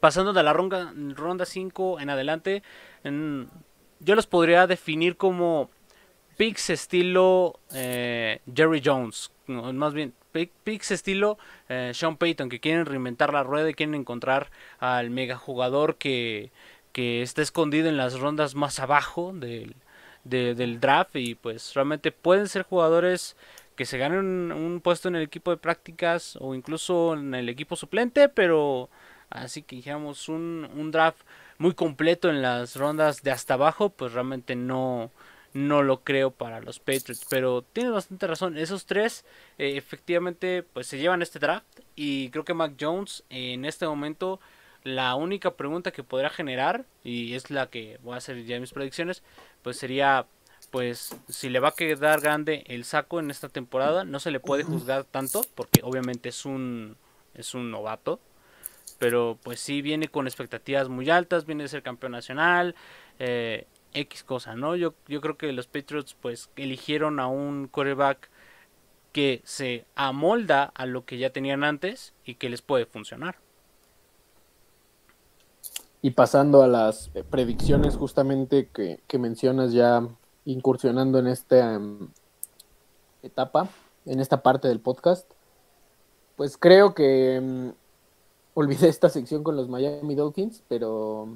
pasando 0.00 0.32
de 0.32 0.42
la 0.42 0.52
ronda, 0.52 0.92
ronda 1.14 1.44
5 1.44 2.00
en 2.00 2.10
adelante, 2.10 2.62
yo 3.04 4.14
los 4.14 4.26
podría 4.26 4.66
definir 4.66 5.16
como 5.16 5.70
picks 6.40 6.70
estilo 6.70 7.60
eh, 7.74 8.40
Jerry 8.54 8.80
Jones, 8.82 9.30
más 9.46 9.92
bien 9.92 10.14
picks 10.32 10.90
estilo 10.90 11.36
eh, 11.68 11.90
Sean 11.92 12.16
Payton, 12.16 12.48
que 12.48 12.60
quieren 12.60 12.86
reinventar 12.86 13.34
la 13.34 13.42
rueda 13.42 13.68
y 13.68 13.74
quieren 13.74 13.94
encontrar 13.94 14.50
al 14.78 15.10
mega 15.10 15.36
jugador 15.36 15.96
que, 15.96 16.50
que 16.92 17.20
está 17.20 17.42
escondido 17.42 17.90
en 17.90 17.98
las 17.98 18.18
rondas 18.18 18.54
más 18.54 18.80
abajo 18.80 19.34
del, 19.34 19.74
del 20.24 20.80
draft. 20.80 21.14
Y 21.16 21.34
pues 21.34 21.74
realmente 21.74 22.10
pueden 22.10 22.48
ser 22.48 22.62
jugadores 22.62 23.36
que 23.76 23.84
se 23.84 23.98
ganen 23.98 24.50
un 24.50 24.80
puesto 24.80 25.08
en 25.08 25.16
el 25.16 25.22
equipo 25.24 25.50
de 25.50 25.58
prácticas 25.58 26.38
o 26.40 26.54
incluso 26.54 27.12
en 27.12 27.34
el 27.34 27.50
equipo 27.50 27.76
suplente, 27.76 28.30
pero 28.30 28.88
así 29.28 29.60
que 29.60 29.76
dijéramos 29.76 30.30
un, 30.30 30.66
un 30.74 30.90
draft 30.90 31.20
muy 31.58 31.74
completo 31.74 32.30
en 32.30 32.40
las 32.40 32.76
rondas 32.76 33.22
de 33.22 33.30
hasta 33.30 33.52
abajo, 33.52 33.90
pues 33.90 34.14
realmente 34.14 34.56
no, 34.56 35.10
no 35.52 35.82
lo 35.82 36.02
creo 36.02 36.30
para 36.30 36.60
los 36.60 36.78
Patriots. 36.78 37.26
Pero 37.28 37.62
tienes 37.62 37.92
bastante 37.92 38.26
razón. 38.26 38.56
Esos 38.56 38.86
tres 38.86 39.24
eh, 39.58 39.76
efectivamente 39.76 40.62
pues 40.62 40.86
se 40.86 40.98
llevan 40.98 41.22
este 41.22 41.38
draft. 41.38 41.80
Y 41.96 42.30
creo 42.30 42.44
que 42.44 42.54
Mac 42.54 42.74
Jones 42.80 43.24
en 43.30 43.64
este 43.64 43.86
momento 43.86 44.40
la 44.82 45.14
única 45.14 45.52
pregunta 45.52 45.90
que 45.90 46.02
podrá 46.02 46.30
generar, 46.30 46.86
y 47.04 47.34
es 47.34 47.50
la 47.50 47.68
que 47.68 47.98
voy 48.02 48.14
a 48.14 48.18
hacer 48.18 48.44
ya 48.44 48.58
mis 48.58 48.72
predicciones, 48.72 49.22
pues 49.62 49.76
sería 49.76 50.26
pues 50.70 51.16
si 51.28 51.48
le 51.48 51.58
va 51.58 51.68
a 51.68 51.74
quedar 51.74 52.20
grande 52.20 52.64
el 52.66 52.84
saco 52.84 53.18
en 53.18 53.30
esta 53.30 53.48
temporada, 53.48 54.04
no 54.04 54.20
se 54.20 54.30
le 54.30 54.40
puede 54.40 54.62
juzgar 54.62 55.04
tanto, 55.04 55.44
porque 55.54 55.80
obviamente 55.82 56.28
es 56.28 56.44
un, 56.44 56.96
es 57.34 57.54
un 57.54 57.70
novato, 57.70 58.20
pero 58.98 59.36
pues 59.42 59.58
sí 59.58 59.82
viene 59.82 60.08
con 60.08 60.26
expectativas 60.26 60.88
muy 60.88 61.10
altas, 61.10 61.44
viene 61.44 61.64
de 61.64 61.68
ser 61.68 61.82
campeón 61.82 62.12
nacional, 62.12 62.76
eh, 63.18 63.66
X 63.92 64.24
cosa, 64.24 64.54
¿no? 64.54 64.76
Yo, 64.76 64.94
yo 65.08 65.20
creo 65.20 65.36
que 65.36 65.52
los 65.52 65.66
Patriots 65.66 66.16
pues 66.20 66.50
eligieron 66.56 67.20
a 67.20 67.26
un 67.26 67.68
quarterback 67.68 68.30
que 69.12 69.42
se 69.44 69.84
amolda 69.94 70.64
a 70.74 70.86
lo 70.86 71.04
que 71.04 71.18
ya 71.18 71.30
tenían 71.30 71.64
antes 71.64 72.14
y 72.24 72.34
que 72.34 72.48
les 72.48 72.62
puede 72.62 72.86
funcionar. 72.86 73.36
Y 76.02 76.12
pasando 76.12 76.62
a 76.62 76.68
las 76.68 77.10
predicciones 77.30 77.96
justamente 77.96 78.68
que, 78.72 79.00
que 79.06 79.18
mencionas 79.18 79.72
ya 79.72 80.06
incursionando 80.44 81.18
en 81.18 81.26
esta 81.26 81.74
em, 81.74 82.08
etapa, 83.22 83.68
en 84.06 84.20
esta 84.20 84.42
parte 84.42 84.68
del 84.68 84.80
podcast, 84.80 85.30
pues 86.36 86.56
creo 86.56 86.94
que 86.94 87.36
em, 87.36 87.72
olvidé 88.54 88.88
esta 88.88 89.10
sección 89.10 89.42
con 89.42 89.56
los 89.56 89.68
Miami 89.68 90.14
Dolphins, 90.14 90.62
pero 90.68 91.28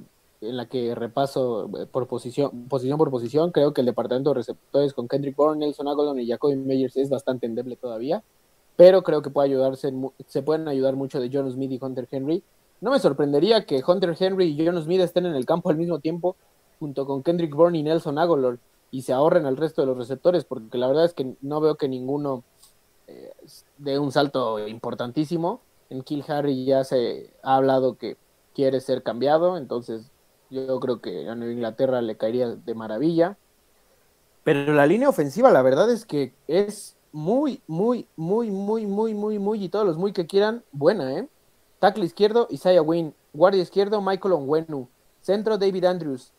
en 0.45 0.57
la 0.57 0.67
que 0.67 0.95
repaso 0.95 1.71
eh, 1.79 1.87
por 1.87 2.07
posición, 2.07 2.69
posición 2.69 2.99
por 2.99 3.11
posición, 3.11 3.51
creo 3.51 3.73
que 3.73 3.81
el 3.81 3.87
departamento 3.87 4.31
de 4.31 4.35
receptores 4.35 4.93
con 4.93 5.09
Kendrick 5.09 5.37
Bourne, 5.37 5.65
Nelson 5.65 5.89
Aguilar 5.89 6.19
y 6.19 6.29
Jacoby 6.29 6.57
Meyers 6.57 6.97
es 6.97 7.11
bastante 7.11 7.47
endeble 7.47 7.77
todavía, 7.77 8.23
pero 8.77 9.03
creo 9.03 9.23
que 9.23 9.31
puede 9.31 9.49
ayudarse, 9.49 9.93
se 10.27 10.43
pueden 10.43 10.69
ayudar 10.69 10.97
mucho 10.97 11.21
de 11.21 11.31
John 11.33 11.51
Smith 11.51 11.73
y 11.73 11.79
Hunter 11.81 12.09
Henry. 12.11 12.43
No 12.81 12.91
me 12.91 12.99
sorprendería 12.99 13.65
que 13.65 13.83
Hunter 13.87 14.17
Henry 14.19 14.47
y 14.47 14.67
John 14.67 14.83
Smith 14.83 15.01
estén 15.01 15.27
en 15.27 15.35
el 15.35 15.47
campo 15.47 15.71
al 15.71 15.77
mismo 15.77 16.01
tiempo, 16.01 16.37
junto 16.79 17.07
con 17.07 17.23
Kendrick 17.23 17.55
Bourne 17.55 17.79
y 17.79 17.83
Nelson 17.83 18.19
Aguilar 18.19 18.59
y 18.95 19.03
se 19.03 19.13
ahorren 19.13 19.45
al 19.45 19.57
resto 19.57 19.83
de 19.83 19.89
los 19.89 19.99
receptores, 19.99 20.45
porque 20.45 20.79
la 20.79 20.87
verdad 20.87 21.05
es 21.05 21.15
que 21.15 21.35
no 21.41 21.61
veo 21.61 21.75
que 21.75 21.89
ninguno 21.89 22.45
eh, 23.09 23.33
dé 23.77 23.99
un 23.99 24.13
salto 24.13 24.69
importantísimo. 24.69 25.61
En 25.91 26.03
Kill 26.03 26.25
Harry 26.29 26.65
ya 26.65 26.85
se 26.85 27.31
ha 27.43 27.57
hablado 27.57 27.97
que 27.97 28.17
quiere 28.55 28.81
ser 28.81 29.03
cambiado, 29.03 29.57
entonces 29.57 30.13
yo 30.55 30.81
creo 30.81 31.01
que 31.01 31.29
a 31.29 31.35
Nueva 31.35 31.53
Inglaterra 31.53 32.01
le 32.01 32.17
caería 32.17 32.49
de 32.49 32.75
maravilla. 32.75 33.37
Pero 34.45 34.73
la 34.73 34.87
línea 34.87 35.09
ofensiva, 35.09 35.51
la 35.51 35.63
verdad 35.63 35.91
es 35.91 36.05
que 36.07 36.33
es 36.49 36.97
muy, 37.13 37.63
muy, 37.67 38.07
muy, 38.17 38.51
muy, 38.51 38.87
muy, 38.87 39.15
muy, 39.15 39.39
muy, 39.39 39.65
y 39.65 39.69
todos 39.69 39.87
los 39.87 39.97
muy 39.97 40.13
que 40.13 40.27
quieran, 40.27 40.63
buena, 40.73 41.13
¿eh? 41.19 41.29
Tackle 41.79 42.05
izquierdo, 42.05 42.47
Isaiah 42.51 42.83
Wynn. 42.83 43.15
Guardia 43.33 43.63
izquierdo, 43.63 44.01
Michael 44.01 44.35
Onwenu. 44.35 44.89
Centro, 45.21 45.59
David 45.59 45.85
Andrews. 45.85 46.33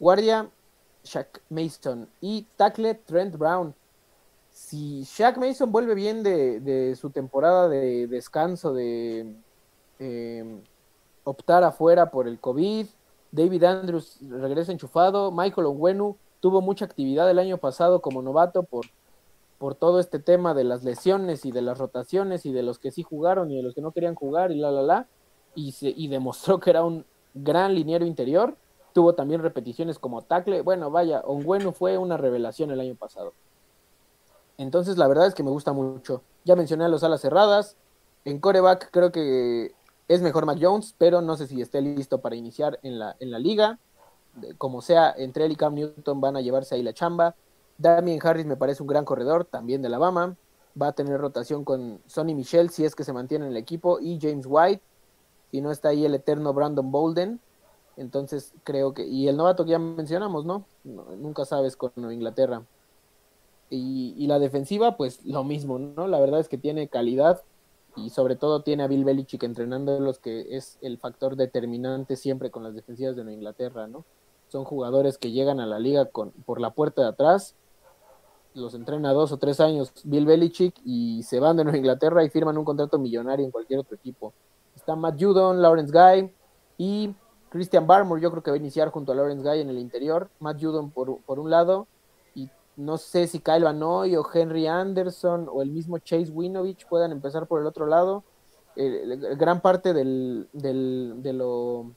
Guardia, 0.00 0.48
Shaq 1.04 1.40
Mason 1.48 2.08
y 2.20 2.46
tackle 2.56 2.94
Trent 2.94 3.36
Brown. 3.36 3.74
Si 4.50 5.04
Shaq 5.04 5.38
Mason 5.38 5.70
vuelve 5.70 5.94
bien 5.94 6.22
de, 6.22 6.96
su 7.00 7.10
temporada 7.10 7.68
de 7.68 8.06
descanso, 8.06 8.74
de 8.74 9.34
em, 9.98 10.60
optar 11.24 11.64
afuera 11.64 12.10
por 12.10 12.26
el 12.26 12.38
COVID, 12.38 12.86
David 13.30 13.64
Andrews 13.64 14.18
regresa 14.20 14.72
enchufado, 14.72 15.30
Michael 15.30 15.66
Onwenu 15.66 16.16
tuvo 16.40 16.60
mucha 16.60 16.84
actividad 16.84 17.30
el 17.30 17.38
año 17.38 17.58
pasado 17.58 18.00
como 18.00 18.22
novato 18.22 18.62
por, 18.62 18.86
por 19.58 19.74
todo 19.74 20.00
este 20.00 20.18
tema 20.18 20.54
de 20.54 20.64
las 20.64 20.84
lesiones 20.84 21.44
y 21.44 21.52
de 21.52 21.62
las 21.62 21.78
rotaciones 21.78 22.46
y 22.46 22.52
de 22.52 22.62
los 22.62 22.78
que 22.78 22.90
sí 22.90 23.02
jugaron 23.02 23.50
y 23.50 23.56
de 23.56 23.62
los 23.62 23.74
que 23.74 23.82
no 23.82 23.92
querían 23.92 24.14
jugar 24.14 24.52
y 24.52 24.56
la 24.56 24.70
la 24.70 24.82
la 24.82 25.06
y, 25.54 25.72
se, 25.72 25.92
demostró 25.92 26.60
que 26.60 26.70
era 26.70 26.84
un 26.84 27.04
gran 27.34 27.74
liniero 27.74 28.06
interior 28.06 28.56
Tuvo 28.92 29.14
también 29.14 29.42
repeticiones 29.42 29.98
como 29.98 30.22
tackle. 30.22 30.62
Bueno, 30.62 30.90
vaya, 30.90 31.20
Ongueno 31.20 31.72
fue 31.72 31.98
una 31.98 32.16
revelación 32.16 32.70
el 32.70 32.80
año 32.80 32.96
pasado. 32.96 33.32
Entonces, 34.56 34.96
la 34.98 35.06
verdad 35.06 35.26
es 35.26 35.34
que 35.34 35.44
me 35.44 35.50
gusta 35.50 35.72
mucho. 35.72 36.22
Ya 36.44 36.56
mencioné 36.56 36.84
a 36.84 36.88
los 36.88 37.04
alas 37.04 37.20
cerradas. 37.20 37.76
En 38.24 38.40
coreback 38.40 38.90
creo 38.90 39.12
que 39.12 39.72
es 40.08 40.22
mejor 40.22 40.46
Mac 40.46 40.58
Jones, 40.60 40.94
pero 40.98 41.20
no 41.20 41.36
sé 41.36 41.46
si 41.46 41.60
esté 41.60 41.80
listo 41.82 42.20
para 42.20 42.34
iniciar 42.34 42.78
en 42.82 42.98
la, 42.98 43.16
en 43.20 43.30
la 43.30 43.38
liga. 43.38 43.78
Como 44.56 44.80
sea, 44.80 45.14
entre 45.16 45.44
él 45.44 45.52
y 45.52 45.56
Cam 45.56 45.74
Newton 45.74 46.20
van 46.20 46.36
a 46.36 46.40
llevarse 46.40 46.74
ahí 46.74 46.82
la 46.82 46.94
chamba. 46.94 47.36
Damien 47.76 48.18
Harris 48.22 48.46
me 48.46 48.56
parece 48.56 48.82
un 48.82 48.88
gran 48.88 49.04
corredor, 49.04 49.44
también 49.44 49.82
de 49.82 49.88
Alabama. 49.88 50.36
Va 50.80 50.88
a 50.88 50.92
tener 50.92 51.20
rotación 51.20 51.64
con 51.64 52.00
Sonny 52.06 52.34
Michel 52.34 52.70
si 52.70 52.84
es 52.84 52.94
que 52.94 53.04
se 53.04 53.12
mantiene 53.12 53.46
en 53.46 53.52
el 53.52 53.56
equipo 53.56 54.00
y 54.00 54.18
James 54.20 54.46
White. 54.48 54.82
Si 55.50 55.60
no 55.60 55.70
está 55.70 55.90
ahí 55.90 56.04
el 56.04 56.14
eterno 56.14 56.52
Brandon 56.52 56.90
Bolden. 56.90 57.40
Entonces 57.96 58.54
creo 58.64 58.94
que, 58.94 59.04
y 59.04 59.28
el 59.28 59.36
novato 59.36 59.64
que 59.64 59.72
ya 59.72 59.78
mencionamos, 59.78 60.44
¿no? 60.44 60.64
nunca 60.84 61.44
sabes 61.44 61.76
con 61.76 61.92
Inglaterra. 61.96 62.62
Y, 63.70 64.26
la 64.26 64.38
defensiva, 64.38 64.96
pues 64.96 65.24
lo 65.24 65.44
mismo, 65.44 65.78
¿no? 65.78 66.06
La 66.06 66.20
verdad 66.20 66.40
es 66.40 66.48
que 66.48 66.56
tiene 66.56 66.88
calidad 66.88 67.42
y 67.96 68.10
sobre 68.10 68.36
todo 68.36 68.62
tiene 68.62 68.82
a 68.82 68.86
Bill 68.86 69.04
Belichick 69.04 69.42
entrenando 69.42 69.98
los 70.00 70.18
que 70.18 70.56
es 70.56 70.78
el 70.82 70.98
factor 70.98 71.36
determinante 71.36 72.16
siempre 72.16 72.50
con 72.50 72.62
las 72.62 72.74
defensivas 72.74 73.16
de 73.16 73.24
Nueva 73.24 73.36
Inglaterra, 73.36 73.86
¿no? 73.86 74.04
Son 74.48 74.64
jugadores 74.64 75.18
que 75.18 75.30
llegan 75.30 75.60
a 75.60 75.66
la 75.66 75.78
liga 75.78 76.06
con, 76.06 76.30
por 76.30 76.60
la 76.60 76.70
puerta 76.70 77.02
de 77.02 77.08
atrás, 77.08 77.54
los 78.54 78.74
entrena 78.74 79.12
dos 79.12 79.30
o 79.32 79.36
tres 79.36 79.60
años 79.60 79.92
Bill 80.04 80.26
Belichick 80.26 80.74
y 80.84 81.22
se 81.22 81.40
van 81.40 81.56
de 81.56 81.64
Nueva 81.64 81.78
Inglaterra 81.78 82.24
y 82.24 82.30
firman 82.30 82.58
un 82.58 82.64
contrato 82.64 82.98
millonario 82.98 83.44
en 83.44 83.50
cualquier 83.50 83.80
otro 83.80 83.96
equipo. 83.96 84.32
Está 84.74 84.96
Matt 84.96 85.20
Judon, 85.20 85.60
Lawrence 85.60 85.92
Guy 85.92 86.32
y 86.78 87.14
Christian 87.50 87.86
Barmore 87.86 88.20
yo 88.20 88.30
creo 88.30 88.42
que 88.42 88.50
va 88.50 88.56
a 88.56 88.60
iniciar 88.60 88.90
junto 88.90 89.12
a 89.12 89.14
Lawrence 89.14 89.48
Guy 89.48 89.60
en 89.60 89.70
el 89.70 89.78
interior, 89.78 90.30
Matt 90.38 90.62
Judon 90.62 90.90
por, 90.90 91.20
por 91.22 91.38
un 91.38 91.50
lado, 91.50 91.86
no 92.78 92.96
sé 92.96 93.26
si 93.26 93.40
Kyle 93.40 93.64
Vanoy 93.64 94.16
o 94.16 94.24
Henry 94.32 94.66
Anderson 94.66 95.48
o 95.52 95.62
el 95.62 95.70
mismo 95.70 95.98
Chase 95.98 96.30
Winovich 96.30 96.86
puedan 96.86 97.10
empezar 97.12 97.46
por 97.46 97.60
el 97.60 97.66
otro 97.66 97.86
lado. 97.86 98.22
gran 98.76 99.60
parte 99.60 99.92
del, 99.92 100.48
del, 100.52 101.16
de 101.18 101.32
lo 101.32 101.90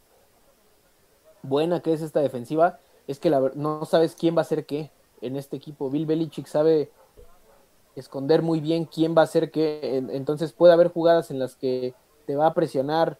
buena 1.43 1.81
que 1.81 1.93
es 1.93 2.01
esta 2.01 2.19
defensiva 2.19 2.79
es 3.07 3.19
que 3.19 3.29
la, 3.29 3.51
no 3.55 3.85
sabes 3.85 4.15
quién 4.15 4.35
va 4.35 4.41
a 4.41 4.45
ser 4.45 4.65
qué 4.65 4.91
en 5.21 5.35
este 5.35 5.55
equipo. 5.55 5.89
Bill 5.89 6.07
Belichick 6.07 6.47
sabe 6.47 6.89
esconder 7.95 8.41
muy 8.41 8.59
bien 8.59 8.85
quién 8.85 9.15
va 9.15 9.21
a 9.21 9.27
ser 9.27 9.51
qué, 9.51 9.97
entonces 10.11 10.53
puede 10.53 10.73
haber 10.73 10.87
jugadas 10.87 11.29
en 11.29 11.37
las 11.37 11.55
que 11.55 11.93
te 12.25 12.35
va 12.35 12.47
a 12.47 12.53
presionar 12.53 13.19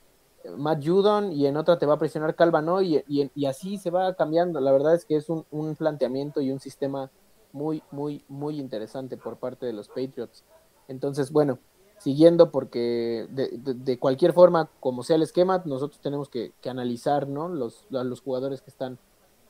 Matt 0.57 0.83
Judon 0.83 1.31
y 1.31 1.45
en 1.45 1.57
otra 1.57 1.77
te 1.77 1.85
va 1.85 1.95
a 1.95 1.99
presionar 1.99 2.35
Calvano 2.35 2.81
y, 2.81 3.03
y, 3.07 3.45
así 3.45 3.77
se 3.77 3.91
va 3.91 4.15
cambiando. 4.15 4.59
La 4.59 4.71
verdad 4.71 4.95
es 4.95 5.05
que 5.05 5.15
es 5.15 5.29
un, 5.29 5.75
planteamiento 5.75 6.41
y 6.41 6.51
un 6.51 6.59
sistema 6.59 7.11
muy, 7.53 7.83
muy, 7.91 8.23
muy 8.27 8.59
interesante 8.59 9.17
por 9.17 9.37
parte 9.37 9.65
de 9.65 9.73
los 9.73 9.87
Patriots. 9.87 10.43
Entonces, 10.87 11.31
bueno, 11.31 11.59
siguiendo 11.99 12.51
porque 12.51 13.27
de, 13.29 13.99
cualquier 13.99 14.33
forma, 14.33 14.69
como 14.79 15.03
sea 15.03 15.15
el 15.15 15.21
esquema, 15.23 15.61
nosotros 15.65 16.01
tenemos 16.01 16.29
que, 16.29 16.53
analizar 16.67 17.27
¿no? 17.27 17.49
los, 17.49 17.85
los 17.89 18.21
jugadores 18.21 18.61
que 18.61 18.69
están. 18.69 18.97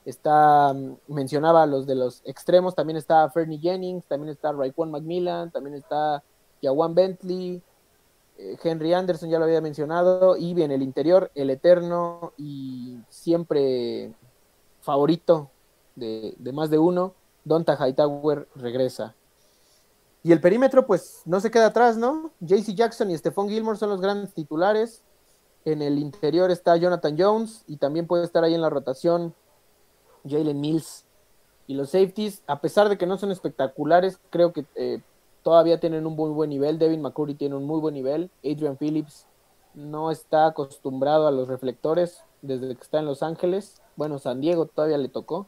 Está, 0.04 0.74
mencionaba 1.06 1.64
los 1.66 1.86
de 1.86 1.94
los 1.94 2.22
extremos, 2.24 2.74
también 2.74 2.96
está 2.96 3.30
Fernie 3.30 3.60
Jennings, 3.60 4.04
también 4.06 4.30
está 4.30 4.50
Raekwon 4.50 4.90
Macmillan, 4.90 5.52
también 5.52 5.76
está 5.76 6.24
Jawan 6.60 6.92
Bentley, 6.92 7.62
eh, 8.38 8.56
Henry 8.62 8.94
Anderson 8.94 9.30
ya 9.30 9.38
lo 9.38 9.44
había 9.44 9.60
mencionado, 9.60 10.36
y 10.36 10.60
en 10.60 10.72
el 10.72 10.82
interior, 10.82 11.30
el 11.36 11.50
eterno 11.50 12.32
y 12.36 12.98
siempre 13.08 14.12
favorito 14.80 15.50
de, 15.94 16.36
más 16.52 16.70
de 16.70 16.78
uno, 16.78 17.14
Donta 17.44 17.76
Hightower 17.76 18.48
regresa. 18.54 19.14
Y 20.22 20.32
el 20.32 20.40
perímetro, 20.40 20.86
pues 20.86 21.22
no 21.24 21.40
se 21.40 21.50
queda 21.50 21.66
atrás, 21.66 21.96
¿no? 21.96 22.30
JC 22.40 22.74
Jackson 22.74 23.10
y 23.10 23.18
Stephon 23.18 23.48
Gilmore 23.48 23.76
son 23.76 23.90
los 23.90 24.00
grandes 24.00 24.32
titulares. 24.32 25.02
En 25.64 25.82
el 25.82 25.98
interior 25.98 26.50
está 26.50 26.76
Jonathan 26.76 27.16
Jones 27.18 27.64
y 27.66 27.76
también 27.76 28.06
puede 28.06 28.24
estar 28.24 28.44
ahí 28.44 28.54
en 28.54 28.60
la 28.60 28.70
rotación 28.70 29.34
Jalen 30.28 30.60
Mills. 30.60 31.04
Y 31.66 31.74
los 31.74 31.90
safeties, 31.90 32.42
a 32.46 32.60
pesar 32.60 32.88
de 32.88 32.98
que 32.98 33.06
no 33.06 33.16
son 33.16 33.30
espectaculares, 33.30 34.18
creo 34.30 34.52
que 34.52 34.64
eh, 34.74 35.00
todavía 35.42 35.80
tienen 35.80 36.06
un 36.06 36.14
muy 36.14 36.30
buen 36.30 36.50
nivel. 36.50 36.78
Devin 36.78 37.02
McCurry 37.02 37.34
tiene 37.34 37.56
un 37.56 37.64
muy 37.64 37.80
buen 37.80 37.94
nivel. 37.94 38.30
Adrian 38.44 38.76
Phillips 38.76 39.26
no 39.74 40.10
está 40.10 40.46
acostumbrado 40.46 41.26
a 41.26 41.32
los 41.32 41.48
reflectores 41.48 42.24
desde 42.42 42.74
que 42.74 42.82
está 42.82 42.98
en 42.98 43.06
Los 43.06 43.22
Ángeles. 43.22 43.80
Bueno, 43.96 44.18
San 44.18 44.40
Diego 44.40 44.66
todavía 44.66 44.98
le 44.98 45.08
tocó. 45.08 45.46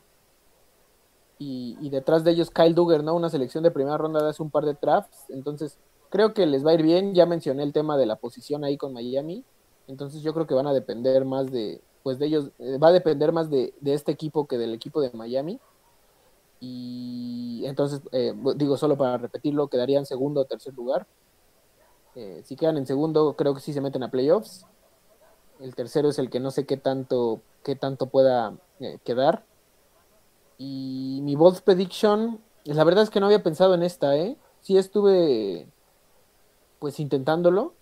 Y, 1.39 1.91
detrás 1.91 2.25
de 2.25 2.31
ellos 2.31 2.51
Kyle 2.51 2.75
Duggar, 2.75 3.05
¿no? 3.05 3.15
Una 3.15 3.29
selección 3.29 3.65
de 3.65 3.71
primera 3.71 3.99
ronda 3.99 4.23
de 4.23 4.31
hace 4.31 4.43
un 4.43 4.51
par 4.51 4.65
de 4.65 4.75
drafts. 4.81 5.29
Entonces, 5.31 5.79
creo 6.09 6.33
que 6.33 6.47
les 6.47 6.65
va 6.65 6.71
a 6.71 6.75
ir 6.75 6.83
bien. 6.83 7.15
Ya 7.15 7.27
mencioné 7.27 7.63
el 7.63 7.73
tema 7.73 7.97
de 7.97 8.07
la 8.07 8.17
posición 8.17 8.65
ahí 8.65 8.77
con 8.77 8.93
Miami. 8.93 9.45
Entonces, 9.87 10.23
yo 10.23 10.33
creo 10.33 10.47
que 10.47 10.55
van 10.55 10.67
a 10.67 10.73
depender 10.73 11.25
más 11.25 11.51
de, 11.51 11.83
pues 12.03 12.19
de 12.19 12.27
ellos, 12.27 12.51
eh, 12.59 12.79
va 12.79 12.89
a 12.89 12.93
depender 12.93 13.33
más 13.33 13.51
de, 13.51 13.75
de 13.81 13.95
este 13.95 14.13
equipo 14.13 14.47
que 14.47 14.57
del 14.57 14.73
equipo 14.73 15.01
de 15.01 15.11
Miami. 15.13 15.61
Y 16.61 17.63
entonces, 17.67 18.01
eh, 18.13 18.35
digo, 18.57 18.77
solo 18.79 18.97
para 18.97 19.19
repetirlo, 19.19 19.69
quedarían 19.69 20.07
segundo 20.07 20.41
o 20.41 20.45
tercer 20.47 20.73
lugar. 20.75 21.07
Eh, 22.15 22.43
si 22.45 22.57
quedan 22.57 22.77
en 22.79 22.87
segundo, 22.87 23.35
creo 23.37 23.55
que 23.55 23.61
sí 23.61 23.73
se 23.73 23.81
meten 23.81 24.03
a 24.03 24.11
playoffs. 24.11 24.65
El 25.61 25.75
tercero 25.75 26.09
es 26.09 26.19
el 26.19 26.31
que 26.31 26.41
no 26.41 26.51
sé 26.51 26.65
qué 26.65 26.77
tanto, 26.77 27.41
qué 27.63 27.77
tanto 27.77 28.07
pueda 28.07 28.57
eh, 28.81 28.99
quedar. 29.05 29.45
Y 30.57 31.14
mi 31.25 31.37
bold 31.37 31.63
prediction, 31.63 32.41
la 32.65 32.85
verdad 32.85 33.05
es 33.05 33.11
que 33.11 33.21
no 33.21 33.27
había 33.27 33.43
pensado 33.43 33.75
en 33.75 33.83
esta, 33.83 34.17
¿eh? 34.17 34.37
Sí 34.61 34.77
estuve 34.77 35.67
pues 36.79 37.01
intentándolo, 37.01 37.73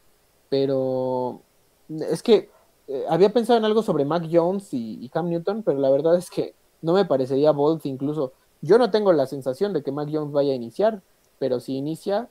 pero 0.49 1.43
es 1.89 2.23
que 2.23 2.51
eh, 2.89 3.05
había 3.09 3.33
pensado 3.33 3.59
en 3.59 3.65
algo 3.65 3.83
sobre 3.83 4.05
Mac 4.05 4.29
Jones 4.31 4.69
y, 4.73 5.09
Cam 5.09 5.29
Newton, 5.29 5.63
pero 5.63 5.79
la 5.79 5.91
verdad 5.91 6.17
es 6.17 6.31
que 6.31 6.55
no 6.83 6.93
me 6.93 7.05
parecería 7.05 7.53
bold 7.53 7.81
incluso. 7.85 8.33
Yo 8.61 8.79
no 8.79 8.91
tengo 8.91 9.13
la 9.13 9.27
sensación 9.27 9.73
de 9.73 9.83
que 9.83 9.93
Mac 9.93 10.09
Jones 10.13 10.33
vaya 10.33 10.53
a 10.53 10.57
iniciar, 10.57 11.03
pero 11.39 11.59
si 11.59 11.77
inicia, 11.77 12.29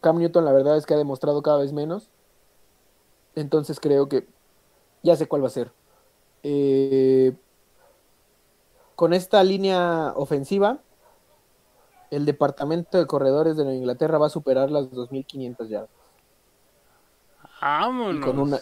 Cam 0.00 0.18
Newton 0.18 0.44
la 0.44 0.52
verdad 0.52 0.76
es 0.76 0.86
que 0.86 0.94
ha 0.94 0.98
demostrado 0.98 1.42
cada 1.42 1.58
vez 1.58 1.72
menos. 1.72 2.08
Entonces 3.34 3.78
creo 3.78 4.08
que 4.08 4.26
ya 5.02 5.16
sé 5.16 5.26
cuál 5.26 5.42
va 5.42 5.48
a 5.48 5.50
ser. 5.50 5.72
Eh, 6.42 7.34
con 9.00 9.14
esta 9.14 9.42
línea 9.42 10.12
ofensiva, 10.14 10.78
el 12.10 12.26
departamento 12.26 12.98
de 12.98 13.06
corredores 13.06 13.56
de 13.56 13.64
Nueva 13.64 13.78
Inglaterra 13.78 14.18
va 14.18 14.26
a 14.26 14.28
superar 14.28 14.70
las 14.70 14.90
2.500 14.90 15.68
yardas. 15.68 15.88
Vámonos. 17.62 18.16
Y 18.16 18.20
con 18.20 18.38
una, 18.38 18.60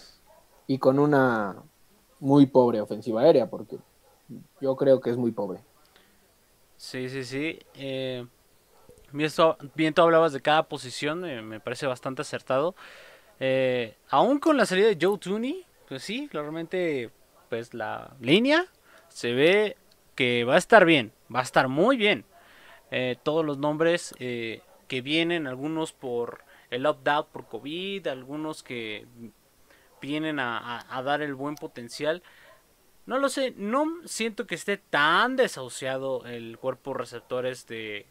y 0.68 0.78
con 0.78 1.01
una 1.01 1.57
muy 2.20 2.47
pobre 2.47 2.80
ofensiva 2.80 3.22
aérea, 3.22 3.51
porque 3.51 3.78
yo 4.61 4.76
creo 4.76 5.01
que 5.01 5.11
es 5.11 5.16
muy 5.16 5.32
pobre. 5.32 5.59
Sí, 6.76 7.09
sí, 7.09 7.24
sí. 7.24 7.59
Eh, 7.74 8.24
bien, 9.74 9.93
tú 9.93 10.03
hablabas 10.03 10.32
de 10.32 10.41
cada 10.41 10.68
posición, 10.68 11.24
eh, 11.24 11.43
me 11.43 11.59
parece 11.59 11.89
bastante 11.89 12.22
acertado. 12.22 12.76
Eh, 13.41 13.97
aún 14.09 14.39
con 14.39 14.57
la 14.57 14.66
salida 14.66 14.86
de 14.86 14.99
Joe 15.01 15.18
Tooney, 15.18 15.66
pues 15.89 16.05
sí, 16.05 16.28
claramente, 16.28 17.11
pues 17.49 17.74
la 17.74 18.14
línea 18.20 18.66
se 19.09 19.32
ve 19.32 19.76
que 20.19 20.43
va 20.43 20.57
a 20.57 20.59
estar 20.59 20.85
bien, 20.85 21.12
va 21.33 21.39
a 21.39 21.45
estar 21.45 21.69
muy 21.69 21.97
bien. 21.97 22.25
Eh, 22.91 23.16
todos 23.23 23.45
los 23.45 23.57
nombres 23.57 24.12
eh, 24.19 24.62
que 24.89 25.01
vienen, 25.01 25.47
algunos 25.47 25.93
por 25.93 26.43
el 26.71 26.87
opt-out 26.87 27.29
por 27.29 27.47
COVID, 27.47 28.05
algunos 28.09 28.64
que 28.64 29.07
vienen 30.03 30.41
a, 30.41 30.85
dar 31.05 31.23
el 31.23 31.37
buen 31.37 31.55
potencial. 31.55 32.25
No 33.07 33.19
lo 33.19 33.29
sé, 33.29 33.55
no 33.57 33.85
siento 34.07 34.49
que 34.49 34.57
esté 34.57 34.77
tan 34.77 35.37
desahuciado 35.37 36.27
el 36.27 36.59
cuerpo 36.59 36.95
receptores 36.95 37.69
de, 37.69 38.05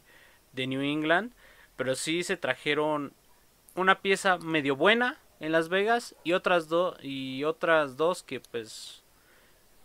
de 0.53 0.65
New 0.65 0.83
England, 0.83 1.33
pero 1.75 1.93
sí 1.93 2.23
se 2.23 2.37
trajeron 2.37 3.11
una 3.75 3.99
pieza 3.99 4.37
medio 4.37 4.77
buena 4.77 5.17
en 5.41 5.51
Las 5.51 5.67
Vegas 5.67 6.15
y 6.23 6.31
otras 6.31 6.69
dos 6.69 6.95
y 7.03 7.43
otras 7.43 7.97
dos 7.97 8.23
que 8.23 8.39
pues 8.39 9.03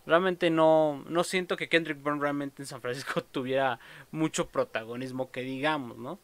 Realmente 0.05 0.49
no, 0.49 1.03
no 1.07 1.23
siento 1.23 1.55
que 1.55 1.69
Kendrick 1.69 2.01
Bourne 2.01 2.21
realmente 2.21 2.61
en 2.61 2.67
San 2.67 2.81
Francisco 2.81 3.21
tuviera 3.31 3.79
mucho 4.11 4.47
protagonismo 4.47 5.31
que 5.31 5.41
digamos, 5.41 5.97
¿no? 5.97 6.19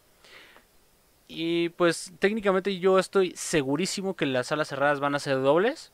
Y 1.27 1.69
pues 1.69 2.11
técnicamente 2.19 2.80
yo 2.80 2.97
estoy 2.97 3.34
segurísimo 3.36 4.15
que 4.15 4.25
las 4.25 4.51
alas 4.51 4.67
cerradas 4.67 4.99
van 4.99 5.13
a 5.13 5.19
ser 5.19 5.41
dobles. 5.41 5.93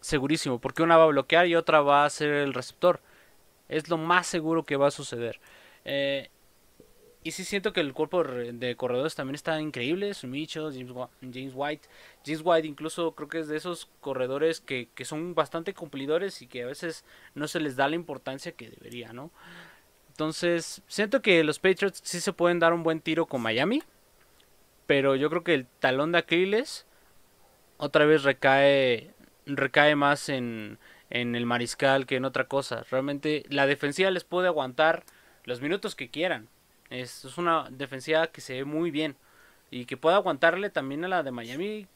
Segurísimo, 0.00 0.58
porque 0.60 0.82
una 0.82 0.96
va 0.96 1.04
a 1.04 1.08
bloquear 1.08 1.46
y 1.46 1.54
otra 1.54 1.80
va 1.80 2.04
a 2.04 2.10
ser 2.10 2.30
el 2.30 2.52
receptor. 2.52 3.00
Es 3.68 3.88
lo 3.88 3.96
más 3.96 4.26
seguro 4.26 4.64
que 4.64 4.76
va 4.76 4.88
a 4.88 4.90
suceder. 4.90 5.40
Eh, 5.84 6.30
y 7.28 7.30
sí 7.30 7.44
siento 7.44 7.74
que 7.74 7.80
el 7.80 7.92
cuerpo 7.92 8.24
de 8.24 8.74
corredores 8.74 9.14
también 9.14 9.34
está 9.34 9.60
increíble. 9.60 10.12
Mitchell, 10.22 10.72
James, 10.72 11.10
James 11.20 11.52
White. 11.54 11.86
James 12.24 12.40
White 12.42 12.66
incluso 12.66 13.14
creo 13.14 13.28
que 13.28 13.40
es 13.40 13.48
de 13.48 13.58
esos 13.58 13.90
corredores 14.00 14.62
que, 14.62 14.88
son 15.04 15.34
bastante 15.34 15.74
cumplidores 15.74 16.40
y 16.40 16.46
que 16.46 16.62
a 16.62 16.66
veces 16.66 17.04
no 17.34 17.46
se 17.46 17.60
les 17.60 17.76
da 17.76 17.86
la 17.86 17.96
importancia 17.96 18.52
que 18.52 18.70
debería, 18.70 19.12
¿no? 19.12 19.30
Entonces, 20.08 20.80
siento 20.88 21.20
que 21.20 21.44
los 21.44 21.58
Patriots 21.58 22.00
sí 22.02 22.18
se 22.18 22.32
pueden 22.32 22.60
dar 22.60 22.72
un 22.72 22.82
buen 22.82 23.02
tiro 23.02 23.26
con 23.26 23.42
Miami. 23.42 23.82
Pero 24.86 25.14
yo 25.14 25.28
creo 25.28 25.44
que 25.44 25.52
el 25.52 25.66
talón 25.66 26.12
de 26.12 26.18
Aquiles 26.20 26.86
otra 27.76 28.06
vez 28.06 28.22
recae, 28.22 29.12
recae 29.44 29.96
más 29.96 30.30
en, 30.30 30.78
en 31.10 31.34
el 31.34 31.44
mariscal 31.44 32.06
que 32.06 32.16
en 32.16 32.24
otra 32.24 32.48
cosa. 32.48 32.86
Realmente 32.90 33.44
la 33.50 33.66
defensiva 33.66 34.10
les 34.10 34.24
puede 34.24 34.48
aguantar 34.48 35.04
los 35.44 35.60
minutos 35.60 35.94
que 35.94 36.08
quieran 36.08 36.48
es, 36.90 37.24
una 37.38 37.68
defensiva 37.70 38.28
que 38.28 38.40
se 38.40 38.54
ve 38.54 38.64
muy 38.64 38.90
bien 38.90 39.16
y 39.70 39.84
que 39.84 39.96
puede 39.96 40.16
aguantarle 40.16 40.70
también 40.70 41.04
a 41.04 41.08
la 41.08 41.22
de 41.22 41.30
Miami 41.30 41.86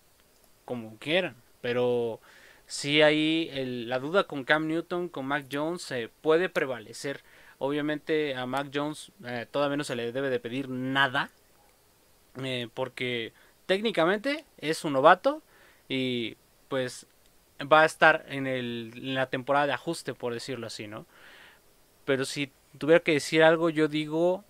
como 0.64 0.98
quieran. 0.98 1.36
Pero 1.60 2.20
si 2.66 3.02
hay 3.02 3.50
la 3.86 3.98
duda 3.98 4.24
con 4.24 4.44
Cam 4.44 4.66
Newton, 4.66 5.08
con 5.08 5.26
Mac 5.26 5.46
Jones, 5.50 5.92
puede 6.20 6.48
prevalecer. 6.48 7.22
Obviamente 7.58 8.34
a 8.34 8.46
Mac 8.46 8.70
Jones 8.72 9.12
eh, 9.24 9.46
todavía 9.50 9.76
no 9.76 9.84
se 9.84 9.96
le 9.96 10.12
debe 10.12 10.30
de 10.30 10.40
pedir 10.40 10.68
nada. 10.68 11.30
Eh, 12.42 12.68
porque 12.74 13.32
técnicamente 13.66 14.44
es 14.58 14.84
un 14.84 14.94
novato 14.94 15.42
y 15.88 16.36
pues 16.68 17.06
va 17.60 17.82
a 17.82 17.84
estar 17.84 18.24
en, 18.28 18.46
el, 18.46 18.92
en 18.96 19.14
la 19.14 19.26
temporada 19.26 19.66
de 19.66 19.72
ajuste, 19.74 20.14
por 20.14 20.32
decirlo 20.32 20.66
así, 20.66 20.86
¿no? 20.88 21.06
Pero 22.04 22.24
si 22.24 22.50
tuviera 22.78 23.00
que 23.00 23.12
decir 23.12 23.42
algo, 23.42 23.70
yo 23.70 23.88
digo 23.88 24.44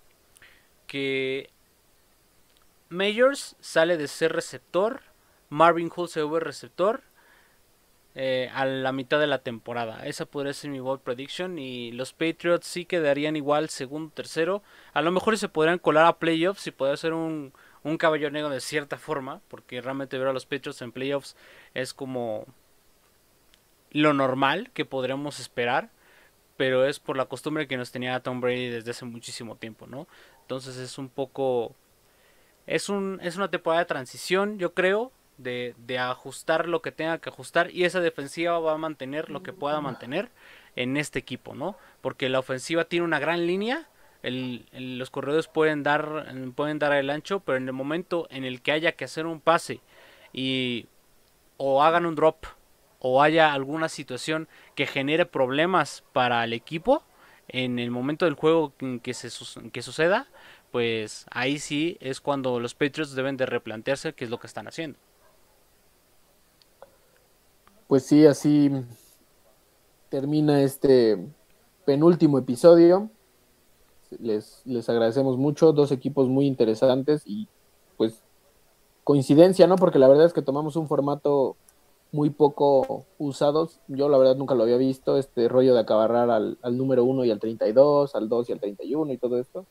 que 0.92 1.48
Majors 2.90 3.56
sale 3.60 3.96
de 3.96 4.08
ser 4.08 4.30
receptor, 4.34 5.00
Marvin 5.48 5.90
Hull 5.96 6.10
se 6.10 6.20
vuelve 6.20 6.44
receptor 6.44 7.02
eh, 8.14 8.50
a 8.52 8.66
la 8.66 8.92
mitad 8.92 9.18
de 9.18 9.26
la 9.26 9.38
temporada. 9.38 10.04
Esa 10.04 10.26
podría 10.26 10.52
ser 10.52 10.68
mi 10.68 10.80
bold 10.80 11.00
prediction 11.00 11.58
y 11.58 11.92
los 11.92 12.12
Patriots 12.12 12.66
sí 12.66 12.84
quedarían 12.84 13.36
igual 13.36 13.70
segundo, 13.70 14.12
tercero. 14.14 14.62
A 14.92 15.00
lo 15.00 15.10
mejor 15.12 15.38
se 15.38 15.48
podrían 15.48 15.78
colar 15.78 16.04
a 16.04 16.18
playoffs 16.18 16.66
y 16.66 16.72
podría 16.72 16.98
ser 16.98 17.14
un, 17.14 17.54
un 17.84 17.96
caballo 17.96 18.30
negro 18.30 18.50
de 18.50 18.60
cierta 18.60 18.98
forma, 18.98 19.40
porque 19.48 19.80
realmente 19.80 20.18
ver 20.18 20.28
a 20.28 20.34
los 20.34 20.44
Patriots 20.44 20.82
en 20.82 20.92
playoffs 20.92 21.36
es 21.72 21.94
como 21.94 22.44
lo 23.92 24.12
normal 24.12 24.70
que 24.74 24.84
podríamos 24.84 25.40
esperar 25.40 25.88
pero 26.62 26.86
es 26.86 27.00
por 27.00 27.16
la 27.16 27.26
costumbre 27.26 27.66
que 27.66 27.76
nos 27.76 27.90
tenía 27.90 28.20
Tom 28.20 28.40
Brady 28.40 28.68
desde 28.68 28.92
hace 28.92 29.04
muchísimo 29.04 29.56
tiempo, 29.56 29.88
¿no? 29.88 30.06
Entonces 30.42 30.76
es 30.76 30.98
un 30.98 31.08
poco... 31.08 31.74
Es, 32.66 32.88
un, 32.88 33.18
es 33.22 33.36
una 33.36 33.50
temporada 33.50 33.82
de 33.82 33.86
transición, 33.86 34.58
yo 34.58 34.72
creo, 34.72 35.10
de, 35.38 35.74
de 35.78 35.98
ajustar 35.98 36.68
lo 36.68 36.82
que 36.82 36.92
tenga 36.92 37.18
que 37.18 37.28
ajustar 37.28 37.70
y 37.70 37.84
esa 37.84 38.00
defensiva 38.00 38.58
va 38.60 38.74
a 38.74 38.78
mantener 38.78 39.30
lo 39.30 39.42
que 39.42 39.52
pueda 39.52 39.80
mantener 39.80 40.30
en 40.76 40.96
este 40.96 41.18
equipo, 41.18 41.54
¿no? 41.54 41.76
Porque 42.00 42.28
la 42.28 42.38
ofensiva 42.38 42.84
tiene 42.84 43.04
una 43.04 43.18
gran 43.18 43.46
línea, 43.46 43.88
el, 44.22 44.66
los 44.72 45.10
corredores 45.10 45.48
pueden 45.48 45.82
dar, 45.82 46.32
pueden 46.54 46.78
dar 46.78 46.92
el 46.92 47.10
ancho, 47.10 47.40
pero 47.40 47.58
en 47.58 47.66
el 47.66 47.72
momento 47.72 48.28
en 48.30 48.44
el 48.44 48.62
que 48.62 48.72
haya 48.72 48.92
que 48.92 49.04
hacer 49.04 49.26
un 49.26 49.40
pase 49.40 49.80
y 50.32 50.86
o 51.56 51.82
hagan 51.82 52.06
un 52.06 52.14
drop 52.14 52.46
o 53.00 53.22
haya 53.22 53.52
alguna 53.52 53.88
situación 53.88 54.48
que 54.74 54.86
genere 54.86 55.26
problemas 55.26 56.04
para 56.12 56.44
el 56.44 56.52
equipo 56.52 57.02
en 57.52 57.78
el 57.78 57.90
momento 57.90 58.24
del 58.24 58.34
juego 58.34 58.72
que, 59.02 59.14
se, 59.14 59.28
que 59.70 59.82
suceda, 59.82 60.26
pues 60.70 61.26
ahí 61.30 61.58
sí 61.58 61.98
es 62.00 62.20
cuando 62.20 62.58
los 62.58 62.74
Patriots 62.74 63.14
deben 63.14 63.36
de 63.36 63.46
replantearse 63.46 64.14
qué 64.14 64.24
es 64.24 64.30
lo 64.30 64.40
que 64.40 64.46
están 64.46 64.66
haciendo. 64.66 64.98
Pues 67.86 68.04
sí, 68.06 68.26
así 68.26 68.70
termina 70.08 70.62
este 70.62 71.18
penúltimo 71.84 72.38
episodio. 72.38 73.10
Les, 74.18 74.62
les 74.64 74.88
agradecemos 74.88 75.36
mucho, 75.36 75.72
dos 75.72 75.92
equipos 75.92 76.28
muy 76.28 76.46
interesantes 76.46 77.22
y 77.26 77.48
pues 77.98 78.22
coincidencia, 79.04 79.66
¿no? 79.66 79.76
Porque 79.76 79.98
la 79.98 80.08
verdad 80.08 80.24
es 80.24 80.32
que 80.32 80.42
tomamos 80.42 80.76
un 80.76 80.88
formato 80.88 81.56
muy 82.12 82.30
poco 82.30 83.06
usados. 83.18 83.80
Yo 83.88 84.08
la 84.08 84.18
verdad 84.18 84.36
nunca 84.36 84.54
lo 84.54 84.62
había 84.62 84.76
visto, 84.76 85.16
este 85.16 85.48
rollo 85.48 85.74
de 85.74 85.80
acabarrar 85.80 86.30
al, 86.30 86.58
al 86.62 86.76
número 86.76 87.04
1 87.04 87.24
y 87.24 87.30
al 87.30 87.40
32, 87.40 88.14
al 88.14 88.28
2 88.28 88.48
y 88.50 88.52
al 88.52 88.60
31 88.60 89.12
y 89.12 89.18
todo 89.18 89.38
esto. 89.38 89.64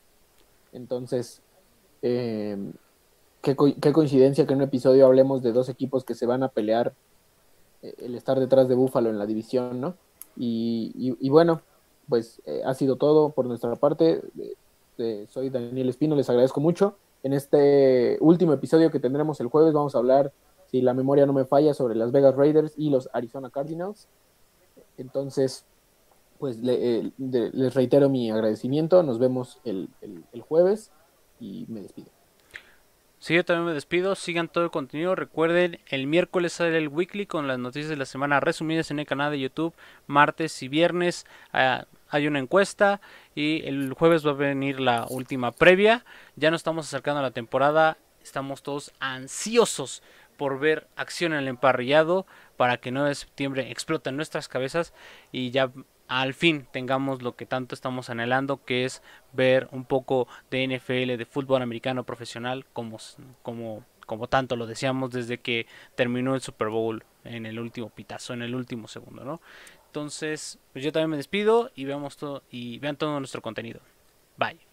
Entonces, 0.72 1.40
eh, 2.02 2.56
qué, 3.42 3.56
qué, 3.80 3.92
coincidencia 3.92 4.46
que 4.46 4.52
en 4.52 4.58
un 4.58 4.64
episodio 4.64 5.06
hablemos 5.06 5.42
de 5.42 5.52
dos 5.52 5.68
equipos 5.68 6.04
que 6.04 6.14
se 6.14 6.26
van 6.26 6.42
a 6.42 6.48
pelear 6.48 6.94
eh, 7.82 7.94
el 7.98 8.16
estar 8.16 8.40
detrás 8.40 8.68
de 8.68 8.74
Búfalo 8.74 9.08
en 9.08 9.18
la 9.18 9.26
división, 9.26 9.80
¿no? 9.80 9.94
Y, 10.36 11.16
y, 11.20 11.28
bueno, 11.28 11.60
pues 12.08 12.40
eh, 12.46 12.62
ha 12.64 12.72
sido 12.74 12.96
todo 12.96 13.30
por 13.30 13.46
nuestra 13.46 13.76
parte. 13.76 14.22
soy 15.28 15.50
Daniel 15.50 15.90
Espino, 15.90 16.16
les 16.16 16.30
agradezco 16.30 16.60
mucho. 16.60 16.96
En 17.22 17.34
este 17.34 18.16
último 18.20 18.54
episodio 18.54 18.90
que 18.90 18.98
tendremos 18.98 19.40
el 19.40 19.48
jueves 19.48 19.74
vamos 19.74 19.94
a 19.94 19.98
hablar 19.98 20.32
si 20.72 20.80
la 20.80 20.94
memoria 20.94 21.26
no 21.26 21.34
me 21.34 21.44
falla, 21.44 21.74
sobre 21.74 21.94
las 21.94 22.10
Vegas 22.12 22.34
Raiders 22.34 22.72
y 22.78 22.88
los 22.88 23.10
Arizona 23.12 23.50
Cardinals. 23.50 24.08
Entonces, 24.96 25.66
pues 26.38 26.58
eh, 26.64 27.12
les 27.18 27.74
reitero 27.74 28.08
mi 28.08 28.30
agradecimiento. 28.30 29.02
Nos 29.02 29.18
vemos 29.18 29.60
el, 29.64 29.90
jueves 30.48 30.90
y 31.38 31.66
me 31.68 31.82
despido. 31.82 32.08
Sí, 33.18 33.34
yo 33.34 33.44
también 33.44 33.66
me 33.66 33.74
despido. 33.74 34.14
Sigan 34.14 34.48
todo 34.48 34.64
el 34.64 34.70
contenido. 34.70 35.14
Recuerden, 35.14 35.78
el 35.88 36.06
miércoles 36.06 36.54
sale 36.54 36.78
el 36.78 36.88
weekly 36.88 37.26
con 37.26 37.46
las 37.46 37.58
noticias 37.58 37.90
de 37.90 37.96
la 37.96 38.06
semana 38.06 38.40
resumidas 38.40 38.90
en 38.90 38.98
el 38.98 39.06
canal 39.06 39.30
de 39.30 39.40
YouTube. 39.40 39.74
Martes 40.06 40.62
y 40.62 40.68
viernes 40.68 41.26
ah, 41.52 41.84
hay 42.08 42.26
una 42.26 42.38
encuesta. 42.38 43.02
Y 43.34 43.62
el 43.66 43.92
jueves 43.92 44.26
va 44.26 44.30
a 44.30 44.34
venir 44.34 44.80
la 44.80 45.06
última 45.10 45.52
previa. 45.52 46.04
Ya 46.34 46.50
nos 46.50 46.60
estamos 46.60 46.86
acercando 46.86 47.20
a 47.20 47.22
la 47.22 47.30
temporada. 47.30 47.98
Estamos 48.22 48.62
todos 48.62 48.92
ansiosos 49.00 50.02
por 50.36 50.58
ver 50.58 50.88
acción 50.96 51.32
en 51.32 51.40
el 51.40 51.48
emparrillado 51.48 52.26
para 52.56 52.78
que 52.78 52.90
9 52.90 53.08
de 53.08 53.14
septiembre 53.14 53.70
explote 53.70 54.10
en 54.10 54.16
nuestras 54.16 54.48
cabezas 54.48 54.92
y 55.30 55.50
ya 55.50 55.70
al 56.08 56.34
fin 56.34 56.66
tengamos 56.70 57.22
lo 57.22 57.36
que 57.36 57.46
tanto 57.46 57.74
estamos 57.74 58.10
anhelando, 58.10 58.62
que 58.64 58.84
es 58.84 59.02
ver 59.32 59.68
un 59.72 59.84
poco 59.84 60.28
de 60.50 60.66
NFL, 60.66 61.16
de 61.16 61.26
fútbol 61.26 61.62
americano 61.62 62.04
profesional, 62.04 62.66
como, 62.72 62.98
como, 63.42 63.84
como 64.04 64.26
tanto 64.26 64.56
lo 64.56 64.66
deseamos 64.66 65.10
desde 65.10 65.38
que 65.38 65.66
terminó 65.94 66.34
el 66.34 66.42
Super 66.42 66.68
Bowl 66.68 67.04
en 67.24 67.46
el 67.46 67.58
último 67.58 67.88
pitazo, 67.88 68.34
en 68.34 68.42
el 68.42 68.54
último 68.54 68.88
segundo, 68.88 69.24
¿no? 69.24 69.40
Entonces, 69.86 70.58
pues 70.72 70.84
yo 70.84 70.92
también 70.92 71.10
me 71.10 71.16
despido 71.16 71.70
y 71.74 71.84
veamos 71.84 72.16
todo 72.16 72.42
y 72.50 72.78
vean 72.78 72.96
todo 72.96 73.18
nuestro 73.18 73.42
contenido. 73.42 73.80
Bye. 74.36 74.71